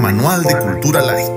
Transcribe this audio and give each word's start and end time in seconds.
Manual 0.00 0.44
de 0.44 0.56
Cultura 0.60 1.02
Light. 1.02 1.28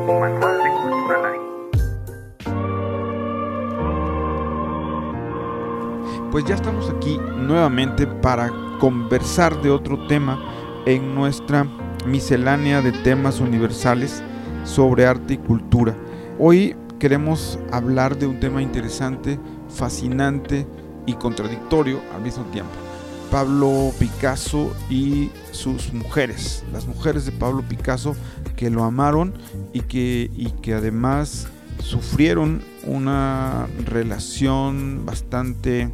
Pues 6.32 6.46
ya 6.46 6.54
estamos 6.54 6.92
aquí 6.92 7.18
nuevamente 7.38 8.06
para 8.06 8.52
conversar 8.80 9.60
de 9.64 9.72
otro 9.72 10.06
tema 10.06 10.40
en 10.86 11.16
nuestra 11.16 11.66
miscelánea 12.06 12.84
de 12.84 12.92
temas 12.92 13.40
universales 13.40 14.22
sobre 14.64 15.08
arte 15.08 15.34
y 15.34 15.38
cultura. 15.38 15.96
Hoy 16.38 16.76
queremos 17.00 17.58
hablar 17.72 18.16
de 18.16 18.28
un 18.28 18.40
tema 18.40 18.62
interesante, 18.62 19.40
fascinante 19.70 20.68
y 21.08 21.14
contradictorio 21.16 22.00
al 22.14 22.22
mismo 22.22 22.44
tiempo. 22.52 22.87
Pablo 23.32 23.92
Picasso 24.00 24.74
y 24.90 25.30
sus 25.52 25.94
mujeres, 25.94 26.64
las 26.72 26.88
mujeres 26.88 27.26
de 27.26 27.32
Pablo 27.32 27.64
Picasso 27.68 28.16
que 28.56 28.70
lo 28.70 28.84
amaron 28.84 29.34
y 29.74 29.82
que, 29.82 30.32
y 30.36 30.52
que 30.62 30.74
además 30.74 31.48
sufrieron 31.84 32.62
una 32.84 33.68
relación 33.86 35.06
bastante 35.06 35.90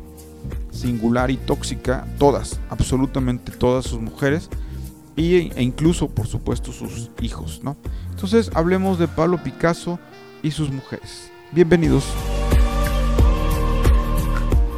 singular 0.72 1.32
y 1.32 1.38
tóxica, 1.38 2.06
todas, 2.18 2.60
absolutamente 2.70 3.52
todas 3.52 3.86
sus 3.86 4.00
mujeres, 4.00 4.50
y, 5.16 5.52
e 5.56 5.62
incluso, 5.62 6.10
por 6.10 6.28
supuesto, 6.28 6.72
sus 6.72 7.12
hijos, 7.22 7.62
¿no? 7.64 7.78
Entonces, 8.10 8.50
hablemos 8.56 8.98
de 8.98 9.08
Pablo 9.08 9.42
Picasso 9.44 10.00
y 10.42 10.52
sus 10.52 10.72
mujeres. 10.72 11.30
Bienvenidos. 11.52 12.04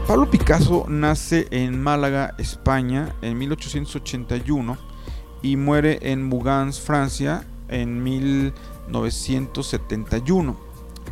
Pablo 0.08 0.30
Picasso 0.30 0.86
nace 0.88 1.48
en 1.50 1.82
Málaga, 1.82 2.36
España, 2.38 3.16
en 3.23 3.40
1881 3.40 4.78
y 5.41 5.58
muere 5.58 5.98
en 6.04 6.23
Mougins, 6.23 6.80
Francia, 6.80 7.44
en 7.70 8.04
1971. 8.04 10.56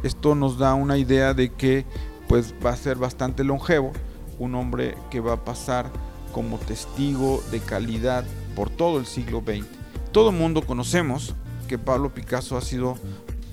Esto 0.04 0.36
nos 0.36 0.60
da 0.60 0.76
una 0.76 1.00
idea 1.00 1.34
de 1.34 1.52
que 1.52 1.88
pues 2.28 2.54
va 2.64 2.70
a 2.70 2.76
ser 2.76 2.98
bastante 2.98 3.44
longevo, 3.44 3.94
un 4.38 4.54
hombre 4.54 4.96
que 5.10 5.22
va 5.22 5.34
a 5.34 5.44
pasar 5.44 5.90
como 6.32 6.60
testigo 6.60 7.42
de 7.50 7.62
calidad 7.62 8.24
por 8.56 8.70
todo 8.70 9.00
el 9.00 9.08
siglo 9.08 9.42
XX. 9.44 9.66
Todo 10.12 10.30
el 10.30 10.36
mundo 10.36 10.62
conocemos 10.62 11.34
que 11.68 11.80
Pablo 11.80 12.14
Picasso 12.14 12.58
ha 12.58 12.62
sido, 12.62 13.00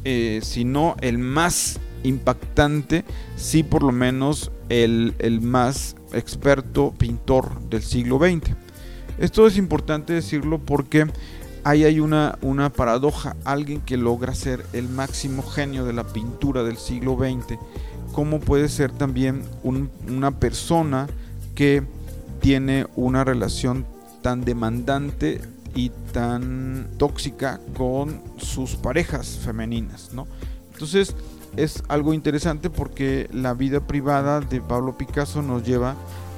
eh, 0.05 0.41
si 0.43 0.67
no 0.67 0.97
el 1.01 1.17
más 1.17 1.81
impactante, 2.03 3.07
sí 3.37 3.63
por 3.63 3.83
lo 3.83 3.93
menos 3.93 4.53
el, 4.71 5.41
más 5.43 5.97
experto 6.13 6.95
pintor 6.97 7.61
del 7.69 7.83
siglo 7.83 8.19
XX. 8.19 8.55
Esto 9.19 9.47
es 9.47 9.59
importante 9.59 10.15
decirlo 10.15 10.59
porque 10.59 11.07
ahí 11.65 11.85
hay 11.85 12.01
una, 12.01 12.39
una 12.41 12.71
paradoja. 12.71 13.37
Alguien 13.45 13.83
que 13.83 13.99
logra 13.99 14.35
ser 14.35 14.65
el 14.73 14.89
máximo 14.89 15.43
genio 15.43 15.85
de 15.85 15.93
la 15.93 16.05
pintura 16.05 16.63
del 16.63 16.79
siglo 16.79 17.19
XX, 17.19 17.59
¿cómo 18.13 18.41
puede 18.41 18.69
ser 18.69 18.93
también 18.93 19.43
una 19.63 20.39
persona 20.39 21.07
que 21.55 21.83
tiene 22.41 22.87
una 22.97 23.25
relación 23.25 23.85
tan 24.23 24.45
demandante 24.45 25.41
y 25.75 25.91
tan 26.13 26.89
tóxica 26.97 27.61
con 27.77 28.23
sus 28.39 28.77
parejas 28.77 29.41
femeninas, 29.45 30.13
¿no? 30.13 30.27
Entonces 30.73 31.15
es 31.57 31.83
algo 31.89 32.15
interesante 32.15 32.71
porque 32.71 33.29
la 33.33 33.55
vida 33.55 33.81
privada 33.81 34.41
de 34.41 34.61
Pablo 34.61 34.97
Picasso 34.97 35.43
nos 35.43 35.65
lleva 35.65 35.97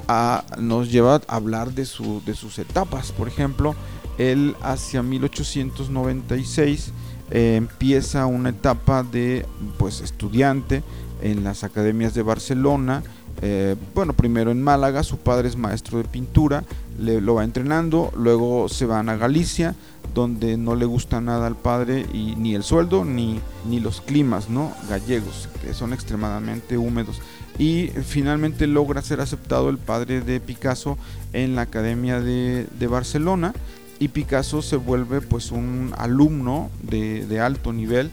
a, 0.09 0.45
nos 0.59 0.91
lleva 0.91 1.21
a 1.27 1.37
hablar 1.37 1.73
de, 1.73 1.85
su, 1.85 2.23
de 2.25 2.35
sus 2.35 2.59
etapas. 2.59 3.13
Por 3.13 3.29
ejemplo, 3.29 3.75
él 4.19 4.57
hacia 4.63 5.03
1896 5.03 6.93
eh, 7.31 7.57
empieza 7.57 8.27
una 8.27 8.51
etapa 8.51 9.03
de 9.03 9.47
pues 9.79 10.01
estudiante 10.01 10.83
en 11.23 11.45
las 11.45 11.65
academias 11.65 12.15
de 12.15 12.23
Barcelona. 12.23 13.03
Eh, 13.41 13.77
bueno, 13.95 14.13
primero 14.13 14.51
en 14.51 14.63
Málaga, 14.63 15.03
su 15.03 15.17
padre 15.17 15.49
es 15.49 15.57
maestro 15.57 15.99
de 15.99 16.05
pintura, 16.05 16.65
le, 16.99 17.21
lo 17.21 17.35
va 17.35 17.45
entrenando, 17.45 18.13
luego 18.17 18.69
se 18.69 18.87
van 18.87 19.09
a 19.09 19.17
Galicia, 19.17 19.75
donde 20.15 20.57
no 20.57 20.75
le 20.75 20.85
gusta 20.85 21.21
nada 21.21 21.47
al 21.47 21.57
padre 21.57 22.07
y 22.13 22.37
ni 22.37 22.55
el 22.55 22.63
sueldo 22.63 23.05
ni, 23.05 23.41
ni 23.69 23.81
los 23.81 24.01
climas 24.01 24.49
¿no? 24.51 24.73
gallegos, 24.89 25.49
que 25.63 25.75
son 25.75 25.93
extremadamente 25.93 26.77
húmedos. 26.77 27.21
Y 27.59 27.89
finalmente 28.05 28.67
logra 28.67 29.03
ser 29.03 29.21
aceptado 29.21 29.69
el 29.69 29.79
padre 29.79 30.21
de 30.21 30.41
Picasso 30.41 30.99
en 31.33 31.55
la 31.55 31.63
Academia 31.63 32.21
de, 32.21 32.67
de 32.79 32.87
Barcelona 32.87 33.53
y 33.99 34.09
Picasso 34.09 34.63
se 34.63 34.77
vuelve 34.77 35.21
pues 35.21 35.53
un 35.53 35.95
alumno 35.97 36.71
de, 36.83 37.25
de 37.27 37.41
alto 37.41 37.73
nivel 37.73 38.11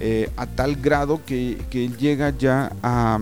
eh, 0.00 0.30
a 0.36 0.46
tal 0.46 0.76
grado 0.76 1.20
que, 1.24 1.56
que 1.70 1.88
llega 1.88 2.30
ya 2.36 2.72
a, 2.82 3.18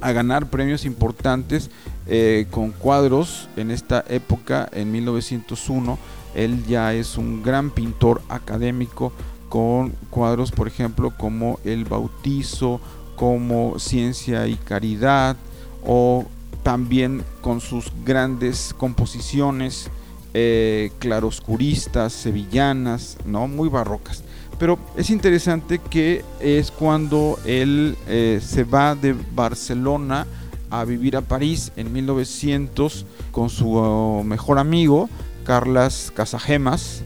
a, 0.00 0.12
ganar 0.12 0.50
premios 0.50 0.84
importantes 0.84 1.70
eh, 2.06 2.46
con 2.50 2.70
cuadros 2.72 3.48
en 3.56 3.70
esta 3.70 4.04
época, 4.08 4.68
en 4.72 4.92
1901 4.92 5.98
él 6.34 6.64
ya 6.66 6.94
es 6.94 7.16
un 7.16 7.42
gran 7.42 7.70
pintor 7.70 8.22
académico 8.28 9.12
con 9.48 9.90
cuadros, 10.10 10.52
por 10.52 10.68
ejemplo, 10.68 11.12
como 11.16 11.58
El 11.64 11.84
Bautizo, 11.84 12.80
como 13.16 13.78
Ciencia 13.78 14.46
y 14.46 14.54
Caridad, 14.54 15.36
o 15.84 16.24
también 16.62 17.24
con 17.40 17.60
sus 17.60 17.92
grandes 18.04 18.74
composiciones 18.76 19.90
eh, 20.32 20.92
claroscuristas, 21.00 22.12
sevillanas, 22.12 23.18
¿no? 23.24 23.48
muy 23.48 23.68
barrocas. 23.68 24.22
Pero 24.58 24.78
es 24.96 25.10
interesante 25.10 25.78
que 25.78 26.22
es 26.38 26.70
cuando 26.70 27.38
él 27.44 27.96
eh, 28.06 28.40
se 28.42 28.62
va 28.62 28.94
de 28.94 29.16
Barcelona 29.34 30.26
a 30.70 30.84
vivir 30.84 31.16
a 31.16 31.22
París 31.22 31.72
en 31.76 31.92
1900 31.92 33.06
con 33.32 33.50
su 33.50 33.74
oh, 33.74 34.22
mejor 34.22 34.58
amigo, 34.58 35.08
Carlas 35.50 36.12
Casagemas. 36.14 37.02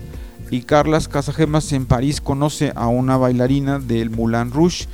Y 0.50 0.64
Carlas 0.64 1.08
Casagemas 1.08 1.72
en 1.72 1.86
París 1.86 2.20
conoce 2.20 2.74
a 2.76 2.88
una 2.88 3.16
bailarina 3.16 3.78
del 3.78 4.10
Moulin 4.10 4.50
Rouge. 4.50 4.86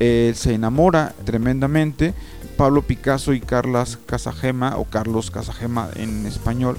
se 0.00 0.54
enamora 0.54 1.14
tremendamente. 1.24 2.14
Pablo 2.56 2.82
Picasso 2.82 3.32
y 3.32 3.38
Carlas 3.38 3.96
Casagema, 4.06 4.76
o 4.76 4.86
Carlos 4.86 5.30
Casagema 5.30 5.88
en 5.94 6.26
español, 6.26 6.78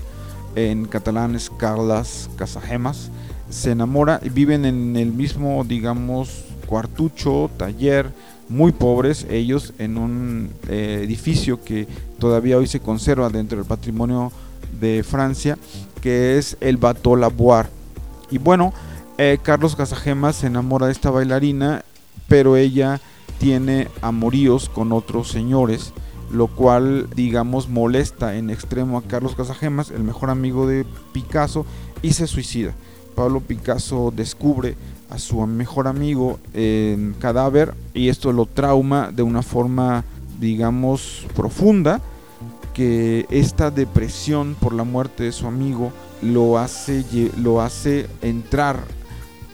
en 0.55 0.83
catalán 0.83 1.33
es 1.33 1.49
Carlas 1.49 2.29
Casagemas, 2.35 3.09
se 3.49 3.71
enamora 3.71 4.19
y 4.21 4.27
viven 4.27 4.65
en 4.65 4.97
el 4.97 5.13
mismo, 5.13 5.63
digamos, 5.63 6.43
cuartucho, 6.65 7.49
taller, 7.55 8.11
muy 8.49 8.73
pobres 8.73 9.25
ellos, 9.29 9.73
en 9.77 9.97
un 9.97 10.49
eh, 10.67 10.99
edificio 11.05 11.63
que 11.63 11.87
todavía 12.19 12.57
hoy 12.57 12.67
se 12.67 12.81
conserva 12.81 13.29
dentro 13.29 13.59
del 13.59 13.65
patrimonio 13.65 14.33
de 14.77 15.03
Francia 15.03 15.57
que 16.01 16.37
es 16.37 16.57
el 16.61 16.77
Bateau 16.77 17.15
Lavoir. 17.15 17.69
Y 18.29 18.37
bueno, 18.37 18.73
eh, 19.17 19.37
Carlos 19.41 19.75
Casagemas 19.75 20.37
se 20.37 20.47
enamora 20.47 20.87
de 20.87 20.91
esta 20.91 21.09
bailarina, 21.09 21.83
pero 22.27 22.55
ella 22.55 22.99
tiene 23.39 23.87
amoríos 24.01 24.69
con 24.69 24.91
otros 24.91 25.29
señores, 25.29 25.93
lo 26.31 26.47
cual, 26.47 27.09
digamos, 27.15 27.69
molesta 27.69 28.35
en 28.35 28.49
extremo 28.49 28.97
a 28.97 29.03
Carlos 29.03 29.35
Casagemas, 29.35 29.91
el 29.91 30.03
mejor 30.03 30.29
amigo 30.29 30.67
de 30.67 30.85
Picasso, 31.13 31.65
y 32.01 32.13
se 32.13 32.27
suicida. 32.27 32.73
Pablo 33.15 33.39
Picasso 33.39 34.13
descubre 34.15 34.75
a 35.09 35.17
su 35.17 35.45
mejor 35.47 35.87
amigo 35.87 36.39
en 36.53 37.15
cadáver 37.19 37.73
y 37.93 38.09
esto 38.09 38.31
lo 38.31 38.45
trauma 38.45 39.11
de 39.11 39.23
una 39.23 39.41
forma, 39.41 40.03
digamos, 40.39 41.25
profunda 41.35 42.01
que 42.77 43.25
esta 43.31 43.71
depresión 43.71 44.55
por 44.59 44.71
la 44.71 44.83
muerte 44.83 45.23
de 45.23 45.31
su 45.31 45.47
amigo 45.47 45.91
lo 46.21 46.59
hace, 46.59 47.03
lo 47.35 47.59
hace 47.59 48.05
entrar 48.21 48.83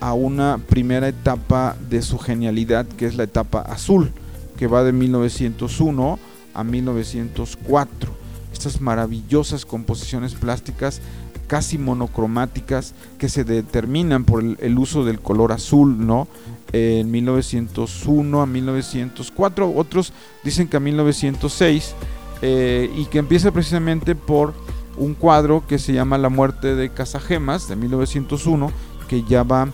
a 0.02 0.12
una 0.12 0.58
primera 0.58 1.08
etapa 1.08 1.78
de 1.90 2.02
su 2.02 2.20
genialidad, 2.20 2.86
que 2.86 3.06
es 3.06 3.16
la 3.16 3.24
etapa 3.24 3.62
azul, 3.62 4.12
que 4.58 4.68
va 4.68 4.84
de 4.84 4.92
1901 4.92 6.20
a 6.54 6.64
1904. 6.66 8.12
Estas 8.52 8.82
maravillosas 8.82 9.66
composiciones 9.66 10.34
plásticas 10.34 11.00
casi 11.48 11.78
monocromáticas 11.78 12.94
que 13.18 13.30
se 13.30 13.46
determinan 13.46 14.26
por 14.26 14.44
el, 14.44 14.78
uso 14.78 15.06
del 15.06 15.22
color 15.22 15.54
azul, 15.54 16.06
¿no? 16.06 16.28
En 16.74 17.10
1901 17.10 18.42
a 18.42 18.46
1904, 18.46 19.74
otros 19.74 20.12
dicen 20.44 20.68
que 20.68 20.76
a 20.76 20.82
1906 20.82 21.96
eh, 22.42 22.92
y 22.96 23.06
que 23.06 23.20
empieza 23.20 23.52
precisamente 23.52 24.16
por 24.16 24.54
un 24.98 25.14
cuadro 25.14 25.64
que 25.68 25.80
se 25.80 25.94
llama 25.94 26.18
La 26.18 26.30
muerte 26.30 26.76
de 26.76 26.90
Casagemas 26.90 27.68
de 27.68 27.76
1901, 27.76 28.72
que 29.08 29.24
ya 29.24 29.44
va 29.44 29.70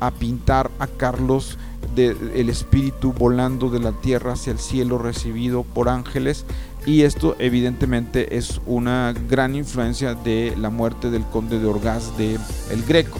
a 0.00 0.10
pintar 0.10 0.70
a 0.78 0.86
Carlos 0.86 1.58
de, 1.94 2.16
el 2.34 2.48
espíritu 2.48 3.12
volando 3.12 3.70
de 3.70 3.78
la 3.78 3.92
tierra 3.92 4.32
hacia 4.32 4.52
el 4.52 4.58
cielo 4.58 4.98
recibido 4.98 5.62
por 5.62 5.88
ángeles 5.88 6.44
y 6.86 7.02
esto 7.02 7.36
evidentemente 7.38 8.36
es 8.36 8.60
una 8.66 9.14
gran 9.28 9.54
influencia 9.54 10.14
de 10.14 10.54
la 10.58 10.70
muerte 10.70 11.10
del 11.10 11.24
conde 11.24 11.58
de 11.58 11.66
Orgaz 11.66 12.16
de 12.18 12.38
El 12.70 12.82
Greco. 12.86 13.18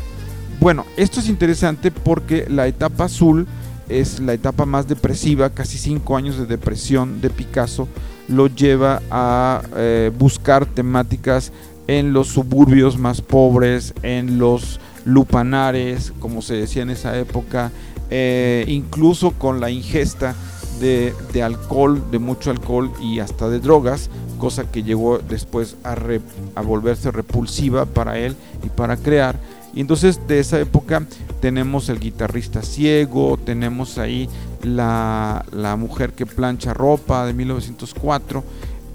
Bueno, 0.61 0.85
esto 0.96 1.20
es 1.20 1.29
interesante 1.29 1.91
porque 1.91 2.46
la 2.49 2.67
etapa 2.67 3.05
azul 3.05 3.46
es 3.88 4.20
la 4.20 4.32
etapa 4.32 4.67
más 4.67 4.88
depresiva, 4.88 5.50
casi 5.50 5.79
cinco 5.79 6.17
años 6.17 6.38
de 6.38 6.46
depresión 6.46 7.20
de 7.20 7.31
Picasso 7.31 7.88
lo 8.28 8.46
lleva 8.48 9.02
a 9.10 9.62
eh, 9.76 10.10
buscar 10.16 10.66
temáticas 10.66 11.52
en 11.86 12.12
los 12.12 12.28
suburbios 12.28 12.98
más 12.98 13.20
pobres, 13.20 13.94
en 14.02 14.38
los 14.38 14.80
lupanares, 15.04 16.12
como 16.18 16.42
se 16.42 16.54
decía 16.54 16.82
en 16.82 16.90
esa 16.90 17.18
época, 17.18 17.70
eh, 18.10 18.64
incluso 18.68 19.32
con 19.32 19.60
la 19.60 19.70
ingesta 19.70 20.34
de, 20.80 21.14
alcohol, 21.42 22.02
de 22.10 22.18
mucho 22.18 22.50
alcohol 22.50 22.90
y 23.00 23.20
hasta 23.20 23.48
de 23.48 23.60
drogas, 23.60 24.10
cosa 24.38 24.70
que 24.70 24.82
llegó 24.82 25.18
después 25.18 25.76
a, 25.84 25.96
a 26.54 26.62
volverse 26.62 27.10
repulsiva 27.10 27.86
para 27.86 28.18
él 28.18 28.36
y 28.64 28.68
para 28.68 28.96
crear. 28.96 29.38
Y 29.74 29.80
entonces 29.80 30.20
de 30.28 30.40
esa 30.40 30.60
época 30.60 31.06
tenemos 31.40 31.88
el 31.88 32.00
guitarrista 32.00 32.62
ciego, 32.62 33.38
tenemos 33.44 33.98
ahí 33.98 34.28
la, 34.64 35.44
la, 35.52 35.76
mujer 35.76 36.12
que 36.12 36.26
plancha 36.26 36.75
ropa 36.75 37.26
de 37.26 37.34
1904. 37.34 38.44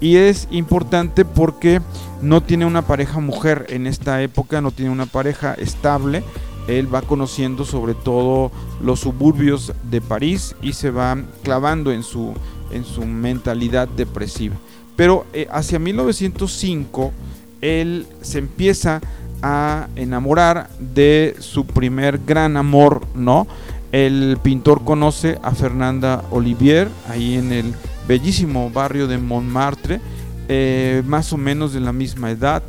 Y 0.00 0.16
es 0.16 0.48
importante 0.50 1.24
porque 1.24 1.80
no 2.22 2.42
tiene 2.42 2.64
una 2.64 2.82
pareja 2.82 3.20
mujer 3.20 3.66
en 3.68 3.86
esta 3.86 4.22
época, 4.22 4.60
no 4.60 4.70
tiene 4.70 4.90
una 4.90 5.06
pareja 5.06 5.54
estable. 5.54 6.22
Él 6.68 6.92
va 6.92 7.02
conociendo 7.02 7.64
sobre 7.64 7.94
todo 7.94 8.50
los 8.82 9.00
suburbios 9.00 9.72
de 9.90 10.00
París 10.00 10.54
y 10.62 10.72
se 10.72 10.90
va 10.90 11.18
clavando 11.42 11.92
en 11.92 12.02
su, 12.02 12.34
en 12.70 12.84
su 12.84 13.04
mentalidad 13.04 13.88
depresiva. 13.88 14.56
Pero 14.96 15.26
eh, 15.32 15.48
hacia 15.50 15.78
1905 15.78 17.12
él 17.60 18.06
se 18.22 18.38
empieza 18.38 19.00
a 19.42 19.88
enamorar 19.96 20.68
de 20.78 21.36
su 21.38 21.66
primer 21.66 22.18
gran 22.26 22.56
amor, 22.56 23.06
¿no? 23.14 23.46
El 23.92 24.38
pintor 24.42 24.84
conoce 24.84 25.38
a 25.42 25.52
Fernanda 25.52 26.22
Olivier 26.30 26.88
ahí 27.08 27.34
en 27.34 27.52
el 27.52 27.74
bellísimo 28.06 28.70
barrio 28.70 29.06
de 29.08 29.18
Montmartre, 29.18 30.00
eh, 30.48 31.02
más 31.06 31.32
o 31.32 31.36
menos 31.36 31.72
de 31.72 31.80
la 31.80 31.92
misma 31.92 32.30
edad. 32.30 32.62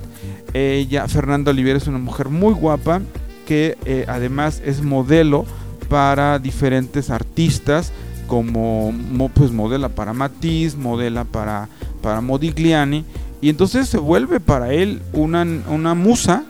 Ella, 0.53 1.07
Fernanda 1.07 1.51
Olivier, 1.51 1.75
es 1.75 1.87
una 1.87 1.99
mujer 1.99 2.29
muy 2.29 2.53
guapa 2.53 3.01
que 3.45 3.77
eh, 3.85 4.05
además 4.07 4.61
es 4.65 4.81
modelo 4.81 5.45
para 5.89 6.39
diferentes 6.39 7.09
artistas, 7.09 7.91
como 8.27 8.93
pues 9.33 9.51
modela 9.51 9.89
para 9.89 10.13
Matisse, 10.13 10.77
modela 10.77 11.25
para, 11.25 11.67
para 12.01 12.21
Modigliani, 12.21 13.03
y 13.41 13.49
entonces 13.49 13.89
se 13.89 13.97
vuelve 13.97 14.39
para 14.39 14.73
él 14.73 15.01
una, 15.11 15.45
una 15.67 15.93
musa 15.93 16.45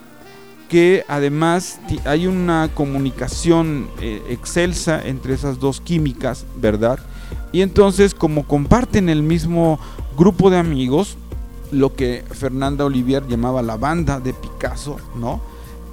que 0.72 1.04
además 1.10 1.82
hay 2.06 2.28
una 2.28 2.70
comunicación 2.74 3.90
eh, 4.00 4.24
excelsa 4.30 5.06
entre 5.06 5.34
esas 5.34 5.60
dos 5.60 5.82
químicas, 5.82 6.46
¿verdad? 6.56 6.98
Y 7.52 7.60
entonces 7.60 8.16
como 8.16 8.48
comparten 8.48 9.10
el 9.10 9.22
mismo 9.22 9.82
grupo 10.18 10.50
de 10.50 10.60
amigos, 10.60 11.18
lo 11.72 11.94
que 11.94 12.24
Fernanda 12.32 12.86
Olivier 12.86 13.28
llamaba 13.28 13.62
la 13.62 13.76
banda 13.76 14.22
de 14.22 14.34
Picasso, 14.34 14.96
¿no? 15.14 15.42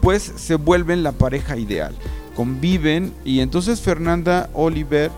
Pues 0.01 0.23
se 0.37 0.55
vuelven 0.55 1.03
la 1.03 1.11
pareja 1.11 1.57
ideal, 1.57 1.97
conviven 2.37 3.13
y 3.25 3.41
entonces 3.41 3.81
Fernanda 3.81 4.49
Olivier, 4.55 5.11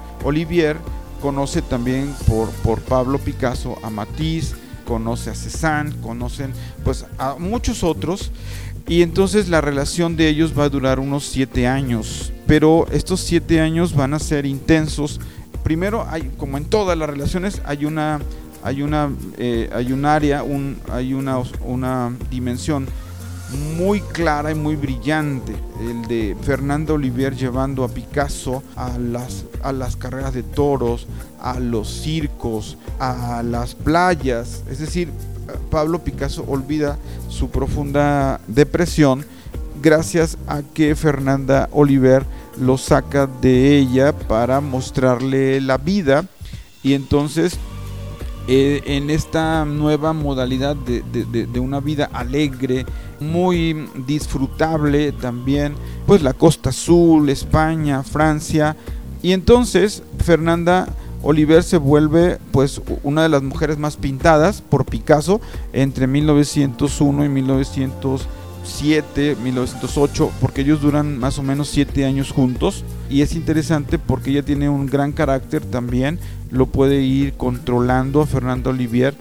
conoce 1.21 1.61
también 1.61 2.15
por, 2.27 2.49
por 2.63 2.81
Pablo 2.81 3.19
Picasso 3.19 3.77
a 3.83 3.91
Matisse, 3.91 4.55
conoce 4.87 5.29
a 5.29 5.35
Cézanne, 5.35 5.95
conocen 6.01 6.55
pues 6.83 7.05
a 7.19 7.35
muchos 7.39 7.85
otros 7.85 8.33
y 8.91 9.03
entonces 9.03 9.49
la 9.49 9.61
relación 9.61 10.17
de 10.17 10.29
ellos 10.29 10.53
va 10.59 10.65
a 10.65 10.69
durar 10.69 10.99
unos 10.99 11.25
siete 11.25 11.69
años. 11.69 12.33
Pero 12.49 12.89
estos 12.91 13.21
siete 13.21 13.61
años 13.61 13.95
van 13.95 14.15
a 14.15 14.19
ser 14.19 14.47
intensos. 14.47 15.21
Primero, 15.63 16.05
hay, 16.11 16.29
como 16.37 16.59
en 16.59 16.65
todas 16.65 16.99
las 16.99 17.09
relaciones, 17.09 17.63
hay 17.65 17.85
una, 17.85 18.19
hay 18.65 18.83
una, 18.83 19.09
eh, 19.39 19.71
hay 19.73 19.93
un 19.93 20.05
área, 20.05 20.43
un, 20.43 20.77
hay 20.91 21.15
una, 21.15 21.39
una 21.65 22.13
dimensión 22.33 22.89
muy 23.77 24.01
clara 24.01 24.51
y 24.51 24.57
muy 24.57 24.75
brillante, 24.75 25.55
el 25.81 26.09
de 26.09 26.37
Fernando 26.43 26.95
Olivier 26.95 27.37
llevando 27.37 27.85
a 27.85 27.89
Picasso 27.89 28.65
a 28.75 28.99
las, 28.99 29.45
a 29.63 29.73
las 29.73 29.95
carreras 29.95 30.35
de 30.35 30.43
toros, 30.43 31.07
a 31.43 31.59
los 31.59 31.89
circos, 31.89 32.77
a 32.99 33.43
las 33.43 33.75
playas, 33.75 34.63
es 34.71 34.79
decir, 34.79 35.11
Pablo 35.71 36.05
Picasso 36.05 36.45
olvida 36.47 36.97
su 37.29 37.51
profunda 37.51 38.41
depresión 38.47 39.25
gracias 39.83 40.37
a 40.47 40.63
que 40.63 40.95
Fernanda 40.95 41.69
Oliver 41.73 42.25
lo 42.61 42.79
saca 42.79 43.27
de 43.27 43.79
ella 43.79 44.13
para 44.13 44.61
mostrarle 44.61 45.61
la 45.61 45.79
vida. 45.79 46.27
Y 46.83 46.95
entonces 46.95 47.59
eh, 48.49 48.83
en 48.87 49.11
esta 49.11 49.65
nueva 49.65 50.13
modalidad 50.13 50.75
de, 50.75 51.61
una 51.61 51.81
vida 51.81 52.11
alegre, 52.13 52.85
muy 53.21 53.89
disfrutable 54.07 55.13
también, 55.13 55.75
pues 56.07 56.23
la 56.23 56.33
Costa 56.33 56.71
Azul, 56.71 57.29
España, 57.29 58.03
Francia, 58.03 58.77
y 59.23 59.33
entonces 59.33 60.03
Fernanda 60.25 60.89
Oliver 61.23 61.63
se 61.63 61.77
vuelve 61.77 62.39
pues 62.51 62.81
una 63.03 63.23
de 63.23 63.29
las 63.29 63.43
mujeres 63.43 63.77
más 63.79 63.97
pintadas 63.97 64.63
por 64.63 64.87
Picasso 64.87 65.41
entre 65.73 66.07
1901 66.07 67.25
y 67.25 67.29
1907, 67.29 69.37
1908, 69.43 70.31
porque 70.41 70.63
ellos 70.63 70.81
duran 70.81 71.19
más 71.19 71.39
o 71.39 71.43
menos 71.43 71.69
siete 71.69 72.07
años 72.07 72.33
juntos. 72.33 72.85
Y 73.11 73.21
es 73.23 73.35
interesante 73.35 73.99
porque 73.99 74.31
ella 74.31 74.43
tiene 74.43 74.71
un 74.71 74.87
gran 74.87 75.13
carácter 75.13 75.65
también, 75.65 76.19
lo 76.51 76.67
puede 76.67 77.03
ir 77.03 77.35
controlando 77.35 78.23
a 78.23 78.27
Fernando 78.27 78.71
Olivier, 78.71 79.15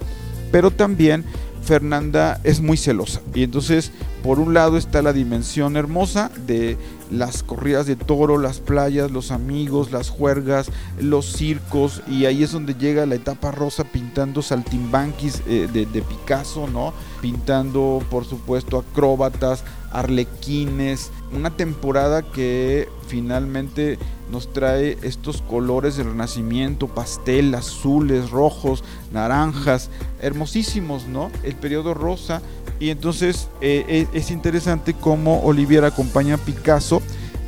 pero 0.51 0.71
también 0.71 1.25
Fernanda 1.69 2.41
es 2.43 2.61
muy 2.61 2.77
celosa 2.77 3.21
y 3.35 3.43
entonces 3.43 3.91
por 4.23 4.39
un 4.39 4.55
lado 4.55 4.75
está 4.75 5.03
la 5.03 5.13
dimensión 5.13 5.77
hermosa 5.77 6.31
de 6.47 6.79
las 7.11 7.43
corridas 7.43 7.85
de 7.85 7.95
toro, 7.95 8.39
las 8.39 8.59
playas, 8.59 9.11
los 9.11 9.29
amigos, 9.29 9.91
las 9.91 10.09
juergas, 10.09 10.71
los 10.99 11.31
circos, 11.31 12.01
y 12.07 12.25
ahí 12.25 12.43
es 12.43 12.51
donde 12.51 12.73
llega 12.73 13.05
la 13.05 13.15
etapa 13.15 13.51
rosa 13.51 13.83
pintando 13.83 14.41
saltimbanquis 14.41 15.43
eh, 15.47 15.67
de, 15.71 15.85
de, 15.85 16.01
Picasso, 16.01 16.67
¿no? 16.67 16.91
Pintando, 17.21 18.01
por 18.09 18.25
supuesto, 18.25 18.79
acróbatas, 18.79 19.63
arlequines, 19.91 21.11
una 21.31 21.51
temporada 21.51 22.21
que 22.21 22.89
finalmente 23.07 23.97
nos 24.31 24.53
trae 24.53 24.97
estos 25.01 25.41
colores 25.41 25.97
del 25.97 26.07
renacimiento, 26.07 26.87
pastel, 26.87 27.53
azules, 27.55 28.29
rojos, 28.29 28.83
naranjas, 29.11 29.89
hermosísimos, 30.21 31.07
¿no? 31.07 31.31
El 31.43 31.55
periodo 31.55 31.93
rosa 31.93 32.41
y 32.79 32.89
entonces 32.89 33.49
eh, 33.61 34.07
es, 34.13 34.31
interesante 34.31 34.93
cómo 34.93 35.41
Olivier 35.41 35.83
acompaña 35.83 36.35
a 36.35 36.37
Picasso 36.37 37.01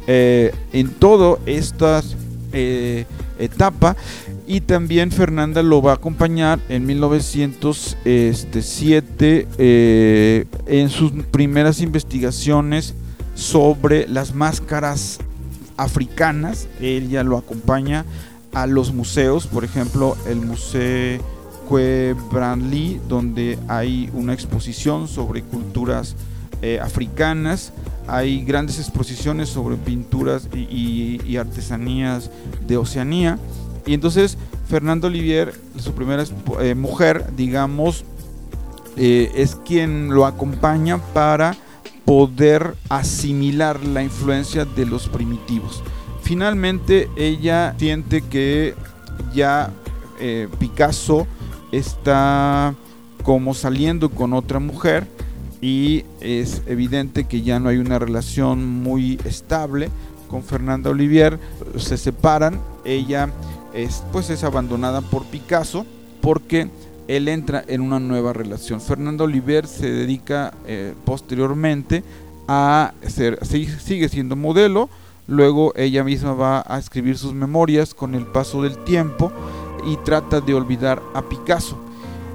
eh, 0.08 0.54
en 0.74 0.90
toda 0.90 1.38
esta 1.46 2.02
eh, 2.52 3.06
etapa. 3.42 3.98
Y 4.48 4.62
también 4.62 5.12
Fernanda 5.12 5.62
lo 5.64 5.82
va 5.82 5.92
a 5.92 5.96
acompañar 5.96 6.60
en 6.70 6.86
1907 6.86 9.48
en 10.66 10.90
sus 10.90 11.12
primeras 11.32 11.82
investigaciones 11.82 12.94
sobre 13.36 14.08
las 14.08 14.34
máscaras 14.36 15.20
africanas. 15.78 16.68
Ella 16.80 17.24
lo 17.24 17.38
acompaña 17.38 18.06
a 18.54 18.68
los 18.68 18.94
museos, 18.94 19.48
por 19.48 19.64
ejemplo, 19.64 20.16
el 20.28 20.42
Museo 20.42 21.22
Brandley, 22.32 23.00
donde 23.08 23.58
hay 23.68 24.10
una 24.14 24.34
exposición 24.34 25.08
sobre 25.08 25.42
culturas 25.42 26.16
eh, 26.62 26.80
africanas. 26.82 27.72
Hay 28.12 28.44
grandes 28.44 28.78
exposiciones 28.78 29.48
sobre 29.48 29.78
pinturas 29.78 30.50
y, 30.54 31.38
artesanías 31.38 32.30
de 32.68 32.76
Oceanía. 32.76 33.40
Y 33.86 33.94
entonces 33.94 34.38
Fernando 34.68 35.08
Olivier, 35.08 35.54
su 35.78 35.94
primera 35.94 36.26
eh, 36.60 36.76
mujer, 36.76 37.34
digamos, 37.38 38.04
eh, 38.98 39.32
es 39.34 39.56
quien 39.56 40.10
lo 40.14 40.26
acompaña 40.26 40.98
para 41.14 41.56
poder 42.04 42.76
asimilar 42.90 43.82
la 43.82 44.04
influencia 44.04 44.66
de 44.66 44.86
los 44.86 45.08
primitivos. 45.08 45.82
Finalmente 46.22 47.10
ella 47.16 47.76
siente 47.78 48.22
que 48.22 48.76
ya 49.34 49.72
Picasso 50.60 51.26
está 51.72 52.76
como 53.24 53.54
saliendo 53.54 54.10
con 54.10 54.34
otra 54.34 54.60
mujer 54.60 55.08
y 55.62 56.06
es 56.20 56.64
evidente 56.66 57.26
que 57.26 57.44
ya 57.44 57.60
no 57.60 57.70
hay 57.70 57.78
una 57.78 58.00
relación 58.00 58.68
muy 58.68 59.20
estable 59.26 59.90
con 60.28 60.44
Fernanda 60.44 60.90
Olivier, 60.90 61.40
se 61.78 61.98
separan, 61.98 62.60
ella 62.84 63.30
es, 63.74 64.04
pues 64.12 64.30
es 64.30 64.44
abandonada 64.44 65.02
por 65.02 65.26
Picasso 65.26 65.86
porque 66.22 66.70
él 67.08 67.28
entra 67.28 67.64
en 67.68 67.82
una 67.82 68.00
nueva 68.00 68.32
relación. 68.32 68.80
Fernanda 68.80 69.26
Olivier 69.26 69.68
se 69.68 69.92
dedica 69.92 70.54
eh, 70.66 70.94
posteriormente 71.04 72.04
a 72.48 72.94
ser, 73.06 73.46
sigue 73.46 74.10
siendo 74.10 74.36
modelo, 74.36 74.90
luego 75.28 75.74
ella 75.76 76.04
misma 76.04 76.34
va 76.34 76.64
a 76.66 76.80
escribir 76.80 77.18
sus 77.18 77.34
memorias 77.34 77.94
con 77.94 78.16
el 78.16 78.26
paso 78.26 78.64
del 78.64 78.78
tiempo 78.86 79.32
y 79.86 79.98
trata 79.98 80.42
de 80.42 80.54
olvidar 80.54 81.02
a 81.14 81.22
Picasso. 81.22 81.78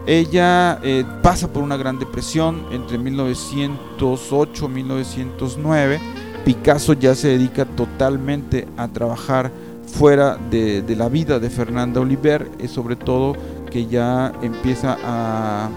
Ella 0.06 0.78
eh, 0.84 1.04
pasa 1.20 1.52
por 1.52 1.64
una 1.64 1.76
gran 1.76 1.98
depresión 1.98 2.64
entre 2.70 2.96
1908 2.96 4.64
y 4.64 4.68
1909. 4.68 6.00
Picasso 6.44 6.92
ya 6.92 7.16
se 7.16 7.28
dedica 7.28 7.64
totalmente 7.64 8.68
a 8.76 8.86
trabajar 8.86 9.50
fuera 9.84 10.36
de, 10.36 10.84
la 10.96 11.08
vida 11.08 11.40
de 11.40 11.50
Fernanda 11.50 12.00
Oliver, 12.00 12.48
y 12.62 12.68
sobre 12.68 12.94
todo 12.94 13.34
que 13.70 13.86
ya 13.86 14.32
empieza 14.42 14.96
a 15.02 15.70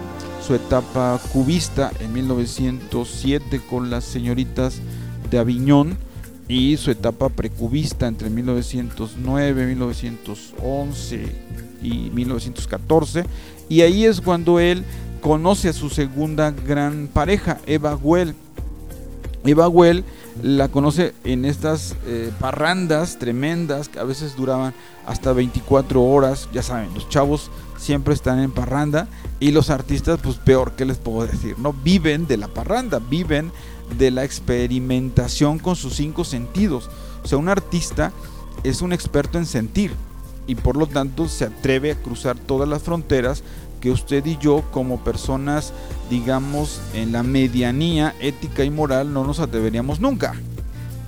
su 0.46 0.54
etapa 0.54 1.20
cubista 1.34 1.92
en 2.00 2.14
1907 2.14 3.62
con 3.68 3.90
las 3.90 4.04
señoritas 4.04 4.80
de 5.32 5.40
Aviñón 5.40 5.98
y 6.48 6.78
su 6.78 6.92
etapa 6.92 7.30
precubista 7.30 8.08
entre 8.08 8.30
1909, 8.30 9.66
1911 9.66 11.69
y 11.82 12.10
1914 12.12 13.26
y 13.70 13.82
ahí 13.82 14.06
es 14.06 14.20
cuando 14.20 14.60
él 14.60 14.84
conoce 15.22 15.70
a 15.70 15.74
su 15.74 15.90
segunda 15.90 16.52
gran 16.52 17.08
pareja, 17.08 17.60
Eva 17.68 17.96
Well. 17.96 18.36
Eva 19.46 19.70
Well 19.70 20.04
la 20.42 20.70
conoce 20.70 21.14
en 21.24 21.46
estas 21.46 21.96
eh, 22.06 22.32
parrandas 22.40 23.20
tremendas 23.20 23.90
que 23.90 24.00
a 24.00 24.04
veces 24.04 24.36
duraban 24.36 24.74
hasta 25.06 25.34
24 25.34 26.04
horas. 26.04 26.50
Ya 26.52 26.64
saben, 26.64 26.94
los 26.94 27.08
chavos 27.10 27.52
siempre 27.78 28.14
están 28.14 28.40
en 28.40 28.52
parranda 28.52 29.08
y 29.40 29.52
los 29.52 29.70
artistas, 29.70 30.20
pues 30.22 30.38
peor, 30.38 30.74
¿qué 30.74 30.86
les 30.86 30.98
puedo 30.98 31.26
decir? 31.28 31.58
No 31.60 31.74
viven 31.74 32.28
de 32.28 32.38
la 32.38 32.48
parranda, 32.48 33.00
viven 33.00 33.52
de 33.98 34.12
la 34.12 34.24
experimentación 34.24 35.60
con 35.60 35.76
sus 35.76 35.96
cinco 35.96 36.24
sentidos. 36.24 36.90
O 37.24 37.28
sea, 37.28 37.38
un 37.38 37.50
artista 37.50 38.12
es 38.64 38.82
un 38.82 38.94
experto 38.94 39.38
en 39.38 39.46
sentir 39.46 39.92
y 40.50 40.56
por 40.56 40.76
lo 40.76 40.88
tanto 40.88 41.28
se 41.28 41.46
atreve 41.46 41.92
a 41.92 41.96
cruzar 41.96 42.36
todas 42.36 42.68
las 42.68 42.82
fronteras 42.82 43.44
que 43.80 43.92
usted 43.92 44.26
y 44.26 44.36
yo 44.40 44.64
como 44.72 45.04
personas, 45.04 45.74
digamos, 46.10 46.82
en 46.96 47.12
la 47.12 47.22
medianía 47.22 48.16
ética 48.20 48.64
y 48.64 48.72
moral 48.72 49.14
no 49.14 49.24
nos 49.24 49.40
atreveríamos 49.40 50.00
nunca. 50.00 50.34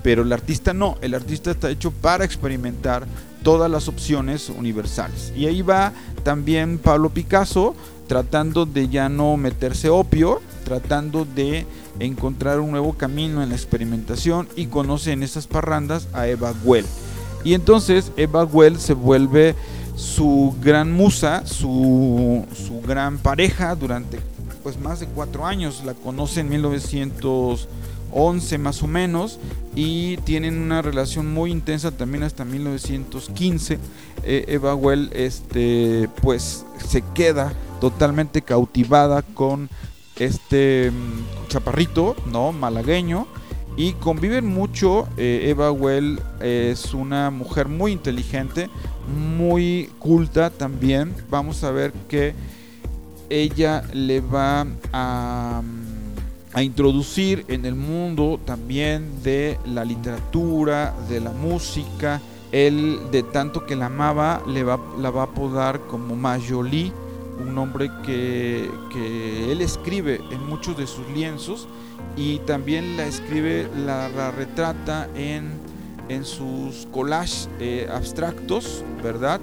Pero 0.04 0.22
el 0.22 0.32
artista 0.32 0.72
no, 0.72 0.96
el 1.00 1.14
artista 1.14 1.50
está 1.50 1.70
hecho 1.70 1.90
para 1.90 2.24
experimentar 2.24 3.04
todas 3.42 3.68
las 3.68 3.88
opciones 3.88 4.48
universales. 4.48 5.32
Y 5.36 5.46
ahí 5.46 5.60
va 5.60 5.92
también 6.22 6.78
Pablo 6.78 7.10
Picasso 7.10 7.74
tratando 8.06 8.64
de 8.64 8.88
ya 8.88 9.08
no 9.08 9.36
meterse 9.36 9.88
opio, 9.88 10.40
tratando 10.64 11.24
de 11.24 11.66
encontrar 11.98 12.60
un 12.60 12.70
nuevo 12.70 12.92
camino 12.92 13.42
en 13.42 13.48
la 13.48 13.56
experimentación 13.56 14.48
y 14.54 14.66
conoce 14.66 15.10
en 15.10 15.24
esas 15.24 15.48
parrandas 15.48 16.06
a 16.12 16.28
Eva 16.28 16.54
Well 16.64 16.86
y 17.44 17.54
entonces 17.54 18.12
Eva 18.16 18.44
Well 18.44 18.78
se 18.78 18.94
vuelve 18.94 19.56
su 19.96 20.54
gran 20.60 20.92
musa, 20.92 21.44
su, 21.46 22.44
gran 22.86 23.18
pareja 23.18 23.74
durante 23.74 24.20
pues 24.62 24.78
más 24.78 25.00
de 25.00 25.06
cuatro 25.06 25.46
años. 25.46 25.82
La 25.84 25.94
conoce 25.94 26.40
en 26.40 26.48
1911 26.48 28.58
más 28.58 28.82
o 28.82 28.86
menos 28.86 29.38
y 29.74 30.18
tienen 30.18 30.60
una 30.60 30.82
relación 30.82 31.32
muy 31.32 31.50
intensa 31.50 31.90
también 31.90 32.22
hasta 32.22 32.44
1915. 32.44 33.78
Eh, 34.24 34.44
Eva 34.48 34.74
Well 34.74 35.08
este, 35.12 36.10
pues 36.20 36.66
se 36.86 37.02
queda 37.14 37.54
totalmente 37.80 38.42
cautivada 38.42 39.22
con 39.22 39.70
este 40.16 40.92
mm, 40.92 41.48
chaparrito, 41.48 42.14
¿no? 42.26 42.52
Malagueño 42.52 43.26
y 43.76 43.92
conviven 43.94 44.46
mucho. 44.46 45.08
Eh, 45.16 45.46
Eva 45.48 45.72
Well 45.72 46.20
es 46.40 46.94
una 46.94 47.30
mujer 47.30 47.68
muy 47.68 47.92
inteligente, 47.92 48.68
muy 49.38 49.90
culta 49.98 50.50
también. 50.50 51.14
Vamos 51.30 51.64
a 51.64 51.70
ver 51.70 51.92
que 52.08 52.34
ella 53.30 53.82
le 53.92 54.20
va 54.20 54.66
a, 54.92 55.62
a 56.52 56.62
introducir 56.62 57.44
en 57.48 57.64
el 57.64 57.74
mundo 57.74 58.38
también 58.44 59.22
de 59.22 59.58
la 59.66 59.84
literatura, 59.84 60.94
de 61.08 61.20
la 61.20 61.30
música. 61.30 62.20
Él, 62.52 62.98
de 63.10 63.22
tanto 63.22 63.64
que 63.64 63.74
la 63.74 63.86
amaba, 63.86 64.42
le 64.46 64.62
va, 64.62 64.78
la 65.00 65.10
va 65.10 65.22
a 65.22 65.24
apodar 65.24 65.80
como 65.86 66.14
Majolí, 66.16 66.92
un 67.40 67.54
nombre 67.54 67.90
que, 68.04 68.70
que 68.92 69.50
él 69.50 69.62
escribe 69.62 70.20
en 70.30 70.46
muchos 70.46 70.76
de 70.76 70.86
sus 70.86 71.08
lienzos 71.14 71.66
y 72.16 72.38
también 72.40 72.96
la 72.96 73.06
escribe, 73.06 73.68
la, 73.76 74.30
retrata 74.30 75.08
en, 75.14 75.52
en, 76.08 76.24
sus 76.24 76.86
collages 76.92 77.48
eh, 77.60 77.88
abstractos, 77.92 78.84
¿verdad? 79.02 79.40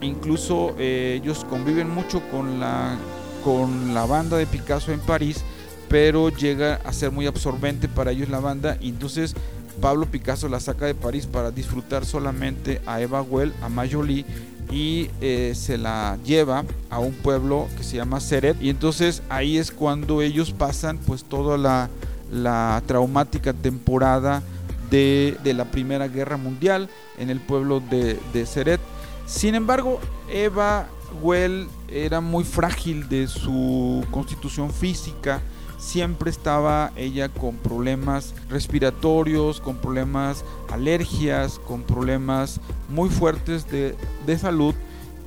Incluso 0.00 0.74
eh, 0.78 1.20
ellos 1.22 1.44
conviven 1.48 1.90
mucho 1.90 2.20
con 2.30 2.60
la, 2.60 2.96
con 3.44 3.94
la 3.94 4.06
banda 4.06 4.36
de 4.36 4.46
Picasso 4.46 4.92
en 4.92 5.00
París, 5.00 5.42
pero 5.88 6.30
llega 6.30 6.80
a 6.84 6.92
ser 6.92 7.10
muy 7.10 7.26
absorbente 7.26 7.88
para 7.88 8.10
ellos 8.10 8.28
la 8.28 8.40
banda 8.40 8.76
entonces 8.80 9.34
Pablo 9.80 10.06
Picasso 10.06 10.48
la 10.48 10.60
saca 10.60 10.86
de 10.86 10.94
París 10.94 11.26
para 11.26 11.50
disfrutar 11.50 12.04
solamente 12.06 12.80
a 12.86 13.00
Eva 13.00 13.22
Well, 13.22 13.52
a 13.62 13.68
Majoli 13.68 14.24
y 14.70 15.10
eh, 15.20 15.52
se 15.54 15.78
la 15.78 16.18
lleva 16.24 16.64
a 16.90 16.98
un 16.98 17.12
pueblo 17.12 17.68
que 17.76 17.84
se 17.84 17.96
llama 17.96 18.20
Seret 18.20 18.60
y 18.60 18.70
entonces 18.70 19.22
ahí 19.28 19.58
es 19.58 19.70
cuando 19.70 20.22
ellos 20.22 20.52
pasan 20.52 20.98
pues 20.98 21.24
toda 21.24 21.56
la, 21.56 21.88
la 22.32 22.82
traumática 22.86 23.52
temporada 23.52 24.42
de, 24.90 25.36
de, 25.42 25.54
la 25.54 25.64
Primera 25.64 26.08
Guerra 26.08 26.36
Mundial 26.36 26.88
en 27.18 27.30
el 27.30 27.40
pueblo 27.40 27.80
de, 27.80 28.18
de 28.32 28.46
Seret. 28.46 28.80
Sin 29.26 29.54
embargo, 29.54 30.00
Eva 30.30 30.86
Well 31.22 31.66
era 31.88 32.20
muy 32.20 32.44
frágil 32.44 33.08
de 33.08 33.26
su 33.26 34.04
constitución 34.10 34.70
física, 34.70 35.40
siempre 35.86 36.30
estaba 36.30 36.92
ella 36.96 37.28
con 37.28 37.56
problemas 37.56 38.34
respiratorios, 38.50 39.60
con 39.60 39.76
problemas 39.76 40.44
alergias, 40.68 41.60
con 41.60 41.84
problemas 41.84 42.60
muy 42.88 43.08
fuertes 43.08 43.70
de, 43.70 43.94
de 44.26 44.38
salud 44.38 44.74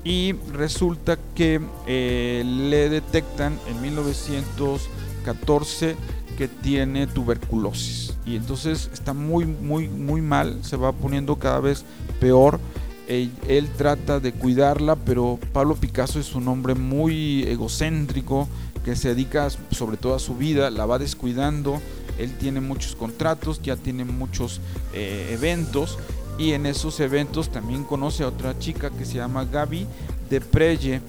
y 0.03 0.33
resulta 0.51 1.17
que 1.33 1.61
eh, 1.87 2.43
le 2.45 2.89
detectan 2.89 3.57
en 3.67 3.81
1914 3.81 5.95
que 6.37 6.49
tiene 6.49 7.07
tuberculosis 7.07 8.13
y 8.25 8.35
entonces 8.35 8.89
está 8.93 9.13
muy 9.13 9.45
muy 9.45 9.87
muy 9.87 10.19
mal, 10.21 10.59
se 10.61 10.75
va 10.75 10.91
poniendo 10.91 11.37
cada 11.37 11.61
vez 11.61 11.85
peor. 12.19 12.59
Él, 13.07 13.31
él, 13.47 13.69
trata 13.75 14.19
de 14.19 14.33
cuidarla, 14.33 14.95
pero 14.95 15.39
Pablo 15.51 15.75
Picasso 15.75 16.19
es 16.19 16.35
un 16.35 16.47
hombre 16.47 16.75
muy 16.75 17.41
egocéntrico, 17.41 18.47
que 18.83 18.95
se 18.95 19.09
dedica 19.09 19.49
sobre 19.71 19.97
todo 19.97 20.15
a 20.15 20.19
su 20.19 20.35
vida, 20.35 20.69
la 20.69 20.85
va 20.85 20.99
descuidando, 20.99 21.81
él 22.19 22.33
tiene 22.37 22.59
muchos 22.59 22.95
contratos, 22.95 23.61
ya 23.61 23.75
tiene 23.75 24.03
muchos 24.03 24.59
eh, 24.93 25.31
eventos 25.31 25.97
y 26.37 26.51
en 26.51 26.65
esos 26.65 26.99
eventos 26.99 27.49
también 27.49 27.83
conoce 27.83 28.23
a 28.23 28.27
otra 28.27 28.57
chica 28.59 28.89
que 28.89 29.05
se 29.05 29.15
llama 29.15 29.45
Gaby 29.45 29.87
de 30.29 30.41
Preye, 30.41 31.01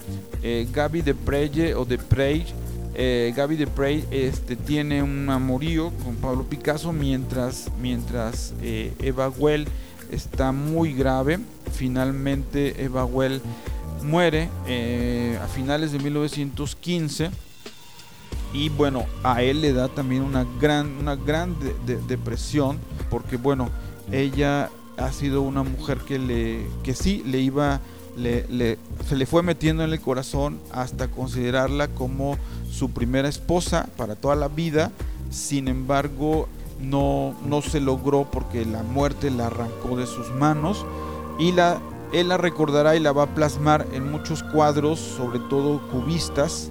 eh, 0.43 0.69
Gaby 0.73 1.03
de 1.03 1.15
Preye 1.15 1.75
o 1.75 1.85
de 1.85 1.99
Prey, 1.99 2.47
eh, 2.95 3.33
Gaby 3.37 3.57
de 3.57 3.67
Prey 3.67 4.05
este, 4.11 4.57
tiene 4.57 5.03
un 5.03 5.29
amorío 5.29 5.93
con 6.05 6.17
Pablo 6.17 6.45
Picasso 6.45 6.93
mientras, 6.93 7.71
mientras 7.81 8.55
Eva 8.63 9.29
Well 9.29 9.67
está 10.11 10.53
muy 10.53 10.93
grave, 10.93 11.39
finalmente 11.73 12.85
Eva 12.85 13.05
Well 13.05 13.41
muere 14.03 14.49
a 15.41 15.47
finales 15.49 15.93
de 15.93 15.99
1915 15.99 17.31
y 18.53 18.69
bueno, 18.69 19.05
a 19.23 19.43
él 19.43 19.61
le 19.61 19.73
da 19.73 19.89
también 19.89 20.23
una 20.23 20.45
gran, 20.61 20.99
una 20.99 21.15
gran 21.17 21.57
depresión, 22.09 22.79
porque 23.09 23.37
bueno, 23.37 23.69
ella 24.11 24.71
ha 24.97 25.13
sido 25.13 25.43
una 25.43 25.63
mujer 25.63 25.99
que 25.99 26.19
le, 26.19 26.67
que 26.83 26.95
sí 26.95 27.23
le 27.25 27.39
iba, 27.39 27.81
le, 28.17 28.79
se 29.09 29.17
le 29.17 29.27
fue 29.27 29.43
metiendo 29.43 29.85
en 29.85 29.93
el 29.93 30.01
corazón 30.01 30.59
hasta 30.73 31.09
considerarla 31.09 31.89
como 31.89 32.37
su 32.71 32.91
primera 32.91 33.29
esposa 33.29 33.89
para 33.97 34.17
toda 34.17 34.35
la 34.35 34.49
vida. 34.49 34.91
Sin 35.31 35.69
embargo, 35.69 36.49
no, 36.81 37.35
no 37.47 37.63
se 37.63 37.81
logró 37.81 38.29
porque 38.31 38.65
la 38.65 38.83
muerte 38.83 39.31
la 39.31 39.47
arrancó 39.47 39.97
de 39.97 40.07
sus 40.07 40.31
manos 40.31 40.85
y 41.39 41.53
la, 41.53 41.81
él 42.13 42.29
la 42.29 42.37
recordará 42.37 42.97
y 42.97 43.01
la 43.01 43.13
va 43.13 43.25
a 43.25 43.35
plasmar 43.35 43.87
en 43.93 44.11
muchos 44.11 44.43
cuadros, 44.43 44.99
sobre 44.99 45.39
todo 45.39 45.81
cubistas, 45.91 46.71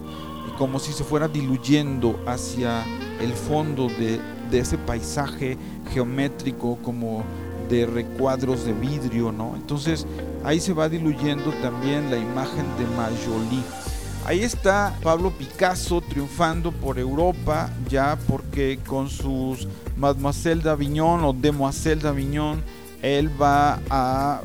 como 0.59 0.77
si 0.77 0.91
se 0.91 1.05
fuera 1.05 1.29
diluyendo 1.29 2.19
hacia 2.27 2.83
el 3.21 3.31
fondo 3.31 3.87
de, 3.87 4.19
ese 4.51 4.77
paisaje 4.77 5.57
geométrico 5.93 6.77
como 6.83 7.23
de 7.69 7.85
recuadros 7.85 8.65
de 8.65 8.73
vidrio, 8.73 9.31
¿no? 9.31 9.55
Entonces 9.55 10.05
ahí 10.43 10.59
se 10.59 10.73
va 10.73 10.89
diluyendo 10.89 11.51
también 11.61 12.11
la 12.11 12.17
imagen 12.17 12.65
de 12.77 12.85
Majolí. 12.97 13.63
Ahí 14.25 14.41
está 14.41 14.97
Pablo 15.01 15.31
Picasso 15.31 16.01
triunfando 16.01 16.73
por 16.73 16.99
Europa, 16.99 17.69
ya 17.87 18.17
porque 18.27 18.79
con 18.85 19.09
sus 19.09 19.65
Mademoiselle 19.95 20.61
d'Avignon 20.61 21.23
o 21.23 21.31
Demoiselle 21.31 22.01
d'Avignon, 22.01 22.61
él 23.01 23.29
va 23.41 23.79
a 23.89 24.41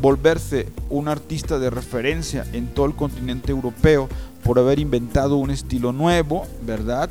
volverse 0.00 0.68
un 0.88 1.08
artista 1.08 1.58
de 1.58 1.70
referencia 1.70 2.46
en 2.52 2.68
todo 2.68 2.86
el 2.86 2.94
continente 2.94 3.50
europeo 3.50 4.08
por 4.50 4.58
haber 4.58 4.80
inventado 4.80 5.36
un 5.36 5.52
estilo 5.52 5.92
nuevo, 5.92 6.44
¿verdad? 6.62 7.08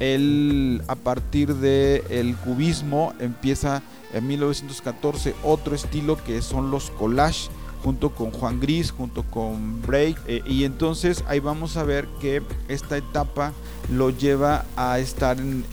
Él 0.00 0.82
a 0.88 0.96
partir 0.96 1.54
del 1.54 2.02
el 2.10 2.34
cubismo 2.34 3.14
empieza 3.20 3.84
en 4.12 4.26
1914 4.26 5.36
otro 5.44 5.76
estilo 5.76 6.16
que 6.16 6.42
son 6.42 6.72
los 6.72 6.90
collages 6.90 7.48
junto 7.84 8.10
con 8.10 8.32
Juan 8.32 8.58
Gris, 8.58 8.90
junto 8.90 9.22
con 9.22 9.80
Break. 9.82 10.18
Eh, 10.26 10.42
y 10.44 10.64
entonces 10.64 11.22
ahí 11.28 11.38
vamos 11.38 11.76
a 11.76 11.84
ver 11.84 12.08
que 12.20 12.42
esta 12.66 12.96
etapa 12.96 13.52
lo 13.92 14.10
lleva 14.10 14.64
a 14.74 14.98
estar 14.98 15.38
en, 15.38 15.64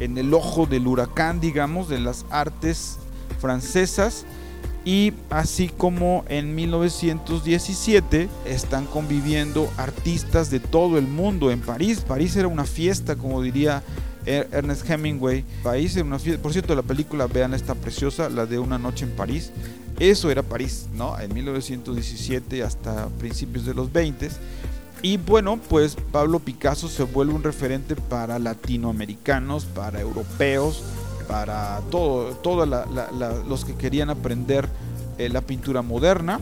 en 0.00 0.18
el 0.18 0.34
ojo 0.34 0.66
del 0.66 0.88
huracán, 0.88 1.38
digamos, 1.38 1.88
de 1.88 2.00
las 2.00 2.26
artes 2.30 2.98
francesas. 3.38 4.26
Y 4.84 5.12
así 5.28 5.68
como 5.68 6.24
en 6.28 6.54
1917 6.54 8.28
están 8.46 8.86
conviviendo 8.86 9.70
artistas 9.76 10.50
de 10.50 10.58
todo 10.58 10.96
el 10.96 11.06
mundo 11.06 11.50
en 11.50 11.60
París. 11.60 12.00
París 12.00 12.34
era 12.36 12.48
una 12.48 12.64
fiesta, 12.64 13.16
como 13.16 13.42
diría 13.42 13.82
er-, 14.24 14.48
Ernest 14.52 14.88
Hemingway. 14.88 15.44
París 15.62 15.96
era 15.96 16.06
una 16.06 16.18
fiesta. 16.18 16.42
Por 16.42 16.52
cierto, 16.52 16.74
la 16.74 16.82
película, 16.82 17.26
vean, 17.26 17.52
esta 17.52 17.74
preciosa, 17.74 18.30
la 18.30 18.46
de 18.46 18.58
Una 18.58 18.78
noche 18.78 19.04
en 19.04 19.10
París. 19.10 19.52
Eso 19.98 20.30
era 20.30 20.42
París, 20.42 20.86
¿no? 20.94 21.18
En 21.20 21.34
1917 21.34 22.62
hasta 22.62 23.08
principios 23.18 23.66
de 23.66 23.74
los 23.74 23.92
20. 23.92 24.30
Y 25.02 25.16
bueno, 25.18 25.58
pues 25.68 25.96
Pablo 26.12 26.38
Picasso 26.40 26.88
se 26.88 27.04
vuelve 27.04 27.34
un 27.34 27.42
referente 27.42 27.96
para 27.96 28.38
latinoamericanos, 28.38 29.64
para 29.64 30.00
europeos, 30.00 30.82
para 31.30 31.80
todo, 31.90 32.34
todos 32.34 32.68
los 33.48 33.64
que 33.64 33.76
querían 33.76 34.10
aprender 34.10 34.68
eh, 35.16 35.28
la 35.28 35.40
pintura 35.40 35.80
moderna. 35.80 36.40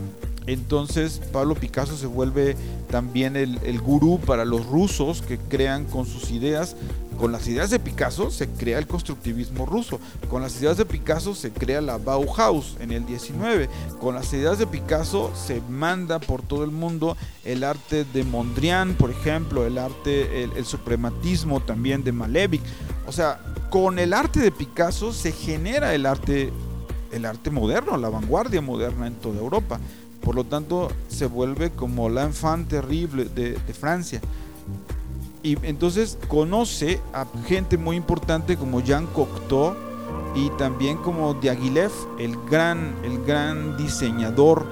Entonces 0.51 1.21
Pablo 1.31 1.55
Picasso 1.55 1.97
se 1.97 2.07
vuelve 2.07 2.55
también 2.89 3.35
el, 3.35 3.59
el, 3.63 3.79
gurú 3.79 4.19
para 4.19 4.45
los 4.45 4.65
rusos 4.65 5.21
que 5.21 5.37
crean 5.37 5.85
con 5.85 6.05
sus 6.05 6.31
ideas 6.31 6.75
con 7.19 7.33
las 7.33 7.47
ideas 7.49 7.69
de 7.69 7.79
Picasso 7.79 8.31
se 8.31 8.47
crea 8.47 8.79
el 8.79 8.87
constructivismo 8.87 9.65
ruso. 9.65 9.99
Con 10.29 10.41
las 10.41 10.59
ideas 10.61 10.77
de 10.77 10.85
Picasso 10.85 11.35
se 11.35 11.51
crea 11.51 11.81
la 11.81 11.97
Bauhaus 11.97 12.77
en 12.79 12.93
el 12.93 13.05
19. 13.05 13.69
Con 13.99 14.15
las 14.15 14.31
ideas 14.31 14.57
de 14.57 14.65
Picasso 14.65 15.29
se 15.35 15.61
manda 15.69 16.19
por 16.19 16.41
todo 16.41 16.63
el 16.63 16.71
mundo 16.71 17.17
el 17.43 17.65
arte 17.65 18.05
de 18.05 18.23
Mondrian, 18.23 18.93
por 18.93 19.11
ejemplo, 19.11 19.65
el 19.65 19.77
arte, 19.77 20.43
el, 20.43 20.65
suprematismo 20.65 21.59
también 21.59 22.05
de 22.05 22.13
Malevich. 22.13 22.63
O 23.05 23.11
sea, 23.11 23.41
con 23.69 23.99
el 23.99 24.13
arte 24.13 24.39
de 24.39 24.51
Picasso 24.51 25.11
se 25.11 25.33
genera 25.33 25.93
el 25.93 26.05
arte, 26.05 26.53
el 27.11 27.25
arte 27.25 27.51
moderno, 27.51 27.97
la 27.97 28.09
vanguardia 28.09 28.61
moderna 28.61 29.07
en 29.07 29.15
toda 29.15 29.39
Europa. 29.39 29.77
Por 30.21 30.35
lo 30.35 30.43
tanto, 30.43 30.89
se 31.07 31.25
vuelve 31.25 31.71
como 31.71 32.09
la 32.09 32.23
enfant 32.23 32.67
terrible 32.67 33.25
de, 33.25 33.51
de 33.53 33.73
Francia. 33.73 34.21
Y 35.41 35.57
entonces 35.65 36.17
conoce 36.27 36.99
a 37.13 37.25
gente 37.47 37.77
muy 37.77 37.95
importante 37.95 38.57
como 38.57 38.81
Jean 38.81 39.07
Cocteau 39.07 39.75
y 40.35 40.49
también 40.51 40.97
como 40.97 41.33
Diaghilev, 41.33 41.91
el 42.19 42.35
gran, 42.49 42.95
el 43.03 43.23
gran 43.23 43.77
diseñador 43.77 44.65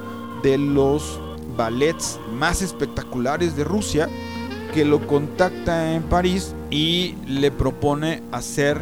de 0.43 0.57
los 0.57 1.19
ballets 1.57 2.19
más 2.37 2.61
espectaculares 2.61 3.55
de 3.55 3.63
Rusia, 3.63 4.09
que 4.73 4.85
lo 4.85 5.05
contacta 5.07 5.93
en 5.93 6.03
París 6.03 6.53
y 6.69 7.15
le 7.25 7.51
propone 7.51 8.21
hacer 8.31 8.81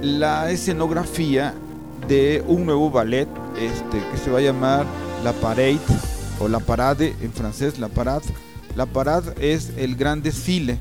la 0.00 0.50
escenografía 0.50 1.54
de 2.08 2.42
un 2.46 2.66
nuevo 2.66 2.90
ballet 2.90 3.28
este, 3.58 3.98
que 4.10 4.16
se 4.18 4.30
va 4.30 4.38
a 4.38 4.42
llamar 4.42 4.86
La 5.24 5.32
Parade 5.32 5.80
o 6.38 6.48
La 6.48 6.60
Parade 6.60 7.16
en 7.22 7.32
francés, 7.32 7.78
La 7.78 7.88
Parade. 7.88 8.26
La 8.76 8.84
Parade 8.84 9.32
es 9.40 9.72
el 9.78 9.96
gran 9.96 10.20
desfile 10.20 10.78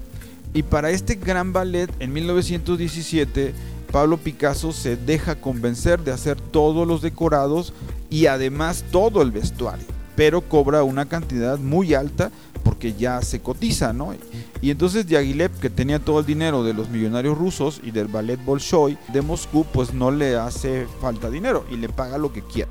y 0.53 0.63
para 0.63 0.91
este 0.91 1.15
gran 1.15 1.53
ballet, 1.53 1.89
en 1.99 2.11
1917, 2.11 3.53
Pablo 3.89 4.17
Picasso 4.17 4.73
se 4.73 4.97
deja 4.97 5.35
convencer 5.35 6.03
de 6.03 6.11
hacer 6.11 6.41
todos 6.41 6.85
los 6.85 7.01
decorados 7.01 7.71
y 8.09 8.25
además 8.25 8.83
todo 8.91 9.21
el 9.21 9.31
vestuario, 9.31 9.85
pero 10.17 10.41
cobra 10.41 10.83
una 10.83 11.05
cantidad 11.05 11.57
muy 11.57 11.93
alta 11.93 12.29
porque 12.63 12.93
ya 12.95 13.21
se 13.21 13.39
cotiza, 13.39 13.93
¿no? 13.93 14.13
Y 14.61 14.71
entonces 14.71 15.07
Diaghilev, 15.07 15.51
que 15.59 15.69
tenía 15.69 15.99
todo 15.99 16.19
el 16.19 16.25
dinero 16.25 16.65
de 16.65 16.73
los 16.73 16.89
millonarios 16.89 17.37
rusos 17.37 17.79
y 17.81 17.91
del 17.91 18.09
ballet 18.09 18.43
Bolshoi 18.43 18.97
de 19.13 19.21
Moscú, 19.21 19.65
pues 19.71 19.93
no 19.93 20.11
le 20.11 20.35
hace 20.35 20.85
falta 20.99 21.29
dinero 21.29 21.65
y 21.71 21.77
le 21.77 21.87
paga 21.87 22.17
lo 22.17 22.33
que 22.33 22.41
quiera. 22.41 22.69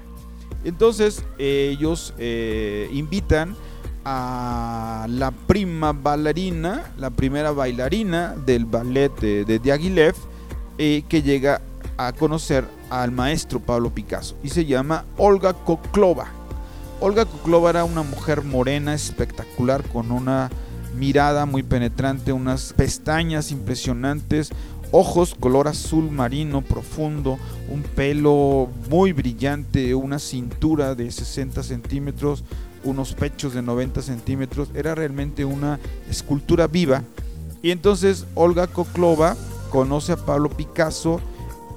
Entonces 0.64 1.24
ellos 1.38 2.14
eh, 2.18 2.88
invitan 2.92 3.56
a 4.04 5.06
la 5.08 5.30
prima 5.30 5.92
bailarina, 5.92 6.92
la 6.96 7.10
primera 7.10 7.52
bailarina 7.52 8.34
del 8.46 8.64
ballet 8.64 9.12
de, 9.20 9.58
Diaghilev, 9.58 10.14
eh, 10.78 11.04
que 11.08 11.22
llega 11.22 11.62
a 11.96 12.12
conocer 12.12 12.64
al 12.90 13.12
maestro 13.12 13.60
Pablo 13.60 13.90
Picasso 13.90 14.36
y 14.42 14.48
se 14.48 14.64
llama 14.64 15.04
Olga 15.16 15.52
Koklova. 15.52 16.26
Olga 17.00 17.24
Koklova 17.24 17.70
era 17.70 17.84
una 17.84 18.02
mujer 18.02 18.42
morena 18.42 18.94
espectacular 18.94 19.82
con 19.88 20.10
una 20.10 20.50
mirada 20.96 21.46
muy 21.46 21.62
penetrante, 21.62 22.32
unas 22.32 22.72
pestañas 22.74 23.50
impresionantes, 23.50 24.50
ojos 24.92 25.34
color 25.34 25.66
azul 25.68 26.10
marino 26.10 26.62
profundo, 26.62 27.38
un 27.68 27.82
pelo 27.82 28.68
muy 28.88 29.12
brillante, 29.12 29.94
una 29.94 30.18
cintura 30.18 30.94
de 30.94 31.10
60 31.10 31.62
centímetros, 31.62 32.44
unos 32.84 33.14
pechos 33.14 33.54
de 33.54 33.62
90 33.62 34.02
centímetros, 34.02 34.68
era 34.74 34.94
realmente 34.94 35.44
una 35.44 35.80
escultura 36.08 36.66
viva. 36.66 37.02
Y 37.62 37.70
entonces 37.70 38.26
Olga 38.34 38.66
Koklova 38.66 39.36
conoce 39.70 40.12
a 40.12 40.16
Pablo 40.16 40.50
Picasso 40.50 41.20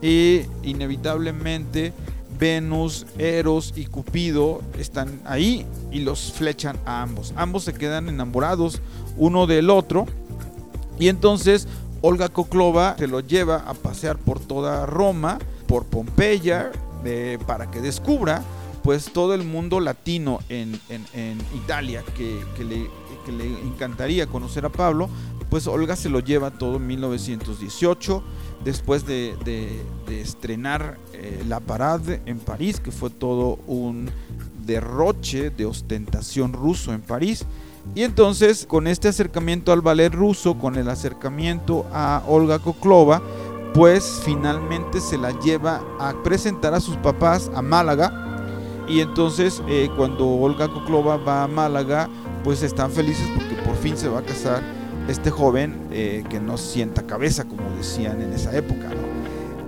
e 0.02 0.48
inevitablemente 0.64 1.94
Venus, 2.38 3.06
Eros 3.18 3.74
y 3.78 3.86
Cupido 3.86 4.62
están 4.78 5.22
ahí 5.26 5.66
y 5.92 6.00
los 6.00 6.34
flechan 6.34 6.78
a 6.86 7.02
ambos. 7.02 7.34
Ambos 7.38 7.64
se 7.64 7.74
quedan 7.74 8.10
enamorados 8.10 8.82
uno 9.18 9.48
del 9.48 9.70
otro 9.70 10.06
y 11.00 11.08
entonces 11.08 11.68
Olga 12.08 12.30
Koklova 12.30 12.96
se 13.00 13.08
lo 13.08 13.20
lleva 13.20 13.64
a 13.66 13.74
pasear 13.74 14.20
por 14.20 14.40
toda 14.40 14.86
Roma, 14.86 15.40
por 15.66 15.86
Pompeya, 15.86 16.72
para 17.48 17.72
que 17.72 17.82
descubra 17.82 18.44
pues 18.84 19.06
todo 19.12 19.34
el 19.34 19.44
mundo 19.44 19.80
latino 19.80 20.38
en, 20.48 20.80
Italia 21.56 22.04
que, 22.16 22.46
le, 22.64 22.88
encantaría 23.66 24.28
conocer 24.28 24.68
a 24.68 24.70
Pablo, 24.70 25.10
pues 25.50 25.66
Olga 25.66 25.96
se 25.96 26.10
lo 26.10 26.20
lleva 26.20 26.52
todo 26.52 26.76
en 26.76 26.86
1918, 26.86 28.24
después 28.64 29.08
de, 29.08 29.82
estrenar 30.08 31.00
eh, 31.12 31.44
La 31.48 31.60
Parade 31.60 32.22
en 32.28 32.38
París, 32.38 32.80
que 32.80 32.92
fue 32.92 33.10
todo 33.10 33.58
un 33.66 34.12
derroche 34.64 35.50
de 35.50 35.66
ostentación 35.66 36.54
ruso 36.54 36.94
en 36.94 37.02
París. 37.02 37.48
Y 37.94 38.04
entonces 38.04 38.66
con 38.66 38.88
este 38.88 39.08
acercamiento 39.08 39.72
al 39.72 39.82
ballet 39.82 40.14
ruso, 40.14 40.58
con 40.58 40.76
el 40.76 40.90
acercamiento 40.90 41.86
a 41.94 42.24
Olga 42.28 42.60
Koklova, 42.60 43.22
pues 43.74 44.22
finalmente 44.24 45.02
se 45.02 45.18
la 45.18 45.38
lleva 45.40 45.84
a 46.00 46.14
presentar 46.24 46.74
a 46.74 46.80
sus 46.80 46.96
papás 46.98 47.52
a 47.54 47.62
Málaga 47.62 48.26
y 48.88 49.02
entonces 49.02 49.62
eh, 49.68 49.90
cuando 49.96 50.28
Olga 50.28 50.68
Koklova 50.68 51.18
va 51.18 51.44
a 51.44 51.48
Málaga, 51.48 52.10
pues 52.44 52.64
están 52.64 52.92
felices 52.92 53.28
porque 53.36 53.56
por 53.64 53.76
fin 53.76 53.98
se 53.98 54.08
va 54.08 54.20
a 54.20 54.24
casar 54.24 54.64
este 55.08 55.30
joven 55.30 55.88
eh, 55.92 56.24
que 56.30 56.40
no 56.40 56.58
sienta 56.58 57.06
cabeza, 57.06 57.46
como 57.46 57.70
decían 57.76 58.22
en 58.22 58.34
esa 58.34 58.56
época. 58.56 58.90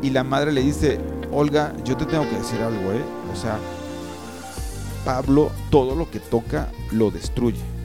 Y 0.01 0.12
la 0.12 0.23
madre 0.23 0.51
le 0.51 0.62
dice, 0.62 0.99
Olga, 1.32 1.73
yo 1.84 1.97
te 1.97 2.06
tengo 2.06 2.23
que 2.30 2.38
decir 2.38 2.62
algo, 2.62 2.91
¿eh? 2.91 3.03
O 3.34 3.36
sea, 3.36 3.58
Pablo 5.03 5.51
todo 5.69 5.95
lo 5.95 6.10
que 6.10 6.19
toca 6.19 6.71
lo 6.91 7.12
destruye 7.12 7.77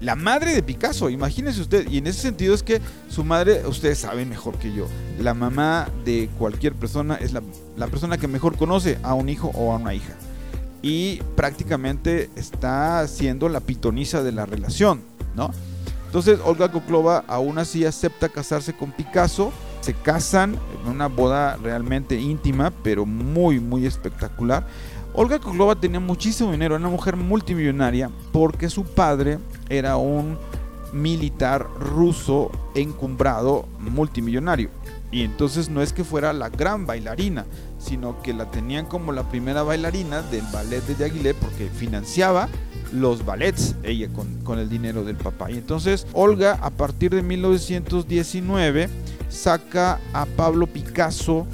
la 0.00 0.16
madre 0.16 0.54
de 0.54 0.62
Picasso, 0.62 1.10
imagínense 1.10 1.60
usted. 1.60 1.88
Y 1.90 1.98
en 1.98 2.06
ese 2.06 2.20
sentido 2.20 2.54
es 2.54 2.62
que 2.62 2.80
su 3.08 3.22
madre, 3.22 3.66
ustedes 3.66 3.98
saben 3.98 4.28
mejor 4.28 4.58
que 4.58 4.72
yo, 4.72 4.86
la 5.18 5.34
mamá 5.34 5.88
de 6.04 6.30
cualquier 6.38 6.74
persona 6.74 7.16
es 7.16 7.32
la, 7.32 7.42
persona 7.88 8.16
que 8.16 8.26
mejor 8.26 8.56
conoce 8.56 8.98
a 9.02 9.14
un 9.14 9.28
hijo 9.28 9.50
o 9.54 9.72
a 9.72 9.76
una 9.76 9.94
hija. 9.94 10.14
Y 10.82 11.20
prácticamente 11.36 12.30
está 12.34 13.06
siendo 13.06 13.50
la 13.50 13.60
pitoniza 13.60 14.22
de 14.22 14.32
la 14.32 14.46
relación, 14.46 15.02
¿no? 15.36 15.50
Entonces 16.06 16.40
Olga 16.44 16.72
Koklova 16.72 17.22
aún 17.28 17.58
así 17.58 17.84
acepta 17.84 18.28
casarse 18.28 18.72
con 18.72 18.90
Picasso 18.90 19.52
Se 19.80 19.94
casan 19.94 20.58
en 20.82 20.90
una 20.90 21.06
boda 21.06 21.56
realmente 21.62 22.16
íntima, 22.18 22.72
pero 22.82 23.06
muy, 23.06 23.60
muy 23.60 23.86
espectacular. 23.86 24.66
Olga 25.12 25.38
Koklova 25.38 25.74
tenía 25.74 26.00
muchísimo 26.00 26.52
dinero, 26.52 26.76
era 26.76 26.80
una 26.80 26.94
mujer 26.94 27.16
multimillonaria 27.16 28.10
porque 28.32 28.70
su 28.70 28.84
padre 28.84 29.38
era 29.68 29.96
un 29.96 30.38
militar 30.92 31.66
ruso 31.78 32.50
encumbrado 32.74 33.66
multimillonario. 33.78 34.70
Y 35.12 35.22
entonces 35.22 35.68
no 35.68 35.82
es 35.82 35.92
que 35.92 36.04
fuera 36.04 36.32
la 36.32 36.48
gran 36.48 36.86
bailarina, 36.86 37.44
sino 37.78 38.22
que 38.22 38.32
la 38.32 38.50
tenían 38.50 38.86
como 38.86 39.12
la 39.12 39.28
primera 39.28 39.62
bailarina 39.62 40.22
del 40.22 40.44
ballet 40.52 40.84
de 40.86 41.04
Aguilé 41.04 41.34
porque 41.34 41.68
financiaba 41.68 42.48
los 42.92 43.24
ballets 43.24 43.74
ella 43.82 44.08
con, 44.44 44.58
el 44.58 44.68
dinero 44.68 45.04
del 45.04 45.16
papá. 45.16 45.50
Y 45.50 45.54
entonces 45.54 46.06
Olga 46.12 46.58
a 46.60 46.70
partir 46.70 47.12
de 47.14 47.22
1919 47.22 48.88
saca 49.28 50.00
a 50.12 50.26
Pablo 50.26 50.66
Picasso 50.66 51.46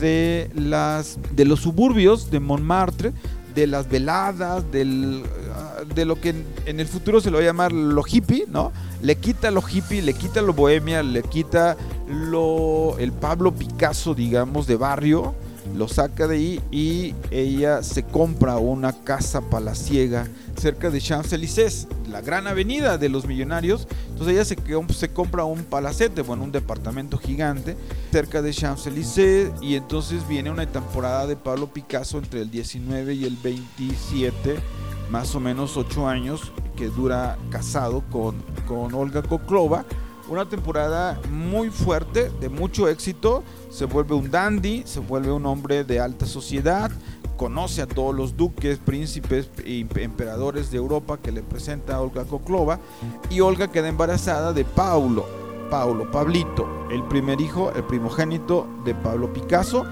de, 0.00 0.50
las, 0.54 1.18
de 1.32 1.44
los 1.44 1.60
suburbios 1.60 2.30
de 2.30 2.40
Montmartre, 2.40 3.12
de 3.54 3.66
las 3.66 3.88
veladas, 3.88 4.70
del, 4.72 5.22
de 5.94 6.04
lo 6.04 6.20
que 6.20 6.34
en, 6.66 6.80
el 6.80 6.86
futuro 6.86 7.20
se 7.20 7.30
lo 7.30 7.38
va 7.38 7.42
a 7.42 7.46
llamar 7.46 7.72
lo 7.72 8.02
hippie, 8.06 8.46
¿no? 8.48 8.72
Le 9.02 9.16
quita 9.16 9.50
lo 9.50 9.62
hippie, 9.66 10.02
le 10.02 10.14
quita 10.14 10.42
lo 10.42 10.52
bohemia, 10.52 11.02
le 11.02 11.22
quita 11.22 11.76
lo 12.08 12.96
el 12.98 13.12
Pablo 13.12 13.52
Picasso, 13.52 14.14
digamos, 14.14 14.66
de 14.66 14.76
barrio, 14.76 15.34
lo 15.74 15.88
saca 15.88 16.26
de 16.26 16.36
ahí 16.36 16.60
y 16.70 17.14
ella 17.30 17.82
se 17.82 18.02
compra 18.02 18.56
una 18.58 18.92
casa 18.92 19.40
palaciega 19.40 20.28
cerca 20.56 20.90
de 20.90 21.00
Champs-Élysées, 21.00 21.88
la 22.08 22.20
gran 22.20 22.46
avenida 22.46 22.98
de 22.98 23.08
los 23.08 23.26
millonarios. 23.26 23.88
Entonces 24.10 24.34
ella 24.34 24.44
se, 24.44 24.56
se 24.94 25.08
compra 25.12 25.44
un 25.44 25.64
palacete, 25.64 26.22
bueno, 26.22 26.44
un 26.44 26.52
departamento 26.52 27.18
gigante 27.18 27.76
cerca 28.12 28.42
de 28.42 28.52
Champs-Élysées 28.52 29.52
y 29.60 29.74
entonces 29.74 30.26
viene 30.28 30.50
una 30.50 30.66
temporada 30.66 31.26
de 31.26 31.36
Pablo 31.36 31.72
Picasso 31.72 32.18
entre 32.18 32.42
el 32.42 32.50
19 32.50 33.14
y 33.14 33.24
el 33.24 33.36
27, 33.36 34.56
más 35.10 35.34
o 35.34 35.40
menos 35.40 35.76
8 35.76 36.08
años, 36.08 36.52
que 36.76 36.86
dura 36.86 37.38
casado 37.50 38.02
con, 38.10 38.36
con 38.66 38.94
Olga 38.94 39.22
Koklova. 39.22 39.84
Una 40.26 40.48
temporada 40.48 41.20
muy 41.30 41.68
fuerte, 41.68 42.30
de 42.40 42.48
mucho 42.48 42.88
éxito. 42.88 43.42
Se 43.70 43.84
vuelve 43.84 44.14
un 44.14 44.30
dandy, 44.30 44.82
se 44.86 45.00
vuelve 45.00 45.30
un 45.30 45.44
hombre 45.44 45.84
de 45.84 46.00
alta 46.00 46.24
sociedad, 46.24 46.90
conoce 47.36 47.82
a 47.82 47.86
todos 47.86 48.14
los 48.14 48.34
duques, 48.36 48.78
príncipes 48.78 49.50
e 49.64 49.86
emperadores 49.96 50.70
de 50.70 50.78
Europa 50.78 51.18
que 51.18 51.30
le 51.30 51.42
presenta 51.42 51.96
a 51.96 52.00
Olga 52.00 52.24
Koklova 52.24 52.80
y 53.28 53.40
Olga 53.40 53.70
queda 53.70 53.88
embarazada 53.88 54.54
de 54.54 54.64
Paulo, 54.64 55.26
Paulo, 55.70 56.10
Pablito, 56.10 56.66
el 56.90 57.02
primer 57.04 57.40
hijo, 57.40 57.70
el 57.72 57.84
primogénito 57.84 58.66
de 58.84 58.94
Pablo 58.94 59.30
Picasso 59.32 59.84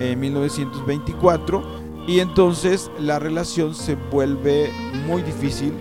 en 0.00 0.18
1924 0.18 1.62
y 2.06 2.20
entonces 2.20 2.90
la 2.98 3.18
relación 3.18 3.74
se 3.74 3.96
vuelve 3.96 4.70
muy 5.06 5.22
difícil 5.22 5.74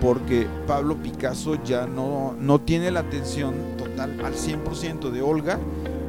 porque 0.00 0.46
Pablo 0.66 0.96
Picasso 0.96 1.62
ya 1.64 1.86
no, 1.86 2.34
no 2.38 2.60
tiene 2.60 2.90
la 2.90 3.00
atención 3.00 3.54
total 3.76 4.20
al 4.24 4.34
100% 4.34 5.10
de 5.10 5.22
Olga. 5.22 5.58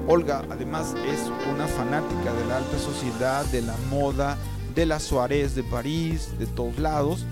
Olga 0.08 0.44
además 0.50 0.96
es 1.08 1.20
una 1.54 1.68
fanática 1.68 2.34
de 2.34 2.46
la 2.48 2.58
alta 2.58 2.78
sociedad, 2.80 3.46
de 3.46 3.62
la 3.62 3.76
moda, 3.90 4.38
de 4.76 4.86
la 4.86 5.00
Suárez 5.00 5.56
de 5.56 5.64
París, 5.64 6.30
de 6.40 6.46
todos 6.46 6.78
lados. 6.80 7.26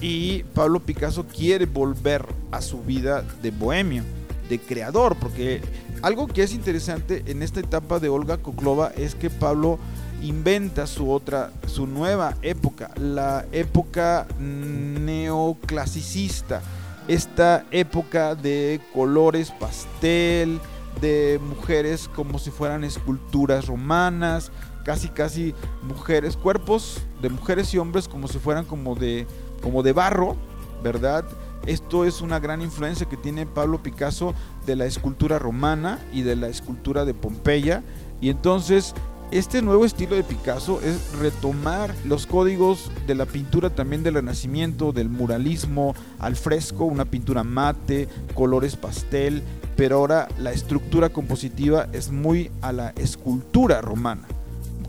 Y 0.00 0.44
Pablo 0.54 0.80
Picasso 0.80 1.26
quiere 1.26 1.66
volver 1.66 2.26
a 2.50 2.60
su 2.60 2.82
vida 2.82 3.24
de 3.42 3.50
bohemio, 3.50 4.04
de 4.48 4.58
creador, 4.58 5.16
porque 5.16 5.60
algo 6.02 6.26
que 6.26 6.42
es 6.42 6.52
interesante 6.52 7.24
en 7.26 7.42
esta 7.42 7.60
etapa 7.60 7.98
de 7.98 8.08
Olga 8.08 8.38
Koklova 8.38 8.92
es 8.96 9.14
que 9.14 9.30
Pablo 9.30 9.78
inventa 10.22 10.86
su 10.86 11.10
otra, 11.10 11.50
su 11.66 11.86
nueva 11.86 12.34
época, 12.42 12.90
la 12.96 13.46
época 13.52 14.26
neoclasicista, 14.38 16.60
esta 17.06 17.64
época 17.70 18.34
de 18.34 18.80
colores 18.92 19.52
pastel, 19.52 20.60
de 21.00 21.40
mujeres 21.42 22.10
como 22.14 22.38
si 22.38 22.50
fueran 22.50 22.84
esculturas 22.84 23.66
romanas, 23.66 24.50
casi 24.84 25.08
casi 25.08 25.54
mujeres, 25.82 26.36
cuerpos 26.36 27.00
de 27.22 27.28
mujeres 27.28 27.72
y 27.74 27.78
hombres 27.78 28.08
como 28.08 28.28
si 28.28 28.38
fueran 28.38 28.64
como 28.64 28.94
de, 28.94 29.26
como 29.62 29.82
de 29.82 29.92
barro, 29.92 30.36
¿verdad? 30.82 31.24
Esto 31.66 32.04
es 32.04 32.22
una 32.22 32.38
gran 32.38 32.62
influencia 32.62 33.08
que 33.08 33.16
tiene 33.16 33.44
Pablo 33.44 33.82
Picasso 33.82 34.34
de 34.64 34.76
la 34.76 34.86
escultura 34.86 35.38
romana 35.38 35.98
y 36.12 36.22
de 36.22 36.36
la 36.36 36.48
escultura 36.48 37.04
de 37.04 37.14
Pompeya. 37.14 37.82
Y 38.20 38.30
entonces 38.30 38.94
este 39.30 39.60
nuevo 39.60 39.84
estilo 39.84 40.16
de 40.16 40.22
Picasso 40.22 40.80
es 40.80 41.12
retomar 41.18 41.94
los 42.04 42.26
códigos 42.26 42.90
de 43.06 43.14
la 43.14 43.26
pintura 43.26 43.68
también 43.68 44.02
del 44.02 44.14
Renacimiento, 44.14 44.92
del 44.92 45.10
muralismo, 45.10 45.94
al 46.18 46.34
fresco, 46.34 46.86
una 46.86 47.04
pintura 47.04 47.44
mate, 47.44 48.08
colores 48.34 48.76
pastel, 48.76 49.42
pero 49.76 49.98
ahora 49.98 50.28
la 50.38 50.52
estructura 50.52 51.10
compositiva 51.10 51.88
es 51.92 52.10
muy 52.10 52.50
a 52.62 52.72
la 52.72 52.90
escultura 52.90 53.82
romana 53.82 54.26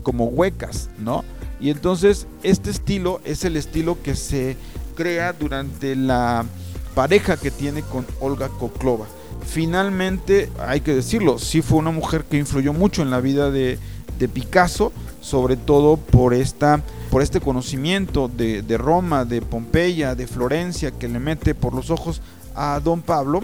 como 0.02 0.24
huecas, 0.24 0.88
¿no? 0.98 1.22
Y 1.60 1.68
entonces 1.68 2.26
este 2.42 2.70
estilo 2.70 3.20
es 3.24 3.44
el 3.44 3.56
estilo 3.56 4.02
que 4.02 4.16
se 4.16 4.56
crea 4.96 5.34
durante 5.34 5.94
la 5.94 6.46
pareja 6.94 7.36
que 7.36 7.50
tiene 7.50 7.82
con 7.82 8.06
Olga 8.20 8.48
Koklova. 8.48 9.06
Finalmente, 9.46 10.50
hay 10.58 10.80
que 10.80 10.94
decirlo, 10.94 11.38
sí 11.38 11.60
fue 11.60 11.78
una 11.78 11.90
mujer 11.90 12.24
que 12.24 12.38
influyó 12.38 12.72
mucho 12.72 13.02
en 13.02 13.10
la 13.10 13.20
vida 13.20 13.50
de, 13.50 13.78
Picasso, 14.28 14.92
sobre 15.20 15.56
todo 15.56 15.96
por, 15.96 16.34
esta, 16.34 16.82
por 17.10 17.22
este 17.22 17.40
conocimiento 17.40 18.28
de, 18.28 18.62
de, 18.62 18.78
Roma, 18.78 19.24
de 19.24 19.42
Pompeya, 19.42 20.14
de 20.14 20.26
Florencia, 20.26 20.90
que 20.90 21.08
le 21.08 21.18
mete 21.18 21.54
por 21.54 21.74
los 21.74 21.90
ojos 21.90 22.20
a 22.54 22.80
Don 22.80 23.02
Pablo. 23.02 23.42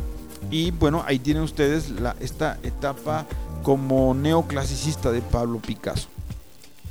Y 0.50 0.70
bueno, 0.70 1.02
ahí 1.06 1.18
tienen 1.18 1.42
ustedes 1.42 1.90
la, 1.90 2.14
esta 2.20 2.58
etapa 2.62 3.26
como 3.62 4.14
neoclasicista 4.14 5.10
de 5.10 5.22
Pablo 5.22 5.58
Picasso. 5.58 6.08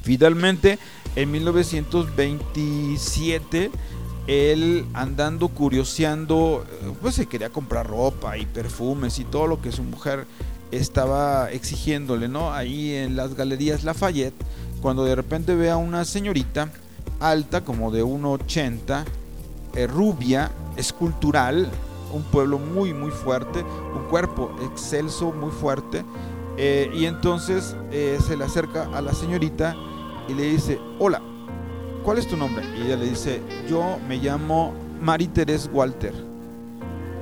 Finalmente, 0.01 0.77
en 1.15 1.31
1927, 1.31 3.71
él 4.27 4.85
andando 4.93 5.47
curioseando, 5.47 6.65
pues 7.01 7.15
se 7.15 7.27
quería 7.27 7.49
comprar 7.49 7.87
ropa 7.87 8.37
y 8.37 8.45
perfumes 8.45 9.19
y 9.19 9.23
todo 9.23 9.47
lo 9.47 9.61
que 9.61 9.71
su 9.71 9.83
mujer 9.83 10.27
estaba 10.71 11.51
exigiéndole, 11.51 12.28
¿no? 12.28 12.54
Ahí 12.54 12.93
en 12.93 13.15
las 13.15 13.36
galerías 13.36 13.84
Lafayette, 13.84 14.36
cuando 14.82 15.06
de 15.06 15.15
repente 15.15 15.56
ve 15.56 15.69
a 15.69 15.78
una 15.78 16.06
señorita 16.06 16.69
alta, 17.19 17.62
como 17.62 17.91
de 17.91 18.04
1,80, 18.04 19.06
eh, 19.75 19.88
rubia, 19.88 20.51
escultural, 20.78 21.69
un 22.13 22.23
pueblo 22.23 22.60
muy, 22.60 22.93
muy 22.93 23.12
fuerte, 23.12 23.63
un 23.63 24.04
cuerpo 24.10 24.56
excelso, 24.63 25.32
muy 25.32 25.51
fuerte, 25.51 26.04
eh, 26.58 26.89
y 26.93 27.06
entonces 27.06 27.75
eh, 27.91 28.17
se 28.25 28.38
le 28.38 28.45
acerca 28.45 28.89
a 28.95 29.01
la 29.01 29.13
señorita 29.13 29.75
y 30.28 30.34
le 30.34 30.43
dice, 30.43 30.80
hola, 30.99 31.21
¿cuál 32.04 32.17
es 32.17 32.28
tu 32.28 32.38
nombre? 32.38 32.63
Y 32.78 32.84
ella 32.86 32.95
le 32.95 33.10
dice, 33.10 33.41
yo 33.69 33.97
me 34.08 34.17
llamo 34.17 34.73
Marie 35.01 35.28
Therese 35.28 35.69
Walter. 35.69 36.13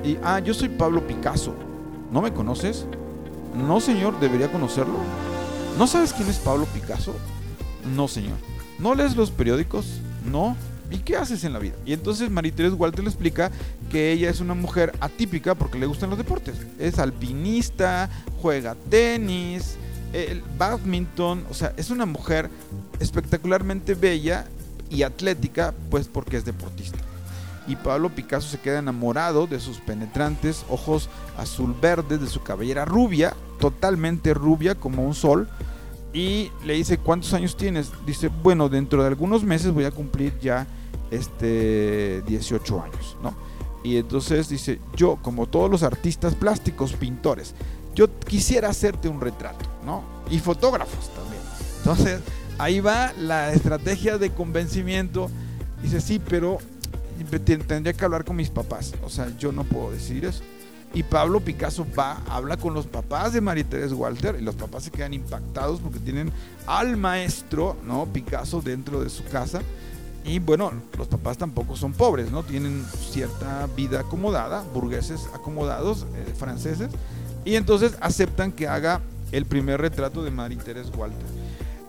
Y, 0.04 0.18
ah, 0.22 0.38
yo 0.38 0.54
soy 0.54 0.68
Pablo 0.68 1.06
Picasso. 1.06 1.54
¿No 2.12 2.20
me 2.22 2.32
conoces? 2.32 2.86
No, 3.54 3.80
señor, 3.80 4.18
debería 4.20 4.50
conocerlo. 4.50 4.98
¿No 5.78 5.86
sabes 5.86 6.12
quién 6.12 6.28
es 6.28 6.36
Pablo 6.36 6.66
Picasso? 6.66 7.14
No, 7.94 8.08
señor. 8.08 8.36
¿No 8.78 8.94
lees 8.94 9.16
los 9.16 9.30
periódicos? 9.30 10.00
No. 10.24 10.56
¿Y 10.90 10.98
qué 10.98 11.16
haces 11.16 11.44
en 11.44 11.52
la 11.52 11.58
vida? 11.58 11.74
Y 11.86 11.92
entonces 11.92 12.30
Marie 12.30 12.52
Therese 12.52 12.76
Walter 12.76 13.02
le 13.02 13.10
explica 13.10 13.50
que 13.90 14.12
ella 14.12 14.30
es 14.30 14.40
una 14.40 14.54
mujer 14.54 14.92
atípica 15.00 15.54
porque 15.54 15.78
le 15.78 15.86
gustan 15.86 16.10
los 16.10 16.18
deportes. 16.18 16.56
Es 16.78 16.98
alpinista, 16.98 18.10
juega 18.42 18.76
tenis, 18.90 19.76
el 20.12 20.42
badminton, 20.56 21.44
o 21.50 21.54
sea, 21.54 21.72
es 21.76 21.90
una 21.90 22.06
mujer 22.06 22.50
espectacularmente 23.00 23.94
bella 23.94 24.46
y 24.90 25.02
atlética, 25.02 25.74
pues 25.90 26.06
porque 26.06 26.36
es 26.36 26.44
deportista. 26.44 26.98
Y 27.66 27.76
Pablo 27.76 28.10
Picasso 28.10 28.48
se 28.48 28.60
queda 28.60 28.78
enamorado 28.78 29.46
de 29.46 29.58
sus 29.58 29.78
penetrantes 29.78 30.64
ojos 30.68 31.08
azul 31.38 31.74
verdes, 31.80 32.20
de 32.20 32.26
su 32.26 32.42
cabellera 32.42 32.84
rubia, 32.84 33.34
totalmente 33.58 34.34
rubia 34.34 34.74
como 34.74 35.04
un 35.04 35.14
sol. 35.14 35.48
Y 36.12 36.52
le 36.64 36.74
dice, 36.74 36.98
¿cuántos 36.98 37.32
años 37.34 37.56
tienes? 37.56 37.90
Dice, 38.06 38.28
bueno, 38.28 38.68
dentro 38.68 39.02
de 39.02 39.08
algunos 39.08 39.42
meses 39.42 39.72
voy 39.72 39.84
a 39.84 39.90
cumplir 39.90 40.38
ya 40.40 40.66
este 41.10 42.22
18 42.26 42.82
años, 42.82 43.16
¿no? 43.22 43.34
Y 43.82 43.96
entonces 43.98 44.48
dice, 44.48 44.80
yo 44.96 45.16
como 45.16 45.46
todos 45.46 45.70
los 45.70 45.82
artistas 45.82 46.34
plásticos, 46.34 46.94
pintores, 46.94 47.54
yo 47.94 48.08
quisiera 48.20 48.68
hacerte 48.68 49.08
un 49.08 49.20
retrato, 49.20 49.64
¿no? 49.84 50.02
Y 50.30 50.38
fotógrafos 50.38 51.10
también. 51.14 51.42
Entonces, 51.78 52.20
ahí 52.58 52.80
va 52.80 53.12
la 53.18 53.52
estrategia 53.52 54.18
de 54.18 54.30
convencimiento. 54.30 55.30
Dice, 55.82 56.00
sí, 56.00 56.18
pero 56.18 56.58
tendría 57.66 57.92
que 57.92 58.04
hablar 58.04 58.24
con 58.24 58.36
mis 58.36 58.50
papás. 58.50 58.94
O 59.04 59.10
sea, 59.10 59.28
yo 59.38 59.52
no 59.52 59.64
puedo 59.64 59.90
decir 59.92 60.24
eso. 60.24 60.42
Y 60.94 61.02
Pablo 61.02 61.40
Picasso 61.40 61.84
va, 61.98 62.22
habla 62.28 62.56
con 62.56 62.72
los 62.72 62.86
papás 62.86 63.32
de 63.32 63.40
María 63.40 63.64
Teresa 63.64 63.96
Walter 63.96 64.36
y 64.38 64.42
los 64.42 64.54
papás 64.54 64.84
se 64.84 64.92
quedan 64.92 65.12
impactados 65.12 65.80
porque 65.80 65.98
tienen 65.98 66.30
al 66.66 66.96
maestro, 66.96 67.76
¿no? 67.84 68.06
Picasso 68.06 68.62
dentro 68.62 69.02
de 69.02 69.10
su 69.10 69.24
casa. 69.24 69.60
Y 70.24 70.38
bueno, 70.38 70.72
los 70.96 71.08
papás 71.08 71.36
tampoco 71.36 71.76
son 71.76 71.92
pobres, 71.92 72.30
¿no? 72.30 72.44
Tienen 72.44 72.84
cierta 73.10 73.66
vida 73.76 74.00
acomodada, 74.00 74.62
burgueses 74.72 75.28
acomodados, 75.34 76.06
eh, 76.14 76.32
franceses. 76.38 76.90
Y 77.44 77.56
entonces 77.56 77.96
aceptan 78.00 78.52
que 78.52 78.68
haga 78.68 79.00
el 79.32 79.46
primer 79.46 79.80
retrato 79.80 80.22
de 80.22 80.30
María 80.30 80.58
Teresa 80.58 80.90
Walter. 80.96 81.43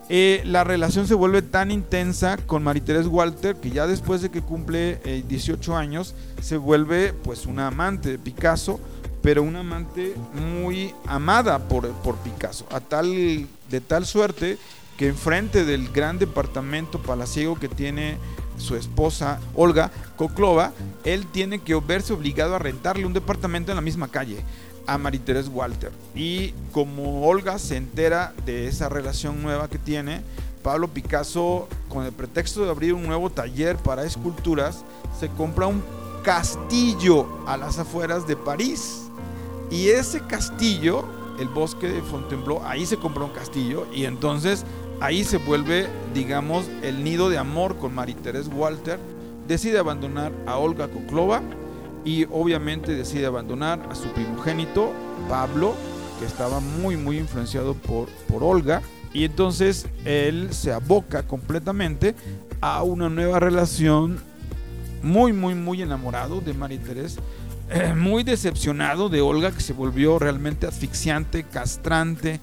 Eh, 0.07 0.43
la 0.45 0.63
relación 0.63 1.07
se 1.07 1.15
vuelve 1.15 1.41
tan 1.41 1.71
intensa 1.71 2.37
con 2.37 2.63
María 2.63 2.85
Teresa 2.85 3.09
Walter 3.09 3.55
que 3.55 3.71
ya 3.71 3.87
después 3.87 4.21
de 4.21 4.29
que 4.29 4.41
cumple 4.43 4.99
18 5.27 5.71
eh, 5.71 5.75
años 5.75 6.13
se 6.41 6.57
vuelve 6.57 7.11
pues 7.11 7.47
una 7.47 7.67
amante 7.67 8.11
de 8.11 8.19
Picasso 8.19 8.79
pero 9.25 9.41
una 9.41 9.61
amante 9.61 10.13
muy 10.35 10.93
amada 11.07 11.57
por, 11.57 11.89
por 12.03 12.15
Picasso, 12.17 12.67
a 12.69 12.79
tal, 12.79 13.47
de 13.71 13.81
tal 13.81 14.05
suerte 14.05 14.59
que 14.97 15.07
enfrente 15.07 15.65
del 15.65 15.89
gran 15.91 16.19
departamento 16.19 17.01
palaciego 17.01 17.59
que 17.59 17.67
tiene 17.67 18.19
su 18.57 18.75
esposa 18.75 19.39
Olga 19.55 19.91
Koklova, 20.15 20.73
él 21.03 21.25
tiene 21.25 21.57
que 21.57 21.73
verse 21.75 22.13
obligado 22.13 22.55
a 22.55 22.59
rentarle 22.59 23.07
un 23.07 23.13
departamento 23.13 23.71
en 23.71 23.77
la 23.77 23.81
misma 23.81 24.09
calle 24.09 24.43
a 24.87 24.97
Mariteres 24.97 25.49
Walter. 25.49 25.91
Y 26.13 26.53
como 26.71 27.27
Olga 27.27 27.59
se 27.59 27.77
entera 27.77 28.33
de 28.45 28.67
esa 28.67 28.89
relación 28.89 29.41
nueva 29.41 29.69
que 29.69 29.77
tiene, 29.77 30.21
Pablo 30.63 30.87
Picasso, 30.87 31.67
con 31.89 32.05
el 32.05 32.11
pretexto 32.11 32.63
de 32.63 32.71
abrir 32.71 32.93
un 32.93 33.03
nuevo 33.03 33.29
taller 33.29 33.77
para 33.77 34.03
esculturas, 34.03 34.83
se 35.19 35.29
compra 35.29 35.67
un 35.67 35.83
castillo 36.23 37.27
a 37.47 37.55
las 37.55 37.77
afueras 37.77 38.25
de 38.25 38.35
París 38.35 39.05
y 39.69 39.89
ese 39.89 40.21
castillo, 40.21 41.03
el 41.39 41.47
bosque 41.49 41.87
de 41.87 42.01
Fontainebleau, 42.01 42.61
ahí 42.63 42.85
se 42.85 42.97
compró 42.97 43.25
un 43.25 43.31
castillo 43.31 43.87
y 43.93 44.05
entonces 44.05 44.65
ahí 45.01 45.23
se 45.23 45.37
vuelve, 45.37 45.87
digamos, 46.13 46.65
el 46.81 47.03
nido 47.03 47.29
de 47.29 47.37
amor 47.37 47.77
con 47.77 47.93
Marie-Thérèse 47.93 48.53
Walter. 48.53 48.99
Decide 49.47 49.77
abandonar 49.77 50.31
a 50.45 50.57
Olga 50.57 50.87
Koklova 50.87 51.41
y 52.05 52.25
obviamente 52.31 52.93
decide 52.93 53.25
abandonar 53.25 53.85
a 53.91 53.95
su 53.95 54.07
primogénito, 54.09 54.93
Pablo, 55.27 55.73
que 56.19 56.25
estaba 56.25 56.61
muy, 56.61 56.95
muy 56.95 57.17
influenciado 57.17 57.73
por, 57.73 58.07
por 58.29 58.43
Olga. 58.43 58.81
Y 59.13 59.25
entonces 59.25 59.87
él 60.05 60.53
se 60.53 60.71
aboca 60.71 61.23
completamente 61.23 62.15
a 62.61 62.83
una 62.83 63.09
nueva 63.09 63.39
relación 63.39 64.19
muy, 65.01 65.33
muy, 65.33 65.55
muy 65.55 65.81
enamorado 65.81 66.41
de 66.41 66.53
Marie-Thérèse 66.53 67.19
eh, 67.69 67.95
muy 67.95 68.23
decepcionado 68.23 69.09
de 69.09 69.21
Olga, 69.21 69.51
que 69.51 69.61
se 69.61 69.73
volvió 69.73 70.19
realmente 70.19 70.67
asfixiante, 70.67 71.43
castrante. 71.43 72.39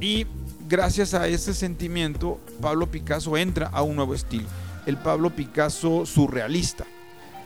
Y 0.00 0.26
gracias 0.68 1.14
a 1.14 1.26
ese 1.26 1.52
sentimiento, 1.52 2.38
Pablo 2.60 2.86
Picasso 2.86 3.36
entra 3.36 3.66
a 3.66 3.82
un 3.82 3.96
nuevo 3.96 4.14
estilo. 4.14 4.46
El 4.86 4.96
Pablo 4.98 5.30
Picasso 5.30 6.06
surrealista. 6.06 6.86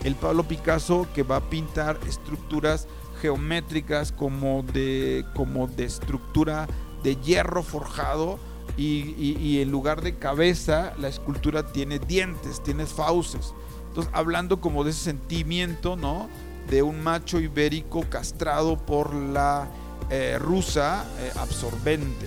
El 0.05 0.15
Pablo 0.15 0.45
Picasso 0.45 1.07
que 1.15 1.23
va 1.23 1.37
a 1.37 1.51
pintar 1.51 1.99
estructuras 2.07 2.87
geométricas 3.21 4.13
como 4.13 4.63
de, 4.63 5.25
como 5.35 5.67
de 5.67 5.85
estructura 5.85 6.67
de 7.03 7.17
hierro 7.17 7.63
forjado 7.63 8.39
y, 8.77 9.61
en 9.61 9.71
lugar 9.71 10.03
de 10.03 10.17
cabeza 10.17 10.93
la 10.99 11.09
escultura 11.09 11.73
tiene 11.73 11.99
dientes, 11.99 12.63
tiene 12.63 12.87
fauces. 12.87 13.55
Entonces 13.89 14.13
hablando 14.15 14.61
como 14.61 14.85
de 14.85 14.91
ese 14.91 15.05
sentimiento, 15.05 15.97
¿no? 15.97 16.29
de 16.69 16.83
un 16.83 17.03
macho 17.03 17.39
ibérico 17.39 18.03
castrado 18.11 18.77
por 18.77 19.15
la 19.15 19.69
eh, 20.11 20.37
rusa 20.39 21.05
eh, 21.21 21.33
absorbente. 21.37 22.27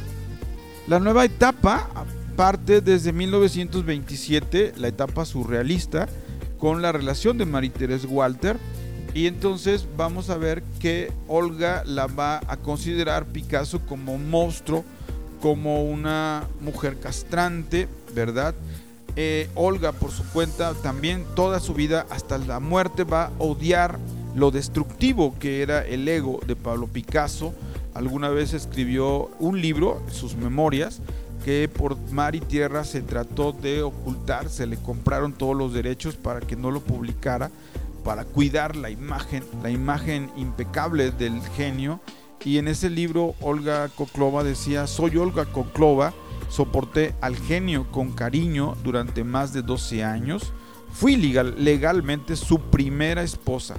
La 0.88 1.00
nueva 1.00 1.26
etapa 1.26 1.88
parte 2.36 2.80
desde 2.82 3.12
1927, 3.12 4.74
la 4.78 4.88
etapa 4.88 5.26
surrealista, 5.26 6.08
con 6.60 6.82
la 6.82 6.92
relación 6.92 7.38
de 7.38 7.46
Marie-Thérèse 7.46 8.08
Walter. 8.08 8.58
Y 9.14 9.26
entonces 9.26 9.88
vamos 9.98 10.30
a 10.30 10.38
ver 10.38 10.62
que 10.80 11.12
Olga 11.28 11.84
la 11.86 12.06
va 12.06 12.42
a 12.48 12.58
considerar 12.58 13.26
Picasso 13.26 13.80
como 13.86 14.14
un 14.14 14.30
monstruo, 14.30 14.84
como 15.42 15.84
una 15.84 16.44
mujer 16.62 17.00
castrante, 17.00 17.88
¿verdad? 18.14 18.54
Eh, 19.16 19.50
Olga 19.56 19.92
por 19.92 20.12
su 20.12 20.24
cuenta 20.32 20.74
también 20.76 21.26
toda 21.36 21.60
su 21.60 21.74
vida 21.74 22.06
hasta 22.10 22.38
la 22.38 22.60
muerte 22.60 23.04
va 23.04 23.26
a 23.26 23.32
odiar 23.40 23.98
lo 24.36 24.52
destructivo 24.52 25.36
que 25.40 25.62
era 25.64 25.86
el 25.86 26.08
ego 26.08 26.40
de 26.46 26.56
Pablo 26.56 26.88
Picasso. 26.88 27.54
Alguna 27.96 28.30
vez 28.30 28.54
escribió 28.54 29.32
un 29.40 29.60
libro, 29.60 30.02
sus 30.12 30.36
memorias, 30.36 31.02
que 31.44 31.70
por 31.70 31.98
mar 32.12 32.36
y 32.36 32.40
tierra 32.40 32.84
se 32.84 33.02
trató 33.02 33.52
de 33.52 33.82
ocultar, 33.82 34.50
se 34.50 34.68
le 34.68 34.78
compraron 34.78 35.34
todos 35.34 35.56
los 35.56 35.74
derechos 35.74 36.16
para 36.16 36.42
que 36.42 36.56
no 36.56 36.72
lo 36.72 36.82
publicara, 36.82 37.50
para 38.04 38.26
cuidar 38.26 38.76
la 38.76 38.90
imagen, 38.90 39.44
la 39.64 39.70
imagen 39.70 40.32
impecable 40.36 41.12
del 41.12 41.42
genio. 41.56 42.00
Y 42.44 42.58
en 42.58 42.68
ese 42.68 42.90
libro 42.90 43.36
Olga 43.42 43.90
Koklova 43.90 44.44
decía, 44.44 44.88
soy 44.88 45.18
Olga 45.18 45.46
Koklova, 45.46 46.14
soporté 46.50 47.14
al 47.22 47.36
genio 47.36 47.92
con 47.92 48.12
cariño 48.12 48.76
durante 48.84 49.24
más 49.24 49.54
de 49.54 49.62
12 49.62 50.04
años, 50.04 50.54
fui 50.92 51.16
legal, 51.16 51.56
legalmente 51.58 52.36
su 52.36 52.60
primera 52.60 53.24
esposa 53.24 53.76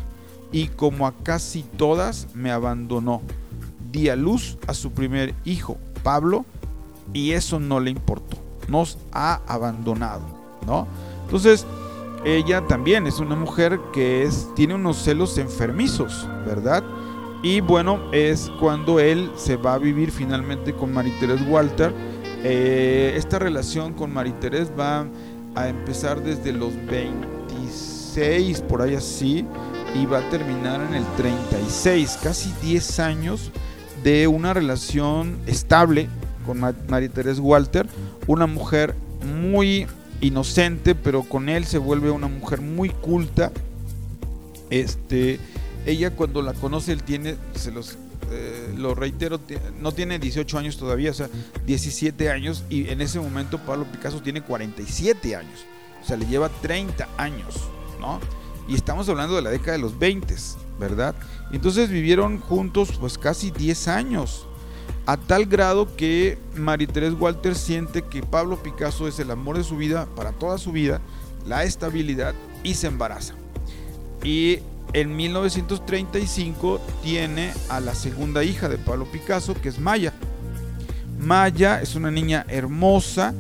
y 0.52 0.68
como 0.68 1.06
a 1.06 1.14
casi 1.22 1.62
todas 1.62 2.28
me 2.34 2.50
abandonó. 2.50 3.22
Di 3.90 4.08
a 4.08 4.16
luz 4.16 4.56
a 4.66 4.74
su 4.74 4.92
primer 4.92 5.34
hijo, 5.44 5.78
Pablo, 6.02 6.44
y 7.12 7.32
eso 7.32 7.60
no 7.60 7.80
le 7.80 7.90
importó. 7.90 8.36
Nos 8.68 8.98
ha 9.12 9.40
abandonado, 9.46 10.22
¿no? 10.66 10.86
Entonces, 11.24 11.66
ella 12.24 12.66
también 12.66 13.06
es 13.06 13.18
una 13.18 13.34
mujer 13.34 13.80
que 13.92 14.24
es, 14.24 14.48
tiene 14.54 14.74
unos 14.74 14.98
celos 14.98 15.38
enfermizos, 15.38 16.28
¿verdad? 16.46 16.84
Y 17.42 17.60
bueno, 17.60 18.00
es 18.12 18.50
cuando 18.60 19.00
él 19.00 19.30
se 19.36 19.56
va 19.56 19.74
a 19.74 19.78
vivir 19.78 20.10
finalmente 20.10 20.74
con 20.74 20.92
Marie-Thérèse 20.92 21.48
Walter. 21.48 21.94
Eh, 22.44 23.14
esta 23.16 23.38
relación 23.38 23.94
con 23.94 24.12
Marie-Thérèse 24.12 24.78
va 24.78 25.06
a 25.54 25.68
empezar 25.68 26.22
desde 26.22 26.52
los 26.52 26.74
26, 26.86 28.60
por 28.62 28.82
ahí 28.82 28.94
así, 28.94 29.46
y 29.94 30.04
va 30.04 30.18
a 30.18 30.28
terminar 30.28 30.82
en 30.82 30.94
el 30.94 31.04
36, 31.16 32.18
casi 32.22 32.52
10 32.62 33.00
años 33.00 33.50
de 34.04 34.26
una 34.26 34.52
relación 34.52 35.38
estable 35.46 36.08
con 36.46 36.60
María 36.60 37.08
Teresa 37.08 37.40
Walter, 37.40 37.86
una 38.26 38.46
mujer 38.46 38.94
muy 39.42 39.86
inocente, 40.20 40.94
pero 40.94 41.22
con 41.22 41.48
él 41.48 41.64
se 41.64 41.78
vuelve 41.78 42.10
una 42.10 42.28
mujer 42.28 42.60
muy 42.60 42.90
culta. 42.90 43.52
Este, 44.70 45.38
ella 45.86 46.10
cuando 46.10 46.42
la 46.42 46.52
conoce, 46.52 46.92
él 46.92 47.02
tiene, 47.02 47.36
se 47.54 47.72
los 47.72 47.98
eh, 48.32 48.74
lo 48.76 48.94
reitero, 48.94 49.40
no 49.80 49.90
tiene 49.90 50.20
18 50.20 50.58
años 50.58 50.76
todavía, 50.76 51.10
o 51.10 51.14
sea, 51.14 51.28
17 51.66 52.30
años, 52.30 52.62
y 52.70 52.88
en 52.88 53.00
ese 53.00 53.18
momento 53.18 53.58
Pablo 53.58 53.86
Picasso 53.90 54.22
tiene 54.22 54.40
47 54.40 55.34
años, 55.34 55.64
o 56.00 56.06
sea, 56.06 56.16
le 56.16 56.26
lleva 56.26 56.48
30 56.48 57.08
años, 57.16 57.56
¿no? 58.00 58.20
Y 58.68 58.76
estamos 58.76 59.08
hablando 59.08 59.34
de 59.34 59.42
la 59.42 59.50
década 59.50 59.72
de 59.72 59.78
los 59.78 59.98
20, 59.98 60.32
¿verdad? 60.78 61.16
Entonces 61.50 61.90
vivieron 61.90 62.38
juntos 62.38 62.92
pues 63.00 63.18
casi 63.18 63.50
10 63.50 63.88
años. 63.88 64.46
A 65.10 65.16
tal 65.16 65.46
grado 65.46 65.96
que 65.96 66.38
Marie-Thérèse 66.54 67.18
Walter 67.18 67.56
siente 67.56 68.02
que 68.02 68.22
Pablo 68.22 68.62
Picasso 68.62 69.08
es 69.08 69.18
el 69.18 69.32
amor 69.32 69.58
de 69.58 69.64
su 69.64 69.76
vida 69.76 70.06
para 70.14 70.30
toda 70.30 70.56
su 70.56 70.70
vida, 70.70 71.00
la 71.48 71.64
estabilidad 71.64 72.32
y 72.62 72.74
se 72.74 72.86
embaraza. 72.86 73.34
Y 74.22 74.60
en 74.92 75.16
1935 75.16 76.80
tiene 77.02 77.52
a 77.68 77.80
la 77.80 77.96
segunda 77.96 78.44
hija 78.44 78.68
de 78.68 78.78
Pablo 78.78 79.04
Picasso, 79.10 79.60
que 79.60 79.68
es 79.68 79.80
Maya. 79.80 80.12
Maya 81.18 81.82
es 81.82 81.96
una 81.96 82.12
niña 82.12 82.46
hermosa, 82.48 83.34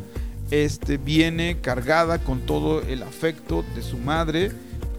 este, 0.50 0.96
viene 0.96 1.60
cargada 1.60 2.18
con 2.18 2.40
todo 2.40 2.82
el 2.82 3.04
afecto 3.04 3.64
de 3.76 3.82
su 3.82 3.96
madre 3.96 4.50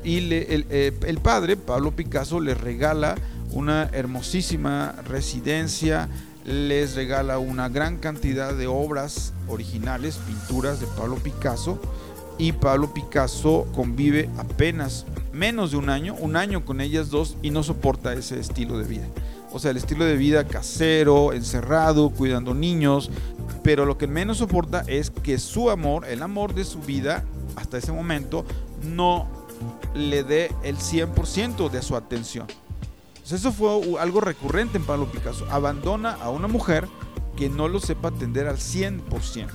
y 0.06 0.20
eh, 0.32 0.94
el, 1.06 1.18
padre, 1.18 1.58
Pablo 1.58 1.92
Picasso, 1.92 2.40
les 2.40 2.58
regala 2.62 3.16
una 3.52 3.90
hermosísima 3.92 4.96
residencia, 5.06 6.08
les 6.46 6.96
regala 6.96 7.40
una 7.40 7.70
gran 7.70 7.98
cantidad 7.98 8.54
de 8.54 8.68
obras 8.68 9.34
originales, 9.48 10.18
pinturas 10.18 10.80
de 10.80 10.88
Pablo 10.88 11.16
Picasso, 11.18 11.80
y 12.38 12.54
Pablo 12.54 12.94
Picasso 12.94 13.68
convive 13.76 14.30
apenas 14.38 15.06
menos 15.32 15.72
de 15.72 15.78
un 15.78 15.90
año, 15.90 16.16
un 16.16 16.36
año 16.36 16.66
con 16.66 16.82
ellas 16.82 17.10
dos, 17.10 17.38
y 17.42 17.52
no 17.52 17.64
soporta 17.64 18.14
ese 18.14 18.40
estilo 18.40 18.78
de 18.78 18.86
vida. 18.88 19.06
O 19.54 19.60
sea, 19.60 19.72
el 19.72 19.78
estilo 19.78 20.06
de 20.06 20.16
vida 20.16 20.48
casero, 20.48 21.34
encerrado, 21.34 22.10
cuidando 22.10 22.54
niños, 22.54 23.12
pero 23.64 23.86
lo 23.86 23.98
que 23.98 24.08
menos 24.08 24.38
soporta 24.38 24.84
es 24.88 25.10
que 25.12 25.38
su 25.38 25.70
amor, 25.70 26.06
el 26.08 26.24
amor 26.24 26.56
de 26.56 26.64
su 26.64 26.80
vida, 26.80 27.24
hasta 27.56 27.78
ese 27.78 27.92
momento, 27.92 28.46
no 28.84 29.28
le 29.94 30.24
dé 30.24 30.52
el 30.64 30.78
100% 30.78 31.70
de 31.70 31.82
su 31.82 31.96
atención. 31.96 32.48
Eso 33.30 33.52
fue 33.52 34.00
algo 34.00 34.22
recurrente 34.22 34.78
en 34.78 34.84
Pablo 34.84 35.06
Picasso. 35.06 35.46
Abandona 35.50 36.14
a 36.14 36.30
una 36.30 36.48
mujer 36.48 36.88
que 37.36 37.50
no 37.50 37.68
lo 37.68 37.80
sepa 37.80 38.10
atender 38.10 38.46
al 38.48 38.58
100%. 38.58 39.48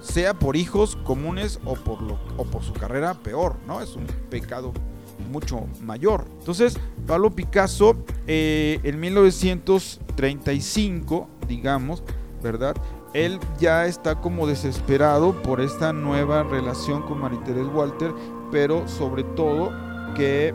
Sea 0.00 0.34
por 0.34 0.56
hijos 0.56 0.98
comunes 1.04 1.58
o 1.64 1.74
por, 1.74 1.98
su 2.62 2.72
carrera 2.72 3.14
peor, 3.14 3.56
¿no? 3.66 3.80
Es 3.80 3.96
un 3.96 4.06
pecado 4.28 4.74
mucho 5.30 5.66
mayor. 5.82 6.26
Entonces, 6.38 6.78
Pablo 7.06 7.30
Picasso 7.30 7.96
eh, 8.26 8.78
en 8.82 9.00
1935, 9.00 11.28
digamos, 11.46 12.02
¿verdad? 12.42 12.74
Él 13.12 13.38
ya 13.58 13.86
está 13.86 14.20
como 14.20 14.46
desesperado 14.46 15.42
por 15.42 15.60
esta 15.60 15.92
nueva 15.92 16.44
relación 16.44 17.02
con 17.02 17.18
María 17.18 17.40
Walter, 17.72 18.12
pero 18.50 18.88
sobre 18.88 19.24
todo 19.24 19.70
que 20.14 20.54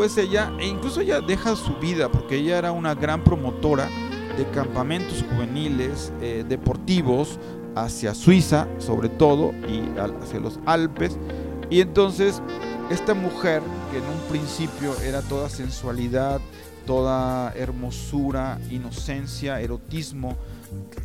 pues 0.00 0.16
ella, 0.16 0.50
e 0.58 0.66
incluso 0.66 1.02
ella 1.02 1.20
deja 1.20 1.54
su 1.54 1.74
vida, 1.74 2.10
porque 2.10 2.36
ella 2.36 2.56
era 2.56 2.72
una 2.72 2.94
gran 2.94 3.22
promotora 3.22 3.86
de 4.34 4.46
campamentos 4.48 5.22
juveniles, 5.30 6.10
eh, 6.22 6.42
deportivos, 6.48 7.38
hacia 7.76 8.14
Suiza 8.14 8.66
sobre 8.78 9.10
todo, 9.10 9.52
y 9.68 9.82
hacia 10.22 10.40
los 10.40 10.58
Alpes. 10.64 11.18
Y 11.68 11.82
entonces 11.82 12.40
esta 12.88 13.12
mujer, 13.12 13.60
que 13.92 13.98
en 13.98 14.04
un 14.04 14.20
principio 14.30 14.98
era 15.02 15.20
toda 15.20 15.50
sensualidad, 15.50 16.40
toda 16.86 17.52
hermosura, 17.52 18.58
inocencia, 18.70 19.60
erotismo, 19.60 20.34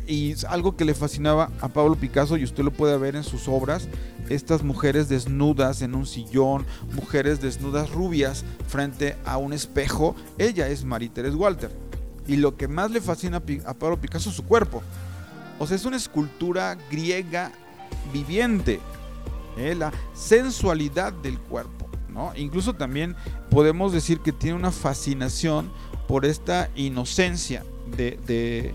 y 0.06 0.34
algo 0.46 0.76
que 0.76 0.84
le 0.84 0.94
fascinaba 0.94 1.50
a 1.60 1.68
Pablo 1.68 1.96
Picasso, 1.96 2.36
y 2.36 2.44
usted 2.44 2.64
lo 2.64 2.72
puede 2.72 2.96
ver 2.98 3.16
en 3.16 3.24
sus 3.24 3.48
obras, 3.48 3.88
estas 4.28 4.62
mujeres 4.62 5.08
desnudas 5.08 5.82
en 5.82 5.94
un 5.94 6.06
sillón, 6.06 6.66
mujeres 6.92 7.40
desnudas 7.40 7.90
rubias 7.90 8.44
frente 8.68 9.16
a 9.24 9.36
un 9.36 9.52
espejo, 9.52 10.14
ella 10.38 10.68
es 10.68 10.84
Marie 10.84 11.08
Therese 11.08 11.36
Walter. 11.36 11.70
Y 12.26 12.36
lo 12.36 12.56
que 12.56 12.68
más 12.68 12.90
le 12.90 13.00
fascina 13.00 13.42
a 13.66 13.74
Pablo 13.74 14.00
Picasso 14.00 14.30
es 14.30 14.36
su 14.36 14.44
cuerpo. 14.44 14.82
O 15.58 15.66
sea, 15.66 15.76
es 15.76 15.84
una 15.84 15.96
escultura 15.96 16.76
griega 16.90 17.52
viviente. 18.12 18.80
¿eh? 19.56 19.74
la 19.74 19.92
sensualidad 20.14 21.12
del 21.12 21.38
cuerpo. 21.38 21.88
¿no? 22.08 22.32
Incluso 22.36 22.74
también 22.74 23.16
podemos 23.50 23.92
decir 23.92 24.20
que 24.20 24.32
tiene 24.32 24.56
una 24.56 24.72
fascinación 24.72 25.70
por 26.08 26.24
esta 26.24 26.70
inocencia 26.76 27.64
de, 27.96 28.18
de, 28.26 28.74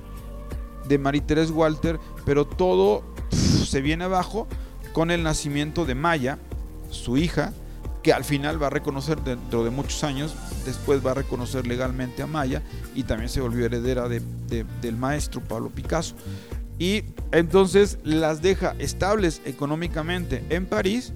de 0.87 0.97
Marie 0.97 1.21
Therese 1.21 1.51
Walter, 1.51 1.99
pero 2.25 2.45
todo 2.45 3.03
se 3.31 3.81
viene 3.81 4.03
abajo 4.03 4.47
con 4.93 5.11
el 5.11 5.23
nacimiento 5.23 5.85
de 5.85 5.95
Maya, 5.95 6.37
su 6.89 7.17
hija, 7.17 7.53
que 8.03 8.13
al 8.13 8.23
final 8.23 8.61
va 8.61 8.67
a 8.67 8.71
reconocer 8.71 9.21
dentro 9.21 9.63
de 9.63 9.69
muchos 9.69 10.03
años, 10.03 10.35
después 10.65 11.05
va 11.05 11.11
a 11.11 11.15
reconocer 11.15 11.67
legalmente 11.67 12.23
a 12.23 12.27
Maya 12.27 12.63
y 12.95 13.03
también 13.03 13.29
se 13.29 13.41
volvió 13.41 13.65
heredera 13.65 14.09
de, 14.09 14.21
del 14.81 14.97
maestro 14.97 15.41
Pablo 15.41 15.69
Picasso 15.69 16.15
y 16.81 17.03
entonces 17.31 17.99
las 18.03 18.41
deja 18.41 18.75
estables 18.79 19.41
económicamente 19.45 20.43
en 20.49 20.65
París, 20.65 21.13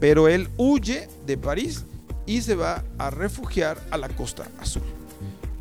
pero 0.00 0.26
él 0.26 0.48
huye 0.56 1.08
de 1.26 1.38
París 1.38 1.84
y 2.26 2.42
se 2.42 2.56
va 2.56 2.82
a 2.98 3.10
refugiar 3.10 3.78
a 3.92 3.98
la 3.98 4.08
Costa 4.08 4.48
Azul. 4.58 4.82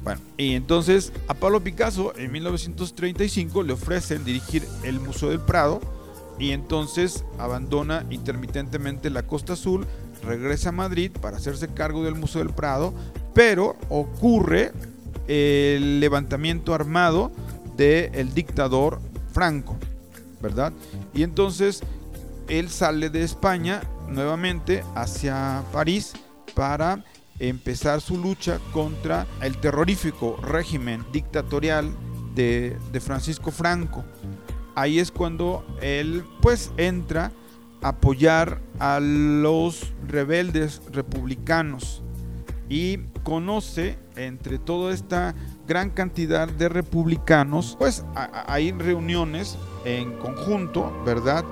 Bueno, 0.06 0.22
y 0.38 0.54
entonces 0.54 1.12
a 1.28 1.34
Pablo 1.34 1.62
Picasso 1.62 2.14
en 2.16 2.32
1935 2.32 3.64
le 3.64 3.74
ofrecen 3.74 4.24
dirigir 4.24 4.64
el 4.84 5.00
Museo 5.00 5.30
del 5.30 5.40
Prado 5.40 5.82
y 6.38 6.52
entonces 6.52 7.26
abandona 7.40 8.06
intermitentemente 8.12 9.10
la 9.10 9.24
Costa 9.24 9.54
Azul, 9.54 9.88
regresa 10.24 10.70
a 10.70 10.74
Madrid 10.74 11.12
para 11.20 11.38
hacerse 11.38 11.70
cargo 11.70 12.04
del 12.04 12.14
Museo 12.14 12.44
del 12.44 12.54
Prado, 12.54 12.94
pero 13.34 13.78
ocurre 13.90 14.74
el 15.28 16.00
levantamiento 16.00 16.76
armado 16.76 17.32
del 17.76 18.32
dictador 18.36 19.00
Franco, 19.34 19.76
¿verdad? 20.40 20.72
Y 21.16 21.24
entonces 21.24 21.82
él 22.48 22.70
sale 22.70 23.10
de 23.10 23.24
España 23.24 23.82
nuevamente 24.08 24.84
hacia 24.94 25.64
París 25.72 26.14
para 26.54 27.04
empezar 27.40 28.02
su 28.02 28.18
lucha 28.18 28.60
contra 28.72 29.28
el 29.42 29.58
terrorífico 29.58 30.38
régimen 30.38 31.06
dictatorial 31.12 31.92
de, 32.34 32.78
Francisco 33.02 33.52
Franco. 33.52 34.04
Ahí 34.76 35.00
es 35.00 35.12
cuando 35.12 35.66
él 35.82 36.24
pues 36.42 36.72
entra 36.78 37.32
a 37.82 37.90
apoyar 37.90 38.62
a 38.80 39.00
los 39.00 39.94
rebeldes 40.08 40.82
republicanos 40.92 42.04
y 42.68 42.98
conoce 43.24 43.98
entre 44.16 44.58
toda 44.58 44.94
esta 44.94 45.36
gran 45.68 45.90
cantidad 45.92 46.48
de 46.48 46.70
republicanos, 46.70 47.76
pues 47.78 48.06
hay 48.16 48.72
reuniones 48.72 49.58
en 49.84 50.14
conjunto, 50.18 50.92
¿verdad? 51.06 51.46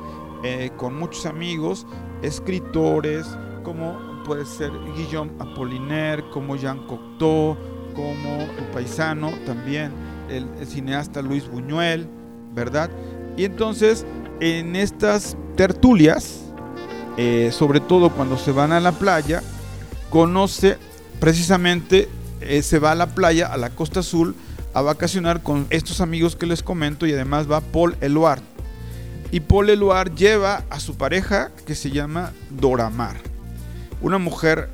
Eh, 0.44 0.72
con 0.76 0.98
muchos 0.98 1.26
amigos, 1.26 1.86
escritores, 2.22 3.26
como 3.64 4.13
puede 4.24 4.46
ser 4.46 4.72
Guillaume 4.96 5.32
Apollinaire, 5.40 6.24
como 6.32 6.56
Jean 6.56 6.86
Cocteau, 6.88 7.58
como 7.96 8.42
el 8.58 8.66
paisano 8.74 9.32
también, 9.46 9.92
el, 10.30 10.48
cineasta 10.66 11.22
Luis 11.22 11.48
Buñuel, 11.48 12.08
¿verdad? 12.54 12.90
Y 13.38 13.46
entonces 13.46 14.06
en 14.40 14.76
estas 14.76 15.38
tertulias, 15.56 16.42
eh, 17.18 17.50
sobre 17.52 17.80
todo 17.80 18.10
cuando 18.10 18.38
se 18.38 18.52
van 18.52 18.72
a 18.72 18.80
la 18.80 18.92
playa, 18.92 19.42
conoce 20.10 20.78
precisamente 21.20 22.10
eh, 22.42 22.62
se 22.62 22.80
va 22.80 22.92
a 22.92 22.96
la 22.96 23.08
playa, 23.08 23.48
a 23.48 23.58
la 23.58 23.70
Costa 23.70 24.02
Azul, 24.02 24.36
a 24.74 24.82
vacacionar 24.82 25.44
con 25.44 25.68
estos 25.70 26.02
amigos 26.02 26.36
que 26.36 26.46
les 26.46 26.64
comento 26.64 27.06
y 27.06 27.14
además 27.14 27.50
va 27.50 27.62
Paul 27.62 27.96
Eluard. 28.02 28.42
Y 29.32 29.40
Paul 29.40 29.70
Eluard 29.70 30.14
lleva 30.16 30.64
a 30.70 30.80
su 30.80 30.96
pareja 30.96 31.52
que 31.66 31.76
se 31.76 31.90
llama 31.90 32.34
Doramar. 32.50 33.33
Una 34.04 34.18
mujer 34.18 34.70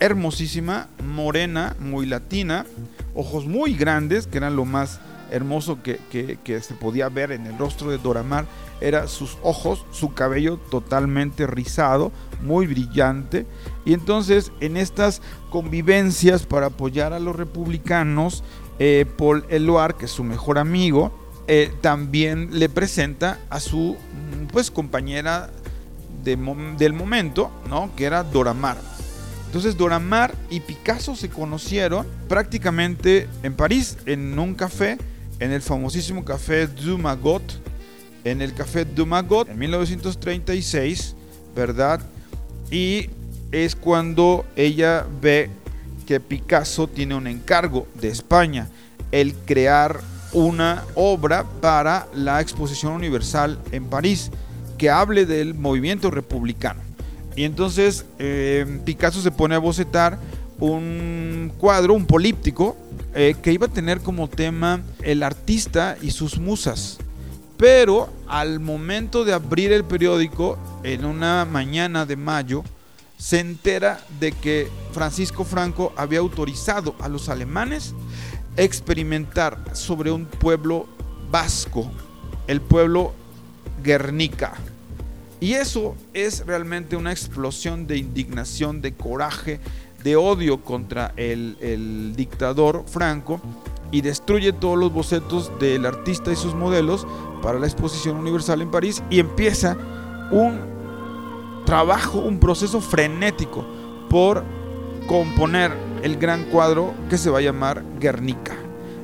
hermosísima, 0.00 0.88
morena, 1.02 1.76
muy 1.80 2.04
latina, 2.04 2.66
ojos 3.14 3.46
muy 3.46 3.74
grandes, 3.74 4.26
que 4.26 4.36
eran 4.36 4.54
lo 4.54 4.66
más 4.66 5.00
hermoso 5.30 5.82
que, 5.82 5.98
que, 6.44 6.60
se 6.60 6.74
podía 6.74 7.08
ver 7.08 7.32
en 7.32 7.46
el 7.46 7.56
rostro 7.56 7.90
de 7.90 7.96
Doramar, 7.96 8.44
era 8.82 9.08
sus 9.08 9.38
ojos, 9.42 9.86
su 9.92 10.12
cabello 10.12 10.58
totalmente 10.70 11.46
rizado, 11.46 12.12
muy 12.42 12.66
brillante. 12.66 13.46
Y 13.86 13.94
entonces 13.94 14.52
en 14.60 14.76
estas 14.76 15.22
convivencias 15.48 16.44
para 16.44 16.66
apoyar 16.66 17.14
a 17.14 17.20
los 17.20 17.34
republicanos, 17.34 18.44
eh, 18.78 19.06
Paul 19.16 19.46
Eluard, 19.48 19.94
que 19.96 20.04
es 20.04 20.10
su 20.10 20.22
mejor 20.22 20.58
amigo, 20.58 21.18
eh, 21.46 21.72
también 21.80 22.50
le 22.58 22.68
presenta 22.68 23.38
a 23.48 23.58
su 23.58 23.96
pues 24.52 24.70
compañera 24.70 25.50
del 26.24 26.92
momento, 26.92 27.50
¿no? 27.68 27.90
que 27.94 28.04
era 28.04 28.22
Doramar. 28.24 28.78
Entonces 29.46 29.76
Doramar 29.76 30.34
y 30.50 30.60
Picasso 30.60 31.14
se 31.14 31.28
conocieron 31.28 32.06
prácticamente 32.28 33.28
en 33.42 33.54
París, 33.54 33.98
en 34.04 34.36
un 34.36 34.54
café, 34.54 34.98
en 35.38 35.52
el 35.52 35.62
famosísimo 35.62 36.24
café 36.24 36.66
du 36.66 36.98
Magot, 36.98 37.42
en 38.24 38.42
el 38.42 38.52
café 38.54 38.84
du 38.84 39.06
Magot, 39.06 39.48
en 39.48 39.58
1936, 39.58 41.14
¿verdad? 41.54 42.00
Y 42.70 43.10
es 43.52 43.76
cuando 43.76 44.44
ella 44.56 45.06
ve 45.20 45.50
que 46.06 46.18
Picasso 46.18 46.88
tiene 46.88 47.14
un 47.14 47.26
encargo 47.26 47.86
de 48.00 48.08
España, 48.08 48.68
el 49.12 49.34
crear 49.34 50.00
una 50.32 50.82
obra 50.96 51.44
para 51.60 52.08
la 52.12 52.40
Exposición 52.40 52.92
Universal 52.92 53.60
en 53.70 53.84
París 53.86 54.30
que 54.84 54.90
hable 54.90 55.24
del 55.24 55.54
movimiento 55.54 56.10
republicano. 56.10 56.82
Y 57.34 57.44
entonces 57.44 58.04
eh, 58.18 58.82
Picasso 58.84 59.22
se 59.22 59.30
pone 59.30 59.54
a 59.54 59.58
bocetar 59.58 60.18
un 60.60 61.50
cuadro, 61.56 61.94
un 61.94 62.04
políptico, 62.04 62.76
eh, 63.14 63.34
que 63.42 63.50
iba 63.50 63.64
a 63.64 63.70
tener 63.70 64.00
como 64.00 64.28
tema 64.28 64.82
el 65.00 65.22
artista 65.22 65.96
y 66.02 66.10
sus 66.10 66.38
musas. 66.38 66.98
Pero 67.56 68.10
al 68.28 68.60
momento 68.60 69.24
de 69.24 69.32
abrir 69.32 69.72
el 69.72 69.84
periódico, 69.84 70.58
en 70.82 71.06
una 71.06 71.46
mañana 71.46 72.04
de 72.04 72.16
mayo, 72.16 72.62
se 73.16 73.40
entera 73.40 74.04
de 74.20 74.32
que 74.32 74.68
Francisco 74.92 75.44
Franco 75.44 75.94
había 75.96 76.18
autorizado 76.18 76.94
a 77.00 77.08
los 77.08 77.30
alemanes 77.30 77.94
experimentar 78.58 79.56
sobre 79.72 80.10
un 80.10 80.26
pueblo 80.26 80.86
vasco, 81.30 81.90
el 82.48 82.60
pueblo 82.60 83.14
Guernica. 83.84 84.54
Y 85.40 85.54
eso 85.54 85.94
es 86.14 86.46
realmente 86.46 86.96
una 86.96 87.12
explosión 87.12 87.86
de 87.86 87.98
indignación, 87.98 88.80
de 88.80 88.94
coraje, 88.94 89.60
de 90.02 90.16
odio 90.16 90.62
contra 90.62 91.12
el, 91.16 91.56
el 91.60 92.14
dictador 92.16 92.84
Franco 92.86 93.40
y 93.90 94.00
destruye 94.00 94.52
todos 94.52 94.78
los 94.78 94.92
bocetos 94.92 95.50
del 95.58 95.86
artista 95.86 96.32
y 96.32 96.36
sus 96.36 96.54
modelos 96.54 97.06
para 97.42 97.58
la 97.58 97.66
exposición 97.66 98.16
universal 98.16 98.60
en 98.62 98.70
París 98.70 99.02
y 99.10 99.20
empieza 99.20 99.76
un 100.30 100.58
trabajo, 101.64 102.20
un 102.20 102.38
proceso 102.38 102.80
frenético 102.80 103.64
por 104.10 104.44
componer 105.06 105.72
el 106.02 106.16
gran 106.16 106.44
cuadro 106.44 106.94
que 107.08 107.18
se 107.18 107.30
va 107.30 107.38
a 107.38 107.42
llamar 107.42 107.82
Guernica. 107.98 108.54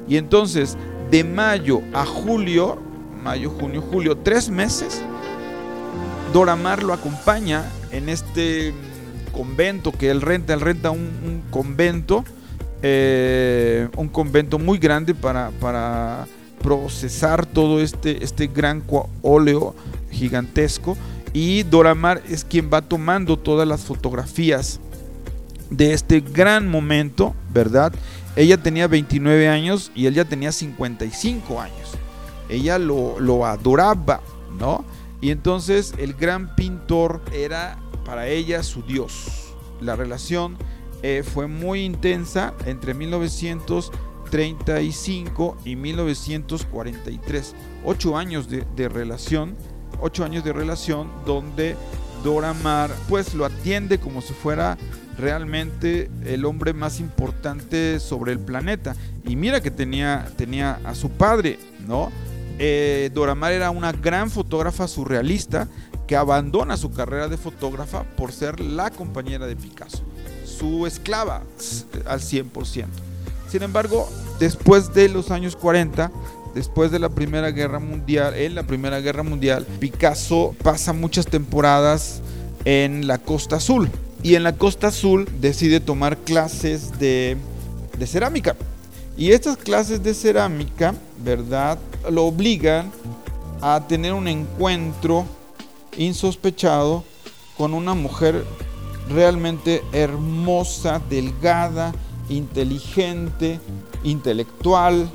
Y 0.09 0.17
entonces, 0.17 0.77
de 1.11 1.25
mayo 1.25 1.83
a 1.93 2.05
julio, 2.05 2.79
mayo, 3.23 3.51
junio, 3.51 3.83
julio, 3.83 4.17
tres 4.19 4.51
meses, 4.51 5.03
Doramar 6.33 6.83
lo 6.83 6.93
acompaña 6.93 7.65
en 7.91 8.09
este 8.09 8.73
convento 9.33 9.93
que 9.93 10.11
él 10.11 10.21
renta, 10.21 10.55
él 10.55 10.61
renta 10.61 10.91
un, 10.91 11.43
convento, 11.51 12.25
eh, 12.83 13.89
un 13.97 14.09
convento 14.09 14.59
muy 14.59 14.79
grande 14.79 15.15
para, 15.15 15.51
para 15.61 16.27
procesar 16.63 17.47
todo 17.47 17.81
este, 17.81 18.23
este 18.23 18.47
gran 18.47 18.83
óleo 19.23 19.75
gigantesco 20.11 20.97
y 21.33 21.63
Doramar 21.65 22.23
es 22.29 22.45
quien 22.45 22.71
va 22.73 22.83
tomando 22.83 23.39
todas 23.39 23.67
las 23.67 23.83
fotografías 23.83 24.81
de 25.71 25.93
este 25.93 26.21
gran 26.21 26.69
momento, 26.69 27.35
¿verdad? 27.53 27.93
Ella 28.37 28.57
tenía 28.57 28.89
29 28.89 29.49
años 29.49 29.91
y 29.95 30.07
él 30.07 30.15
ya 30.15 30.25
tenía 30.25 30.53
55 30.53 31.61
años. 31.61 31.91
Ella 32.49 32.79
lo, 32.79 33.21
lo 33.21 33.47
adoraba, 33.47 34.21
¿no? 34.59 34.85
Y 35.21 35.31
entonces 35.31 35.93
el 35.99 36.15
gran 36.15 36.57
pintor 36.57 37.21
era 37.33 37.79
para 38.05 38.29
ella 38.29 38.63
su 38.63 38.83
Dios. 38.83 39.55
La 39.81 39.97
relación 39.97 40.57
eh, 41.03 41.25
fue 41.25 41.47
muy 41.47 41.85
intensa 41.85 42.55
entre 42.67 42.93
1935 42.95 45.57
y 45.65 45.77
1943. 45.77 47.55
Ocho 47.85 48.17
años 48.17 48.49
de, 48.49 48.65
de 48.77 48.89
relación, 48.89 49.57
ocho 50.01 50.25
años 50.25 50.45
de 50.45 50.53
relación 50.53 51.11
donde 51.25 51.77
Dora 52.23 52.55
Maar 52.55 52.91
pues 53.09 53.35
lo 53.35 53.45
atiende 53.45 53.99
como 53.99 54.21
si 54.21 54.35
fuera 54.35 54.77
realmente 55.17 56.11
el 56.25 56.45
hombre 56.45 56.73
más 56.73 57.01
importante 57.01 58.01
sobre 58.01 58.33
el 58.33 58.41
planeta. 58.41 58.95
Y 59.25 59.37
mira 59.37 59.61
que 59.61 59.71
tenía, 59.71 60.31
tenía 60.37 60.81
a 60.85 60.95
su 60.95 61.11
padre, 61.11 61.59
¿no? 61.87 62.11
Eh, 62.63 63.09
Dora 63.15 63.35
Maar 63.35 63.53
era 63.53 63.71
una 63.71 63.91
gran 63.91 64.31
fotógrafa 64.31 64.87
surrealista 64.87 65.67
que 66.07 66.15
abandona 66.15 66.77
su 66.77 66.91
carrera 66.91 67.27
de 67.27 67.39
fotógrafa 67.39 68.03
por 68.03 68.33
ser 68.33 68.61
la 68.61 68.91
compañera 68.91 69.47
de 69.47 69.57
Picasso, 69.57 70.03
su 70.45 70.87
esclava 70.87 71.43
al 72.07 72.21
100%. 72.21 72.85
Sin 73.49 73.63
embargo, 73.63 74.07
después 74.39 74.93
de 74.93 75.09
los 75.09 75.31
años 75.31 75.57
40, 75.57 76.13
después 76.55 76.91
de 76.91 76.99
la 76.99 77.09
Primera 77.09 77.51
Guerra 77.51 77.79
Mundial, 77.79 78.35
en 78.35 78.55
la 78.55 78.65
Primera 78.65 79.01
Guerra 79.01 79.23
Mundial, 79.23 79.67
Picasso 79.79 80.55
pasa 80.63 80.93
muchas 80.93 81.27
temporadas 81.27 82.21
en 82.67 83.07
la 83.07 83.17
Costa 83.17 83.57
Azul 83.57 83.89
y 84.23 84.35
en 84.35 84.43
la 84.43 84.57
Costa 84.57 84.89
Azul 84.89 85.27
decide 85.41 85.81
tomar 85.81 86.19
clases 86.19 86.99
de, 86.99 87.39
de 87.99 88.07
cerámica. 88.07 88.55
Y 89.17 89.33
estas 89.33 89.57
clases 89.57 90.03
de 90.03 90.15
cerámica, 90.15 90.95
¿verdad? 91.23 91.79
Lo 92.11 92.25
obligan 92.25 92.91
a 93.61 93.87
tener 93.87 94.15
un 94.15 94.29
encuentro 94.29 95.27
insospechado 95.97 97.05
con 97.59 97.75
una 97.75 97.95
mujer 97.95 98.45
realmente 99.11 99.83
hermosa, 99.93 101.01
delgada, 101.11 101.93
inteligente, 102.29 103.61
intelectual. 104.05 105.11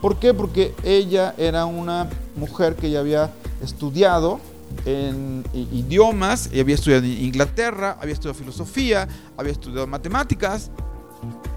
¿Por 0.00 0.18
qué? 0.18 0.34
Porque 0.34 0.74
ella 0.82 1.34
era 1.38 1.66
una 1.66 2.08
mujer 2.36 2.74
que 2.74 2.90
ya 2.90 3.00
había 3.00 3.30
estudiado 3.62 4.40
en 4.84 5.44
idiomas, 5.52 6.48
había 6.48 6.74
estudiado 6.74 7.04
en 7.04 7.24
Inglaterra, 7.24 7.96
había 8.00 8.14
estudiado 8.14 8.38
filosofía, 8.38 9.08
había 9.36 9.52
estudiado 9.52 9.86
matemáticas, 9.86 10.70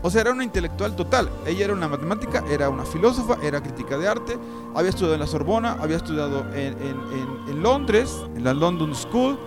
o 0.04 0.10
sea, 0.10 0.22
era 0.22 0.32
una 0.32 0.44
intelectual 0.44 0.96
total. 0.96 1.30
Ella 1.46 1.66
era 1.66 1.74
una 1.74 1.88
matemática, 1.88 2.44
era 2.50 2.70
una 2.70 2.86
filósofa, 2.86 3.38
era 3.44 3.62
crítica 3.62 3.98
de 3.98 4.08
arte, 4.08 4.38
había 4.76 4.90
estudiado 4.90 5.14
en 5.14 5.20
la 5.20 5.28
Sorbona, 5.28 5.74
había 5.80 5.98
estudiado 5.98 6.46
en, 6.56 7.62
Londres, 7.62 8.16
en 8.36 8.44
la 8.44 8.54
London 8.54 8.96
School, 8.96 9.38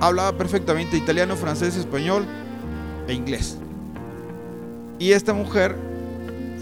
hablaba 0.00 0.32
perfectamente 0.36 0.96
italiano, 0.96 1.36
francés, 1.36 1.76
español 1.76 2.26
e 3.06 3.14
inglés. 3.14 3.58
Y 4.98 5.12
esta 5.12 5.32
mujer 5.32 5.76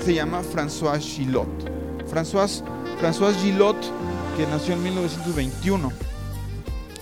se 0.04 0.14
llama 0.14 0.42
Françoise 0.42 1.00
Gillot. 1.00 1.48
Françoise, 2.10 2.62
Françoise 3.00 3.36
Gillot, 3.42 3.76
que 4.36 4.46
nació 4.46 4.74
en 4.74 4.82
1921. 4.82 5.92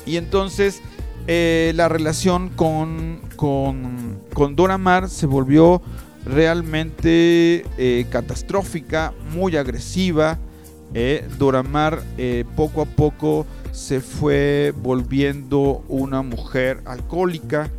Y 0.07 0.17
entonces 0.17 0.83
eh, 1.27 1.73
la 1.75 1.89
relación 1.89 2.51
con, 2.51 3.21
con, 3.37 4.21
con, 4.33 4.57
Dora 4.57 4.79
Maar 4.79 5.09
se 5.09 5.27
volvió 5.27 5.83
realmente 6.25 7.65
eh, 7.79 8.07
catastrófica, 8.11 9.13
muy 9.35 9.57
agresiva. 9.57 10.39
Eh, 10.95 11.27
Dora 11.39 11.63
Maar 11.63 12.03
poco 12.55 12.83
a 12.83 12.87
poco 12.87 13.47
se 13.73 14.01
fue 14.01 14.73
volviendo 14.83 15.85
una 15.89 16.23
mujer 16.23 16.81
alcohólica, 16.85 17.71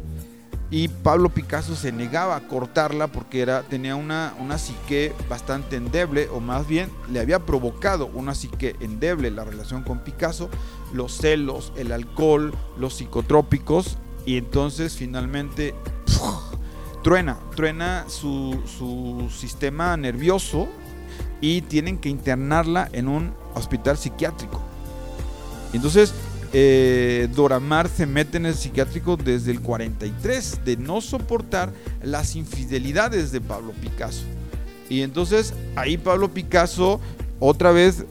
y 0.70 0.89
Pablo 0.89 1.30
Picasso 1.30 1.76
se 1.76 1.91
negaba 1.91 2.36
a 2.36 2.47
cortarla 2.47 3.07
porque 3.07 3.41
era, 3.41 3.63
tenía 3.63 3.95
una, 3.95 4.34
una 4.39 4.57
psique 4.57 5.13
bastante 5.30 5.78
endeble, 5.78 6.28
o 6.30 6.41
más 6.41 6.68
bien 6.68 6.89
le 7.09 7.22
había 7.22 7.39
provocado 7.39 8.07
una 8.07 8.36
psique 8.36 8.76
endeble 8.82 9.32
la 9.32 9.45
relación 9.45 9.84
con 9.84 9.99
Picasso, 9.99 10.49
los 10.93 11.18
celos, 11.18 11.72
el 11.78 11.91
alcohol, 11.91 12.53
los 12.78 12.95
psicotrópicos, 12.95 13.97
y 14.26 14.38
entonces 14.38 14.95
finalmente 14.97 15.74
truena, 17.01 17.38
truena 17.55 18.03
su, 18.09 18.61
su 18.65 19.30
sistema 19.34 19.95
nervioso 19.95 20.68
y 21.39 21.61
tienen 21.61 21.97
que 21.97 22.09
internarla 22.09 22.89
en 22.91 23.07
un 23.07 23.34
hospital 23.55 23.97
psiquiátrico. 23.97 24.61
Entonces 25.72 26.13
eh, 26.53 27.27
Doramar 27.35 27.89
se 27.89 28.05
mete 28.05 28.37
en 28.37 28.45
el 28.45 28.55
psiquiátrico 28.55 29.17
desde 29.17 29.51
el 29.51 29.61
43, 29.61 30.61
de 30.65 30.77
no 30.77 31.01
soportar 31.01 31.71
las 32.01 32.35
infidelidades 32.35 33.31
de 33.31 33.41
Pablo 33.41 33.73
Picasso. 33.73 34.23
Y 34.89 35.01
entonces 35.01 35.53
ahí 35.75 35.97
Pablo 35.97 36.33
Picasso, 36.33 37.01
otra 37.39 37.71
vez, 37.71 38.05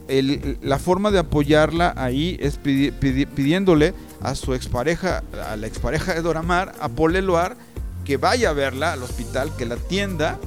la 0.61 0.79
forma 0.79 1.11
de 1.11 1.19
apoyarla 1.19 1.93
ahí 1.97 2.37
es 2.39 2.57
pidiéndole 2.57 3.93
a 4.21 4.35
su 4.35 4.53
expareja, 4.53 5.23
a 5.49 5.55
la 5.55 5.67
expareja 5.67 6.13
de 6.13 6.21
Doramar, 6.21 6.73
a 6.79 6.89
Paul 6.89 7.15
Eluard, 7.15 7.57
que 8.05 8.17
vaya 8.17 8.51
a 8.51 8.53
verla 8.53 8.93
al 8.93 9.03
hospital, 9.03 9.51
que 9.57 9.65
la 9.65 9.75
atienda. 9.75 10.39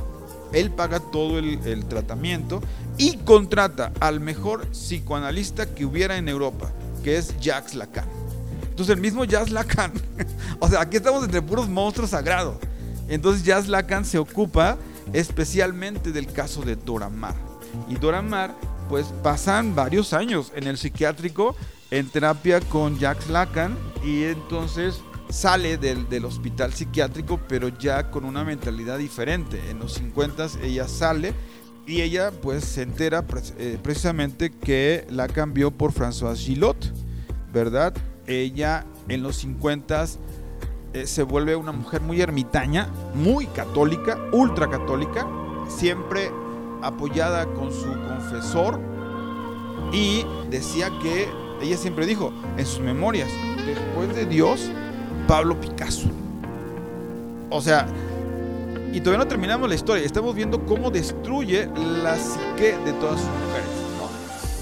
Él 0.53 0.71
paga 0.71 0.99
todo 0.99 1.39
el, 1.39 1.61
el 1.65 1.85
tratamiento 1.85 2.61
y 2.99 3.19
contrata 3.19 3.93
al 4.01 4.19
mejor 4.19 4.67
psicoanalista 4.73 5.73
que 5.75 5.85
hubiera 5.85 6.17
en 6.17 6.29
Europa 6.29 6.73
que 7.03 7.19
es 7.19 7.39
Jacques 7.41 7.75
Lacan. 7.75 8.09
Entonces 8.63 8.95
el 8.95 9.01
mismo 9.01 9.25
Jacques 9.25 9.53
Lacan, 9.53 9.93
o 10.59 10.69
sea, 10.69 10.81
aquí 10.81 10.97
estamos 10.97 11.25
entre 11.25 11.43
puros 11.43 11.69
monstruos 11.69 12.11
sagrados. 12.11 12.57
Entonces 13.09 13.45
Jacques 13.45 13.69
Lacan 13.69 14.05
se 14.05 14.19
ocupa 14.19 14.79
especialmente 15.13 16.13
del 16.13 16.33
caso 16.33 16.63
de 16.63 16.77
Dora 16.77 17.09
Maar. 17.09 17.35
Y 17.89 17.97
Dora 17.97 18.23
Maar, 18.23 18.55
pues 18.89 19.07
pasan 19.23 19.75
varios 19.75 20.13
años 20.13 20.53
en 20.55 20.67
el 20.67 20.79
psiquiátrico, 20.79 21.57
en 21.91 22.09
terapia 22.09 22.61
con 22.61 22.99
Jacques 22.99 23.29
Lacan, 23.29 23.77
y 24.05 24.25
entonces 24.25 25.01
sale 25.29 25.77
del, 25.77 26.09
del, 26.09 26.25
hospital 26.25 26.73
psiquiátrico, 26.73 27.41
pero 27.49 27.69
ya 27.69 28.11
con 28.11 28.25
una 28.25 28.45
mentalidad 28.45 28.99
diferente. 28.99 29.61
En 29.71 29.79
los 29.79 29.95
50 29.95 30.47
ella 30.63 30.89
sale 30.89 31.35
y 31.91 32.03
ella 32.03 32.31
pues 32.31 32.65
se 32.65 32.83
entera 32.83 33.25
eh, 33.59 33.77
precisamente 33.83 34.51
que 34.51 35.05
la 35.11 35.27
cambió 35.27 35.73
por 35.73 35.93
Françoise 35.93 36.39
Gillot, 36.39 36.77
¿verdad? 37.53 37.93
Ella 38.29 38.87
en 39.09 39.25
los 39.25 39.37
50 39.39 40.05
eh, 40.93 41.07
se 41.09 41.25
vuelve 41.25 41.57
una 41.57 41.73
mujer 41.73 42.01
muy 42.01 42.21
ermitaña, 42.21 42.89
muy 43.15 43.47
católica, 43.47 44.17
ultra 44.33 44.71
católica, 44.71 45.27
siempre 45.69 46.31
apoyada 46.81 47.47
con 47.55 47.73
su 47.73 47.91
confesor 48.07 48.81
y 49.93 50.25
decía 50.49 50.91
que 51.03 51.29
ella 51.61 51.77
siempre 51.77 52.07
dijo 52.07 52.33
en 52.57 52.67
sus 52.67 52.81
memorias, 52.81 53.29
después 53.67 54.15
de 54.15 54.27
Dios, 54.27 54.71
Pablo 55.27 55.61
Picasso. 55.61 56.09
O 57.51 57.61
sea, 57.61 57.89
y 58.93 59.01
todavía 59.01 59.25
no 59.25 59.29
terminamos 59.29 59.69
la 59.69 59.75
historia, 59.75 60.05
estamos 60.05 60.35
viendo 60.35 60.65
cómo 60.67 60.91
destruye 60.91 61.69
la 62.03 62.17
psique 62.17 62.77
de 62.85 62.93
todas 62.95 63.21
sus 63.21 63.29
mujeres. 63.29 63.69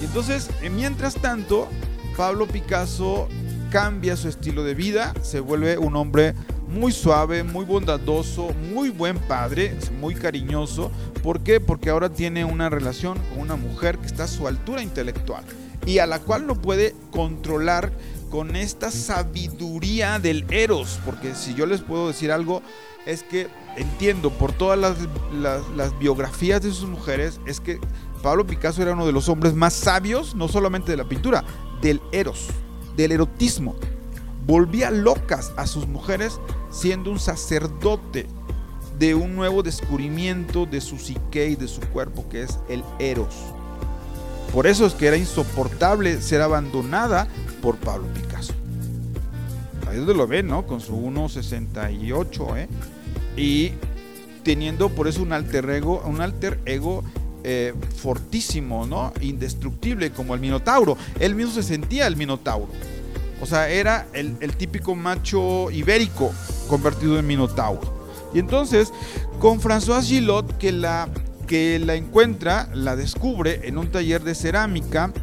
Y 0.01 0.05
entonces, 0.05 0.49
eh, 0.61 0.69
mientras 0.69 1.15
tanto, 1.15 1.67
Pablo 2.15 2.47
Picasso 2.47 3.27
cambia 3.71 4.15
su 4.15 4.29
estilo 4.29 4.63
de 4.63 4.75
vida, 4.75 5.13
se 5.21 5.39
vuelve 5.39 5.77
un 5.77 5.95
hombre 5.95 6.35
muy 6.69 6.91
suave, 6.91 7.43
muy 7.43 7.65
bondadoso, 7.65 8.53
muy 8.71 8.89
buen 8.89 9.17
padre, 9.17 9.75
muy 9.99 10.13
cariñoso. 10.13 10.91
¿Por 11.23 11.41
qué? 11.41 11.59
Porque 11.59 11.89
ahora 11.89 12.09
tiene 12.09 12.45
una 12.45 12.69
relación 12.69 13.17
con 13.29 13.39
una 13.39 13.55
mujer 13.55 13.97
que 13.97 14.07
está 14.07 14.25
a 14.25 14.27
su 14.27 14.47
altura 14.47 14.81
intelectual. 14.83 15.43
y 15.85 15.99
a 15.99 16.05
la 16.05 16.19
cual 16.19 16.45
no 16.45 16.55
puede 16.55 16.93
controlar 17.09 17.91
con 18.29 18.57
esta 18.57 18.91
sabiduría 18.91 20.19
del 20.19 20.45
Eros, 20.51 20.99
porque 21.05 21.33
si 21.33 21.55
yo 21.55 21.65
les 21.65 21.81
puedo 21.81 22.09
decir 22.09 22.31
algo, 22.31 22.61
es 23.05 23.23
que 23.23 23.47
entiendo 23.79 24.29
por 24.29 24.51
todas 24.51 24.77
las, 24.77 25.99
biografías 25.99 26.61
de 26.61 26.71
sus 26.71 26.87
mujeres, 26.87 27.39
es 27.45 27.59
que 27.59 27.79
Pablo 28.21 28.45
Picasso 28.45 28.81
era 28.81 28.91
uno 28.91 29.05
de 29.05 29.13
los 29.13 29.29
hombres 29.29 29.53
más 29.53 29.73
sabios, 29.73 30.35
no 30.35 30.47
solamente 30.47 30.91
de 30.91 30.97
la 30.97 31.07
pintura, 31.07 31.45
del 31.81 32.01
Eros, 32.11 32.47
del 32.97 33.13
erotismo. 33.13 33.75
Volvía 34.45 34.91
locas 34.91 35.53
a 35.55 35.65
sus 35.65 35.87
mujeres 35.87 36.39
siendo 36.69 37.09
un 37.09 37.19
sacerdote 37.19 38.27
de 38.97 39.15
un 39.15 39.35
nuevo 39.35 39.63
descubrimiento 39.63 40.65
de 40.65 40.81
su 40.81 40.97
psique 40.97 41.47
y 41.47 41.55
de 41.55 41.69
su 41.69 41.79
cuerpo, 41.81 42.27
que 42.27 42.43
es 42.43 42.59
el 42.67 42.83
Eros. 42.99 43.33
Por 44.53 44.67
eso 44.67 44.85
es 44.85 44.93
que 44.93 45.07
era 45.07 45.15
insoportable 45.15 46.21
ser 46.21 46.41
abandonada 46.41 47.27
por 47.61 47.77
Pablo 47.77 48.07
Picasso. 48.13 48.53
Ahí 49.87 49.93
es 49.93 49.99
donde 49.99 50.15
lo 50.15 50.27
ven, 50.27 50.47
¿no? 50.47 50.67
Con 50.67 50.81
su 50.81 50.95
1.68, 50.97 52.57
¿eh? 52.57 52.67
Y 53.39 53.71
teniendo 54.43 54.89
por 54.89 55.07
eso 55.07 55.23
un 55.23 55.31
alter 55.31 55.69
ego, 55.69 56.03
un 56.05 56.21
alter 56.21 56.59
ego 56.65 57.03
eh, 57.43 57.73
fortísimo, 57.95 58.85
¿no? 58.85 59.13
Indestructible 59.21 60.11
como 60.11 60.35
el 60.35 60.41
Minotauro. 60.41 60.97
Él 61.19 61.35
mismo 61.35 61.53
se 61.53 61.63
sentía 61.63 62.05
el 62.05 62.17
Minotauro. 62.17 62.67
O 63.41 63.45
sea, 63.45 63.69
era 63.69 64.07
el, 64.13 64.35
el 64.41 64.55
típico 64.57 64.93
macho 64.95 65.71
ibérico 65.71 66.33
convertido 66.67 67.17
en 67.17 67.25
Minotauro. 67.25 67.99
Y 68.33 68.39
entonces, 68.39 68.91
con 69.39 69.61
François 69.61 70.03
Gillot, 70.03 70.57
que 70.57 70.73
la, 70.73 71.07
que 71.47 71.79
la 71.79 71.95
encuentra, 71.95 72.69
la 72.73 72.97
descubre 72.97 73.61
en 73.63 73.77
un 73.77 73.89
taller 73.89 74.23
de 74.23 74.35
cerámica, 74.35 75.13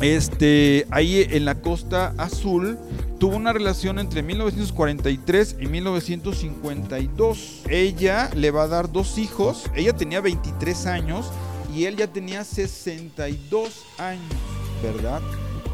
este, 0.00 0.86
ahí 0.90 1.24
en 1.30 1.44
la 1.44 1.54
costa 1.54 2.12
azul, 2.18 2.78
tuvo 3.22 3.36
una 3.36 3.52
relación 3.52 4.00
entre 4.00 4.20
1943 4.20 5.58
y 5.60 5.66
1952. 5.68 7.62
Ella 7.68 8.28
le 8.34 8.50
va 8.50 8.64
a 8.64 8.66
dar 8.66 8.90
dos 8.90 9.16
hijos, 9.16 9.70
ella 9.76 9.92
tenía 9.92 10.20
23 10.20 10.86
años 10.86 11.30
y 11.72 11.84
él 11.84 11.94
ya 11.94 12.08
tenía 12.08 12.42
62 12.42 13.84
años, 13.98 14.24
¿verdad? 14.82 15.22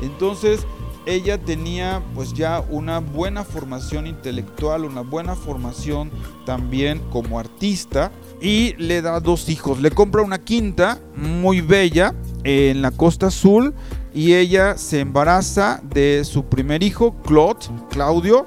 Entonces, 0.02 0.66
ella 1.06 1.38
tenía 1.38 2.02
pues 2.14 2.34
ya 2.34 2.60
una 2.68 2.98
buena 2.98 3.44
formación 3.44 4.06
intelectual, 4.06 4.84
una 4.84 5.00
buena 5.00 5.34
formación 5.34 6.10
también 6.44 7.00
como 7.10 7.38
artista 7.38 8.12
y 8.42 8.74
le 8.74 9.00
da 9.00 9.20
dos 9.20 9.48
hijos. 9.48 9.80
Le 9.80 9.90
compra 9.90 10.20
una 10.20 10.36
quinta 10.36 11.00
muy 11.16 11.62
bella 11.62 12.14
en 12.44 12.82
la 12.82 12.90
costa 12.90 13.28
azul 13.28 13.72
y 14.14 14.34
ella 14.34 14.76
se 14.76 15.00
embaraza 15.00 15.80
de 15.82 16.24
su 16.24 16.44
primer 16.44 16.82
hijo, 16.82 17.14
Claude, 17.24 17.66
Claudio, 17.90 18.46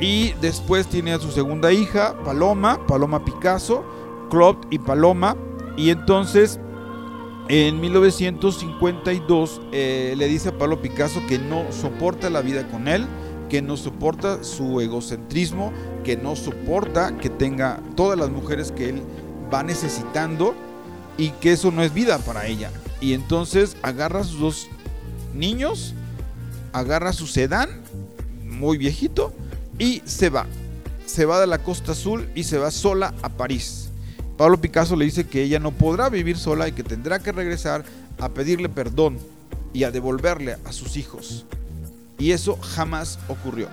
y 0.00 0.32
después 0.40 0.86
tiene 0.86 1.12
a 1.12 1.18
su 1.18 1.30
segunda 1.30 1.72
hija, 1.72 2.14
Paloma, 2.24 2.86
Paloma 2.86 3.24
Picasso, 3.24 3.84
Claude 4.30 4.66
y 4.70 4.78
Paloma, 4.78 5.36
y 5.76 5.90
entonces 5.90 6.60
en 7.48 7.80
1952 7.80 9.60
eh, 9.72 10.14
le 10.16 10.26
dice 10.26 10.48
a 10.48 10.58
Pablo 10.58 10.82
Picasso 10.82 11.20
que 11.28 11.38
no 11.38 11.70
soporta 11.70 12.28
la 12.28 12.40
vida 12.40 12.66
con 12.68 12.88
él, 12.88 13.06
que 13.48 13.62
no 13.62 13.76
soporta 13.76 14.42
su 14.42 14.80
egocentrismo, 14.80 15.72
que 16.02 16.16
no 16.16 16.34
soporta 16.34 17.16
que 17.16 17.30
tenga 17.30 17.80
todas 17.94 18.18
las 18.18 18.30
mujeres 18.30 18.72
que 18.72 18.88
él 18.88 19.02
va 19.52 19.62
necesitando 19.62 20.54
y 21.16 21.30
que 21.30 21.52
eso 21.52 21.70
no 21.70 21.82
es 21.82 21.94
vida 21.94 22.18
para 22.18 22.46
ella. 22.46 22.70
Y 23.00 23.12
entonces 23.12 23.76
agarra 23.82 24.24
sus 24.24 24.40
dos 24.40 24.68
niños, 25.36 25.94
agarra 26.72 27.12
su 27.12 27.26
sedán, 27.26 27.68
muy 28.44 28.78
viejito, 28.78 29.32
y 29.78 30.02
se 30.04 30.30
va. 30.30 30.46
Se 31.06 31.24
va 31.24 31.40
de 31.40 31.46
la 31.46 31.58
Costa 31.58 31.92
Azul 31.92 32.28
y 32.34 32.44
se 32.44 32.58
va 32.58 32.70
sola 32.70 33.14
a 33.22 33.28
París. 33.28 33.90
Pablo 34.36 34.60
Picasso 34.60 34.96
le 34.96 35.04
dice 35.04 35.26
que 35.26 35.42
ella 35.42 35.58
no 35.58 35.70
podrá 35.70 36.08
vivir 36.08 36.36
sola 36.36 36.68
y 36.68 36.72
que 36.72 36.82
tendrá 36.82 37.18
que 37.20 37.32
regresar 37.32 37.84
a 38.18 38.28
pedirle 38.28 38.68
perdón 38.68 39.18
y 39.72 39.84
a 39.84 39.90
devolverle 39.90 40.56
a 40.64 40.72
sus 40.72 40.96
hijos. 40.96 41.46
Y 42.18 42.32
eso 42.32 42.58
jamás 42.60 43.18
ocurrió, 43.28 43.68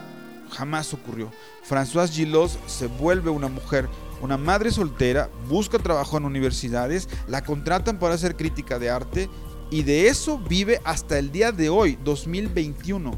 jamás 0.52 0.94
ocurrió. 0.94 1.32
Françoise 1.68 2.12
Gillot 2.12 2.52
se 2.68 2.88
vuelve 2.88 3.30
una 3.30 3.48
mujer, 3.48 3.88
una 4.22 4.38
madre 4.38 4.72
soltera, 4.72 5.30
busca 5.50 5.80
trabajo 5.80 6.18
en 6.18 6.26
universidades, 6.26 7.10
la 7.28 7.44
contratan 7.44 8.00
para 8.00 8.16
hacer 8.16 8.36
crítica 8.36 8.80
de 8.80 8.90
arte 8.90 9.30
y 9.74 9.82
de 9.82 10.08
eso 10.08 10.38
vive 10.38 10.80
hasta 10.84 11.18
el 11.18 11.32
día 11.32 11.52
de 11.52 11.68
hoy, 11.68 11.98
2021. 12.04 13.12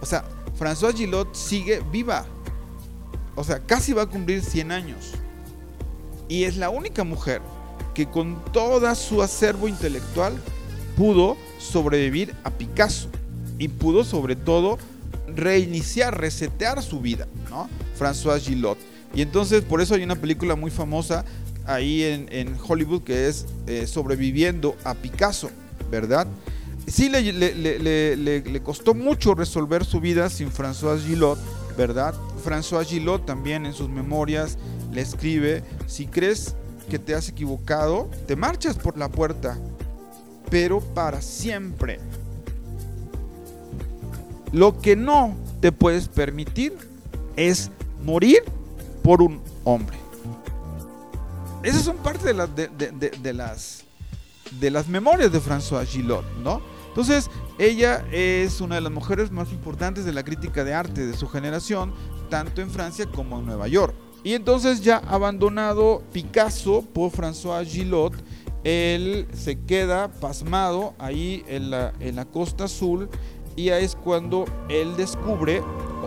O 0.00 0.06
sea, 0.06 0.24
Françoise 0.56 0.94
Gillot 0.94 1.34
sigue 1.34 1.82
viva. 1.90 2.26
O 3.34 3.42
sea, 3.42 3.58
casi 3.58 3.92
va 3.92 4.02
a 4.02 4.06
cumplir 4.06 4.40
100 4.40 4.70
años. 4.70 5.14
Y 6.28 6.44
es 6.44 6.56
la 6.58 6.70
única 6.70 7.02
mujer 7.02 7.42
que 7.92 8.06
con 8.08 8.40
toda 8.52 8.94
su 8.94 9.20
acervo 9.20 9.66
intelectual 9.66 10.40
pudo 10.96 11.36
sobrevivir 11.58 12.36
a 12.44 12.50
Picasso 12.50 13.08
y 13.58 13.66
pudo 13.66 14.04
sobre 14.04 14.36
todo 14.36 14.78
reiniciar, 15.26 16.20
resetear 16.20 16.84
su 16.84 17.00
vida, 17.00 17.26
¿no? 17.50 17.68
François 17.98 18.38
Gillot. 18.38 18.78
Y 19.12 19.22
entonces 19.22 19.64
por 19.64 19.80
eso 19.80 19.96
hay 19.96 20.04
una 20.04 20.14
película 20.14 20.54
muy 20.54 20.70
famosa 20.70 21.24
ahí 21.66 22.04
en, 22.04 22.56
Hollywood 22.64 23.02
que 23.02 23.26
es 23.26 23.46
eh, 23.66 23.88
Sobreviviendo 23.88 24.76
a 24.84 24.94
Picasso, 24.94 25.50
¿verdad? 25.90 26.26
Sí 26.86 27.08
le, 27.08 28.62
costó 28.62 28.94
mucho 28.94 29.34
resolver 29.34 29.84
su 29.84 30.00
vida 30.00 30.28
sin 30.28 30.50
François 30.50 30.98
Gillot, 30.98 31.38
¿verdad? 31.76 32.14
François 32.44 32.84
Gillot 32.84 33.24
también 33.24 33.64
en 33.66 33.72
sus 33.72 33.88
memorias 33.88 34.58
le 34.92 35.00
escribe, 35.00 35.64
si 35.86 36.06
crees 36.06 36.54
que 36.88 36.98
te 36.98 37.14
has 37.14 37.28
equivocado, 37.28 38.10
te 38.26 38.36
marchas 38.36 38.76
por 38.76 38.98
la 38.98 39.08
puerta, 39.08 39.58
pero 40.50 40.80
para 40.80 41.22
siempre. 41.22 41.98
Lo 44.52 44.78
que 44.78 44.94
no 44.94 45.34
te 45.60 45.72
puedes 45.72 46.08
permitir 46.08 46.76
es 47.36 47.70
morir 48.04 48.42
por 49.02 49.22
un 49.22 49.40
hombre. 49.64 49.96
Esas 51.62 51.82
son 51.82 51.96
parte 51.96 52.26
de, 52.26 53.32
las, 53.32 53.83
de 54.60 54.70
las 54.70 54.88
memorias 54.88 55.32
de 55.32 55.40
François 55.40 55.84
Gillot, 55.84 56.24
¿no? 56.42 56.60
Entonces, 56.88 57.30
ella 57.58 58.04
es 58.12 58.60
una 58.60 58.76
de 58.76 58.80
las 58.80 58.92
mujeres 58.92 59.32
más 59.32 59.52
importantes 59.52 60.04
de 60.04 60.12
la 60.12 60.22
crítica 60.22 60.62
de 60.62 60.74
arte 60.74 61.06
de 61.06 61.16
su 61.16 61.28
generación, 61.28 61.92
tanto 62.30 62.60
en 62.62 62.70
Francia 62.70 63.06
como 63.06 63.38
en 63.38 63.46
Nueva 63.46 63.66
York. 63.68 63.94
Y 64.22 64.32
entonces 64.32 64.80
ya 64.80 64.98
abandonado 64.98 66.02
Picasso 66.12 66.82
por 66.94 67.10
François 67.10 67.64
Gillot, 67.66 68.14
él 68.64 69.28
se 69.34 69.60
queda 69.60 70.08
pasmado 70.08 70.94
ahí 70.98 71.44
en 71.46 71.70
la, 71.70 71.92
en 72.00 72.16
la 72.16 72.24
costa 72.24 72.64
azul 72.64 73.10
y 73.56 73.68
ahí 73.68 73.84
es 73.84 73.94
cuando 73.94 74.46
él 74.68 74.96
descubre 74.96 75.62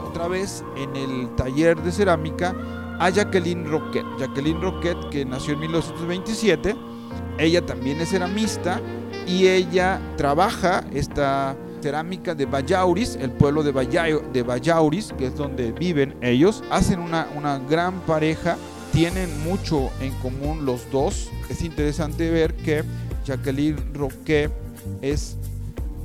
otra 0.07 0.27
vez 0.27 0.63
en 0.75 0.95
el 0.95 1.35
taller 1.35 1.81
de 1.81 1.91
cerámica 1.91 2.55
a 2.99 3.09
Jacqueline 3.09 3.65
Roquet. 3.69 4.05
Jacqueline 4.19 4.61
Roquet 4.61 4.97
que 5.11 5.23
nació 5.23 5.53
en 5.53 5.59
1927, 5.59 6.75
ella 7.37 7.65
también 7.65 7.99
es 8.01 8.09
ceramista 8.09 8.81
y 9.27 9.47
ella 9.47 9.99
trabaja 10.17 10.83
esta 10.93 11.55
cerámica 11.81 12.33
de 12.33 12.45
Vallauris, 12.45 13.15
el 13.15 13.31
pueblo 13.31 13.63
de, 13.63 13.71
Vallauris, 14.43 15.13
que 15.17 15.27
es 15.27 15.35
donde 15.35 15.71
viven 15.71 16.15
ellos. 16.21 16.63
Hacen 16.71 16.99
una, 16.99 17.27
una 17.35 17.59
gran 17.59 17.99
pareja, 18.01 18.57
tienen 18.91 19.29
mucho 19.43 19.89
en 20.01 20.13
común 20.15 20.65
los 20.65 20.89
dos. 20.91 21.29
Es 21.49 21.61
interesante 21.61 22.29
ver 22.31 22.55
que 22.55 22.83
Jacqueline 23.25 23.93
Roque 23.93 24.49
es 25.01 25.37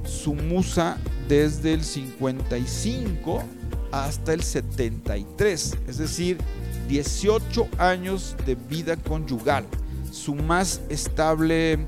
su 0.04 0.34
musa 0.34 0.98
desde 1.28 1.74
el 1.74 1.84
55 1.84 3.42
hasta 3.92 4.32
el 4.32 4.42
73, 4.42 5.76
es 5.86 5.98
decir, 5.98 6.38
18 6.88 7.68
años 7.78 8.36
de 8.46 8.54
vida 8.54 8.96
conyugal. 8.96 9.66
Su 10.12 10.36
más 10.36 10.80
estable 10.88 11.86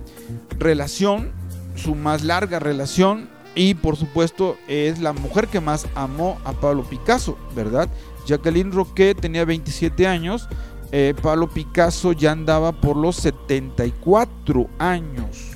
relación, 0.59 1.31
su 1.77 1.95
más 1.95 2.25
larga 2.25 2.59
relación 2.59 3.29
y 3.55 3.75
por 3.75 3.97
supuesto 3.97 4.57
es 4.67 4.99
la 4.99 5.13
mujer 5.13 5.47
que 5.47 5.61
más 5.61 5.87
amó 5.95 6.39
a 6.45 6.53
Pablo 6.53 6.83
Picasso, 6.83 7.39
¿verdad? 7.55 7.89
Jacqueline 8.27 8.73
Roquet 8.73 9.21
tenía 9.21 9.45
27 9.45 10.07
años, 10.09 10.49
eh, 10.91 11.15
Pablo 11.23 11.49
Picasso 11.49 12.13
ya 12.13 12.33
andaba 12.33 12.73
por 12.73 12.97
los 12.97 13.17
74 13.17 14.69
años. 14.79 15.53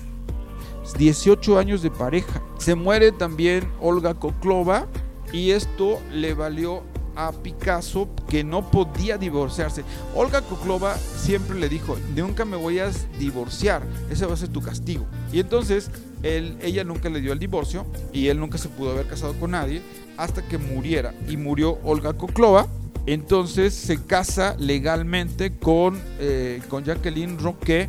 18 0.97 1.59
años 1.59 1.83
de 1.83 1.91
pareja. 1.91 2.43
Se 2.59 2.75
muere 2.75 3.13
también 3.13 3.71
Olga 3.81 4.15
Koklova 4.15 4.87
y 5.33 5.51
esto 5.51 6.01
le 6.13 6.35
valió 6.35 6.83
a 7.19 7.33
Picasso 7.33 8.09
que 8.29 8.45
no 8.45 8.71
podía 8.71 9.19
divorciarse. 9.19 9.83
Olga 10.15 10.41
Koklova 10.41 10.97
siempre 10.97 11.59
le 11.59 11.69
dijo, 11.69 11.97
nunca 12.15 12.45
me 12.45 12.57
voy 12.57 12.79
a 12.79 12.91
divorciar, 13.19 13.83
ese 14.09 14.25
va 14.25 14.35
a 14.35 14.37
ser 14.37 14.51
tu 14.51 14.63
castigo. 14.63 15.05
Y 15.33 15.41
entonces 15.41 15.91
él, 16.23 16.57
ella 16.63 16.85
nunca 16.85 17.11
le 17.11 17.21
dio 17.21 17.33
el 17.33 17.41
divorcio 17.41 17.85
y 18.13 18.29
él 18.29 18.39
nunca 18.39 18.57
se 18.57 18.69
pudo 18.69 18.93
haber 18.93 19.09
casado 19.09 19.35
con 19.35 19.51
nadie 19.51 19.83
hasta 20.17 20.43
que 20.43 20.59
muriera. 20.59 21.13
Y 21.29 21.37
murió 21.37 21.79
Olga 21.83 22.13
Koklova. 22.15 22.69
Entonces 23.07 23.75
se 23.75 24.05
casa 24.05 24.55
legalmente 24.59 25.57
con, 25.57 25.99
eh, 26.21 26.61
con 26.69 26.85
Jacqueline 26.85 27.39
Roquet 27.39 27.89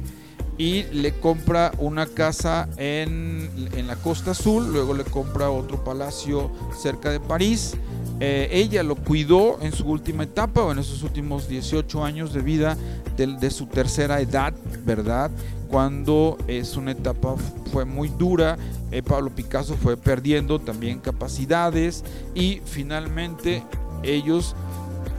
y 0.60 0.84
le 0.92 1.14
compra 1.14 1.72
una 1.78 2.06
casa 2.06 2.68
en, 2.78 3.50
la 3.88 3.96
Costa 3.96 4.32
Azul, 4.32 4.72
luego 4.72 4.94
le 4.94 5.06
compra 5.06 5.50
otro 5.50 5.84
palacio 5.84 6.52
cerca 6.78 7.10
de 7.10 7.20
París. 7.22 7.76
Eh, 8.22 8.50
ella 8.52 8.84
lo 8.84 8.96
cuidó 8.96 9.60
en 9.62 9.72
su 9.72 9.86
última 9.88 10.24
etapa 10.24 10.62
o 10.62 10.72
en 10.72 10.80
esos 10.80 11.04
últimos 11.04 11.48
18 11.48 12.04
años 12.04 12.34
de 12.34 12.42
vida 12.42 12.78
de, 13.16 13.52
su 13.52 13.66
tercera 13.66 14.22
edad, 14.22 14.54
¿verdad? 14.86 15.32
Cuando 15.70 16.38
es 16.48 16.78
una 16.78 16.92
etapa 16.92 17.36
fue 17.72 17.86
muy 17.86 18.10
dura, 18.10 18.58
eh, 18.92 19.04
Pablo 19.04 19.30
Picasso 19.30 19.76
fue 19.76 19.98
perdiendo 19.98 20.60
también 20.60 21.00
capacidades 21.00 22.04
y 22.34 22.62
finalmente 22.66 23.64
ellos 24.04 24.56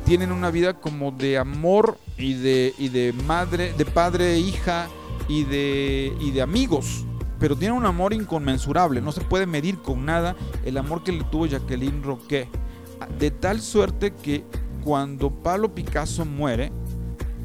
tienen 0.05 0.33
una 0.33 0.51
vida 0.51 0.75
como 0.75 1.11
de 1.11 1.39
amor 1.39 1.99
y 2.19 2.35
de, 2.35 2.75
y 2.79 2.89
de 2.89 3.13
madre, 3.27 3.73
de 3.75 3.85
padre 3.85 4.35
e 4.35 4.39
hija 4.41 4.89
y 5.29 5.45
de, 5.45 6.13
y 6.21 6.33
de 6.33 6.43
amigos, 6.43 7.05
pero 7.39 7.55
tiene 7.57 7.75
un 7.75 7.87
amor 7.87 8.13
inconmensurable, 8.13 9.01
no 9.01 9.13
se 9.13 9.21
puede 9.21 9.47
medir 9.47 9.79
con 9.79 10.05
nada 10.05 10.37
el 10.65 10.77
amor 10.77 11.03
que 11.03 11.13
le 11.13 11.25
tuvo 11.25 11.47
Jacqueline 11.47 12.03
Roquet. 12.03 12.49
De 13.19 13.31
tal 13.31 13.61
suerte 13.61 14.13
que 14.13 14.45
cuando 14.85 15.31
Pablo 15.31 15.75
Picasso 15.75 16.25
muere, 16.25 16.73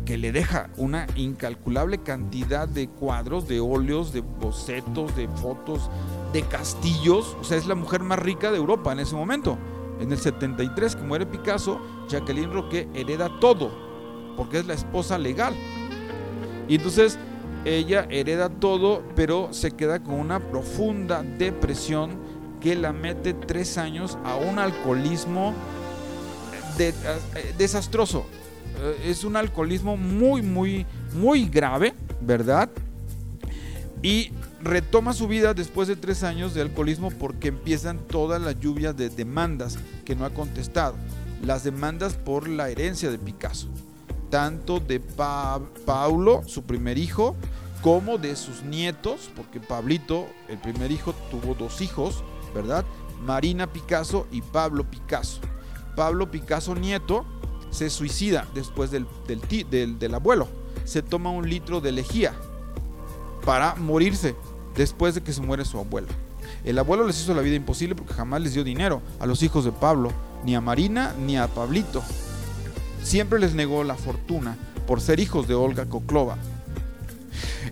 que 0.05 0.17
le 0.17 0.31
deja 0.31 0.69
una 0.77 1.07
incalculable 1.15 1.97
cantidad 1.97 2.67
de 2.67 2.87
cuadros, 2.87 3.47
de 3.47 3.59
óleos, 3.59 4.13
de 4.13 4.21
bocetos, 4.21 5.15
de 5.15 5.27
fotos, 5.27 5.89
de 6.31 6.43
castillos, 6.43 7.35
o 7.41 7.43
sea, 7.43 7.57
es 7.57 7.65
la 7.65 7.75
mujer 7.75 8.03
más 8.03 8.19
rica 8.19 8.51
de 8.51 8.57
Europa 8.57 8.91
en 8.91 8.99
ese 8.99 9.15
momento. 9.15 9.57
En 9.99 10.11
el 10.11 10.17
73 10.17 10.95
que 10.95 11.03
muere 11.03 11.25
Picasso, 11.25 11.79
Jacqueline 12.07 12.51
Roquet 12.51 12.87
hereda 12.93 13.39
todo, 13.39 13.71
porque 14.37 14.59
es 14.59 14.67
la 14.67 14.73
esposa 14.73 15.17
legal. 15.17 15.55
Y 16.67 16.75
entonces 16.75 17.17
ella 17.63 18.05
hereda 18.09 18.49
todo, 18.49 19.01
pero 19.15 19.53
se 19.53 19.71
queda 19.71 20.03
con 20.03 20.15
una 20.15 20.39
profunda 20.39 21.23
depresión 21.23 22.19
que 22.61 22.75
la 22.75 22.93
mete 22.93 23.33
tres 23.33 23.77
años 23.77 24.17
a 24.23 24.35
un 24.35 24.59
alcoholismo 24.59 25.53
eh, 26.79 26.93
desastroso. 27.57 28.25
Eh, 28.79 29.09
es 29.09 29.23
un 29.23 29.35
alcoholismo 29.35 29.97
muy, 29.97 30.41
muy, 30.41 30.85
muy 31.13 31.47
grave, 31.47 31.93
¿verdad? 32.21 32.69
Y 34.01 34.31
retoma 34.61 35.13
su 35.13 35.27
vida 35.27 35.53
después 35.53 35.87
de 35.87 35.95
tres 35.95 36.23
años 36.23 36.53
de 36.53 36.61
alcoholismo 36.61 37.11
porque 37.11 37.49
empiezan 37.49 37.99
todas 37.99 38.41
las 38.41 38.59
lluvias 38.59 38.95
de 38.95 39.09
demandas 39.09 39.77
que 40.03 40.15
no 40.15 40.25
ha 40.25 40.31
contestado. 40.31 40.95
Las 41.43 41.63
demandas 41.63 42.13
por 42.13 42.47
la 42.47 42.69
herencia 42.69 43.11
de 43.11 43.17
Picasso 43.17 43.69
tanto 44.35 44.81
de 44.81 44.99
Paulo, 44.99 46.43
su 46.45 46.63
primer 46.63 46.97
hijo, 46.97 47.35
como 47.81 48.17
de 48.17 48.35
sus 48.35 48.63
nietos, 48.63 49.29
porque 49.35 49.61
Pablito, 49.61 50.27
el 50.49 50.57
primer 50.57 50.91
hijo, 50.91 51.13
tuvo 51.31 51.53
dos 51.53 51.81
hijos, 51.81 52.23
¿verdad? 52.55 52.83
Marina 53.23 53.67
Picasso 53.67 54.25
y 54.31 54.41
Pablo 54.41 54.83
Picasso. 54.89 55.39
Pablo 55.95 56.31
Picasso 56.31 56.73
nieto 56.73 57.25
se 57.69 57.91
suicida 57.91 58.47
después 58.55 58.89
del, 58.89 59.05
del, 59.69 60.15
abuelo. 60.15 60.47
Se 60.85 61.03
toma 61.03 61.29
un 61.29 61.47
litro 61.47 61.81
de 61.81 61.91
lejía 61.91 62.33
para 63.45 63.75
morirse 63.75 64.35
después 64.75 65.13
de 65.13 65.21
que 65.21 65.33
se 65.33 65.41
muere 65.41 65.65
su 65.65 65.77
abuelo. 65.77 66.07
El 66.63 66.79
abuelo 66.79 67.05
les 67.05 67.21
hizo 67.21 67.35
la 67.35 67.43
vida 67.43 67.55
imposible 67.55 67.93
porque 67.93 68.13
jamás 68.13 68.41
les 68.41 68.53
dio 68.53 68.63
dinero 68.63 69.03
a 69.19 69.27
los 69.27 69.43
hijos 69.43 69.65
de 69.65 69.71
Pablo, 69.71 70.11
ni 70.43 70.55
a 70.55 70.61
Marina 70.61 71.13
ni 71.19 71.37
a 71.37 71.47
Pablito 71.47 72.01
siempre 73.05 73.39
les 73.39 73.53
negó 73.53 73.83
la 73.83 73.95
fortuna 73.95 74.57
por 74.87 74.99
ser 74.99 75.19
hijos 75.19 75.47
de 75.47 75.53
Olga 75.53 75.85
Koklova. 75.85 76.37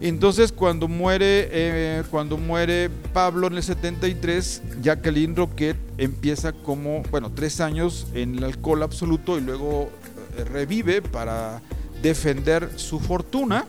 Entonces 0.02 0.52
cuando 0.52 0.88
muere, 0.88 1.50
eh, 1.52 2.04
cuando 2.10 2.38
muere 2.38 2.90
Pablo 3.14 3.48
en 3.48 3.54
el 3.54 3.64
73, 3.64 4.62
Jacqueline 4.82 5.36
Roquet 5.36 5.78
empieza 5.98 6.52
como, 6.52 7.04
bueno, 7.12 7.32
tres 7.34 7.62
años 7.62 8.08
en 8.14 8.38
el 8.38 8.44
alcohol 8.44 8.84
absoluto 8.84 9.38
y 9.38 9.42
luego 9.42 9.90
eh, 10.38 10.44
revive 10.44 11.02
para 11.02 11.62
defender 12.02 12.70
su 12.76 13.00
fortuna. 13.00 13.66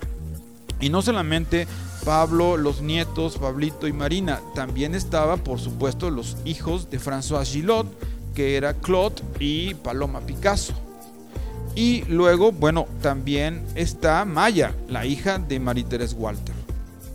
Y 0.81 0.89
no 0.89 1.03
solamente 1.03 1.67
Pablo, 2.05 2.57
los 2.57 2.83
nietos, 2.83 3.39
Pablito 3.39 3.89
y 3.89 3.93
Marina, 3.93 4.41
también 4.55 4.95
estaba, 4.95 5.39
por 5.39 5.59
supuesto, 5.59 6.11
los 6.11 6.37
hijos 6.45 6.91
de 6.91 7.01
François 7.01 7.45
Gillot, 7.45 7.87
que 8.35 8.57
era 8.57 8.75
Claude 8.75 9.23
y 9.39 9.75
Paloma 9.75 10.21
Picasso. 10.21 10.75
Y 11.75 12.05
luego, 12.05 12.53
bueno, 12.53 12.87
también 13.03 13.65
está 13.75 14.25
Maya, 14.25 14.75
la 14.89 15.07
hija 15.07 15.39
de 15.39 15.59
Marie 15.59 15.85
Therese 15.85 16.15
Walter. 16.15 16.55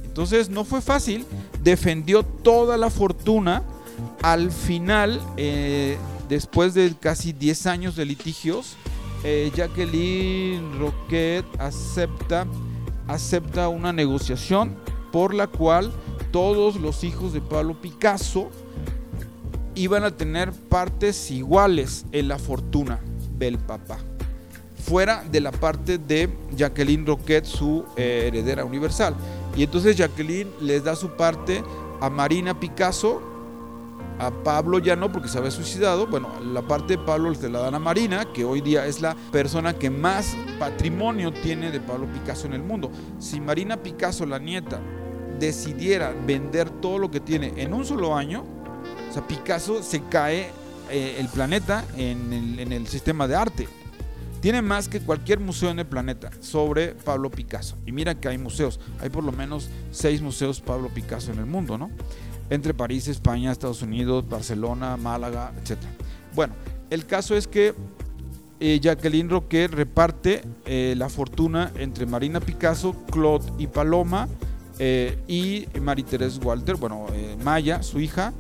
Entonces 0.03 0.49
no 0.49 0.66
fue 0.66 0.82
fácil, 0.82 1.26
defendió 1.64 2.24
toda 2.24 2.76
la 2.78 2.89
fortuna. 2.89 3.64
Al 4.22 4.51
final, 4.51 5.22
eh, 5.38 5.97
después 6.28 6.74
de 6.74 6.93
casi 6.99 7.32
10 7.32 7.68
años 7.68 7.95
de 7.95 8.05
litigios, 8.05 8.76
eh, 9.24 9.49
Jacqueline 9.55 10.78
Roquet 10.78 11.45
acepta, 11.57 12.45
acepta 13.07 13.70
una 13.70 13.93
negociación 13.93 14.76
por 15.14 15.34
la 15.34 15.47
cual 15.47 15.93
todos 16.32 16.76
los 16.76 17.03
hijos 17.05 17.32
de 17.32 17.39
Pablo 17.39 17.80
Picasso 17.82 18.49
iban 19.76 20.03
a 20.03 20.12
tener 20.12 20.51
partes 20.51 21.32
iguales 21.32 22.05
en 22.12 22.28
la 22.28 22.38
fortuna 22.38 22.99
del 23.38 23.57
papá 23.57 23.99
fuera 24.89 25.23
de 25.23 25.39
la 25.39 25.51
parte 25.51 25.99
de 25.99 26.27
Jacqueline 26.55 27.05
Roquet, 27.05 27.45
su 27.45 27.85
eh, 27.95 28.23
heredera 28.25 28.65
universal. 28.65 29.13
Y 29.55 29.61
entonces 29.61 29.95
Jacqueline 29.95 30.49
les 30.61 30.83
da 30.83 30.95
su 30.95 31.11
parte 31.11 31.63
a 32.01 32.09
Marina 32.09 32.59
Picasso, 32.59 33.21
a 34.17 34.31
Pablo 34.31 34.79
ya 34.79 34.95
no 34.95 35.11
porque 35.11 35.29
se 35.29 35.37
había 35.37 35.51
suicidado. 35.51 36.07
Bueno, 36.07 36.29
la 36.41 36.63
parte 36.63 36.97
de 36.97 37.03
Pablo 37.03 37.33
se 37.35 37.49
la 37.49 37.59
dan 37.59 37.75
a 37.75 37.79
Marina, 37.79 38.33
que 38.33 38.43
hoy 38.43 38.61
día 38.61 38.87
es 38.87 38.99
la 38.99 39.15
persona 39.31 39.75
que 39.75 39.91
más 39.91 40.35
patrimonio 40.57 41.31
tiene 41.31 41.69
de 41.69 41.79
Pablo 41.79 42.07
Picasso 42.11 42.47
en 42.47 42.53
el 42.53 42.63
mundo. 42.63 42.89
Si 43.19 43.39
Marina 43.39 43.77
Picasso, 43.77 44.25
la 44.25 44.39
nieta, 44.39 44.81
decidiera 45.39 46.15
vender 46.25 46.67
todo 46.67 46.97
lo 46.97 47.11
que 47.11 47.19
tiene 47.19 47.53
en 47.57 47.75
un 47.75 47.85
solo 47.85 48.15
año, 48.15 48.43
o 49.07 49.13
sea, 49.13 49.27
Picasso 49.27 49.83
se 49.83 50.01
cae 50.05 50.49
eh, 50.89 51.17
el 51.19 51.27
planeta 51.27 51.85
en 51.95 52.73
el 52.73 52.87
sistema 52.87 53.27
de 53.27 53.35
arte 53.35 53.67
tiene 54.41 54.61
más 54.61 54.87
que 54.87 54.99
cualquier 55.01 55.39
museo 55.39 55.69
en 55.69 55.79
el 55.79 55.85
planeta 55.85 56.31
sobre 56.39 56.93
Pablo 56.93 57.29
Picasso. 57.29 57.77
Y 57.85 57.91
mira 57.91 58.15
que 58.15 58.27
hay 58.27 58.37
museos, 58.37 58.79
hay 59.01 59.09
por 59.09 59.23
lo 59.23 59.31
menos 59.31 59.69
seis 59.91 60.21
museos 60.21 60.61
Pablo 60.61 60.89
Picasso 60.89 61.31
en 61.31 61.39
el 61.39 61.45
mundo, 61.45 61.77
¿no? 61.77 61.91
Entre 62.49 62.73
París, 62.73 63.07
España, 63.07 63.51
Estados 63.51 63.81
Unidos, 63.81 64.27
Barcelona, 64.27 64.97
Málaga, 64.97 65.53
etc. 65.61 65.77
Bueno, 66.33 66.53
el 66.89 67.05
caso 67.05 67.35
es 67.35 67.47
que 67.47 67.75
eh, 68.59 68.79
Jacqueline 68.81 69.29
Roquet 69.29 69.71
reparte 69.71 70.41
eh, 70.65 70.93
la 70.97 71.07
fortuna 71.07 71.71
entre 71.75 72.05
Marina 72.05 72.41
Picasso, 72.41 72.93
Claude 73.09 73.45
y 73.57 73.67
Paloma 73.67 74.27
eh, 74.79 75.17
y 75.27 75.65
Marie-Thérèse 75.79 76.43
Walter, 76.43 76.75
bueno, 76.75 77.05
Maya, 77.43 77.81
su 77.83 78.01
hija, 78.01 78.33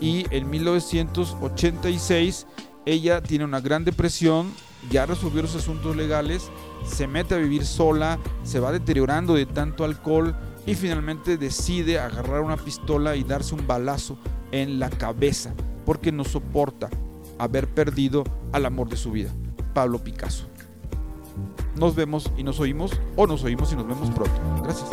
y 0.00 0.24
en 0.30 0.48
1986 0.48 2.46
ella 2.86 3.20
tiene 3.20 3.44
una 3.44 3.60
gran 3.60 3.84
depresión, 3.84 4.50
ya 4.90 5.06
resolvió 5.06 5.42
los 5.42 5.54
asuntos 5.54 5.96
legales, 5.96 6.50
se 6.86 7.06
mete 7.06 7.34
a 7.34 7.38
vivir 7.38 7.64
sola, 7.64 8.18
se 8.44 8.60
va 8.60 8.72
deteriorando 8.72 9.34
de 9.34 9.46
tanto 9.46 9.84
alcohol 9.84 10.36
y 10.66 10.74
finalmente 10.74 11.36
decide 11.36 11.98
agarrar 11.98 12.42
una 12.42 12.56
pistola 12.56 13.16
y 13.16 13.24
darse 13.24 13.54
un 13.54 13.66
balazo 13.66 14.18
en 14.52 14.78
la 14.78 14.90
cabeza 14.90 15.54
porque 15.84 16.12
no 16.12 16.24
soporta 16.24 16.90
haber 17.38 17.68
perdido 17.68 18.24
al 18.52 18.66
amor 18.66 18.88
de 18.88 18.96
su 18.96 19.12
vida, 19.12 19.30
Pablo 19.74 20.02
Picasso. 20.02 20.46
Nos 21.76 21.94
vemos 21.94 22.30
y 22.36 22.42
nos 22.42 22.58
oímos, 22.60 22.92
o 23.16 23.26
nos 23.26 23.44
oímos 23.44 23.72
y 23.72 23.76
nos 23.76 23.86
vemos 23.86 24.10
pronto. 24.10 24.34
Gracias. 24.62 24.88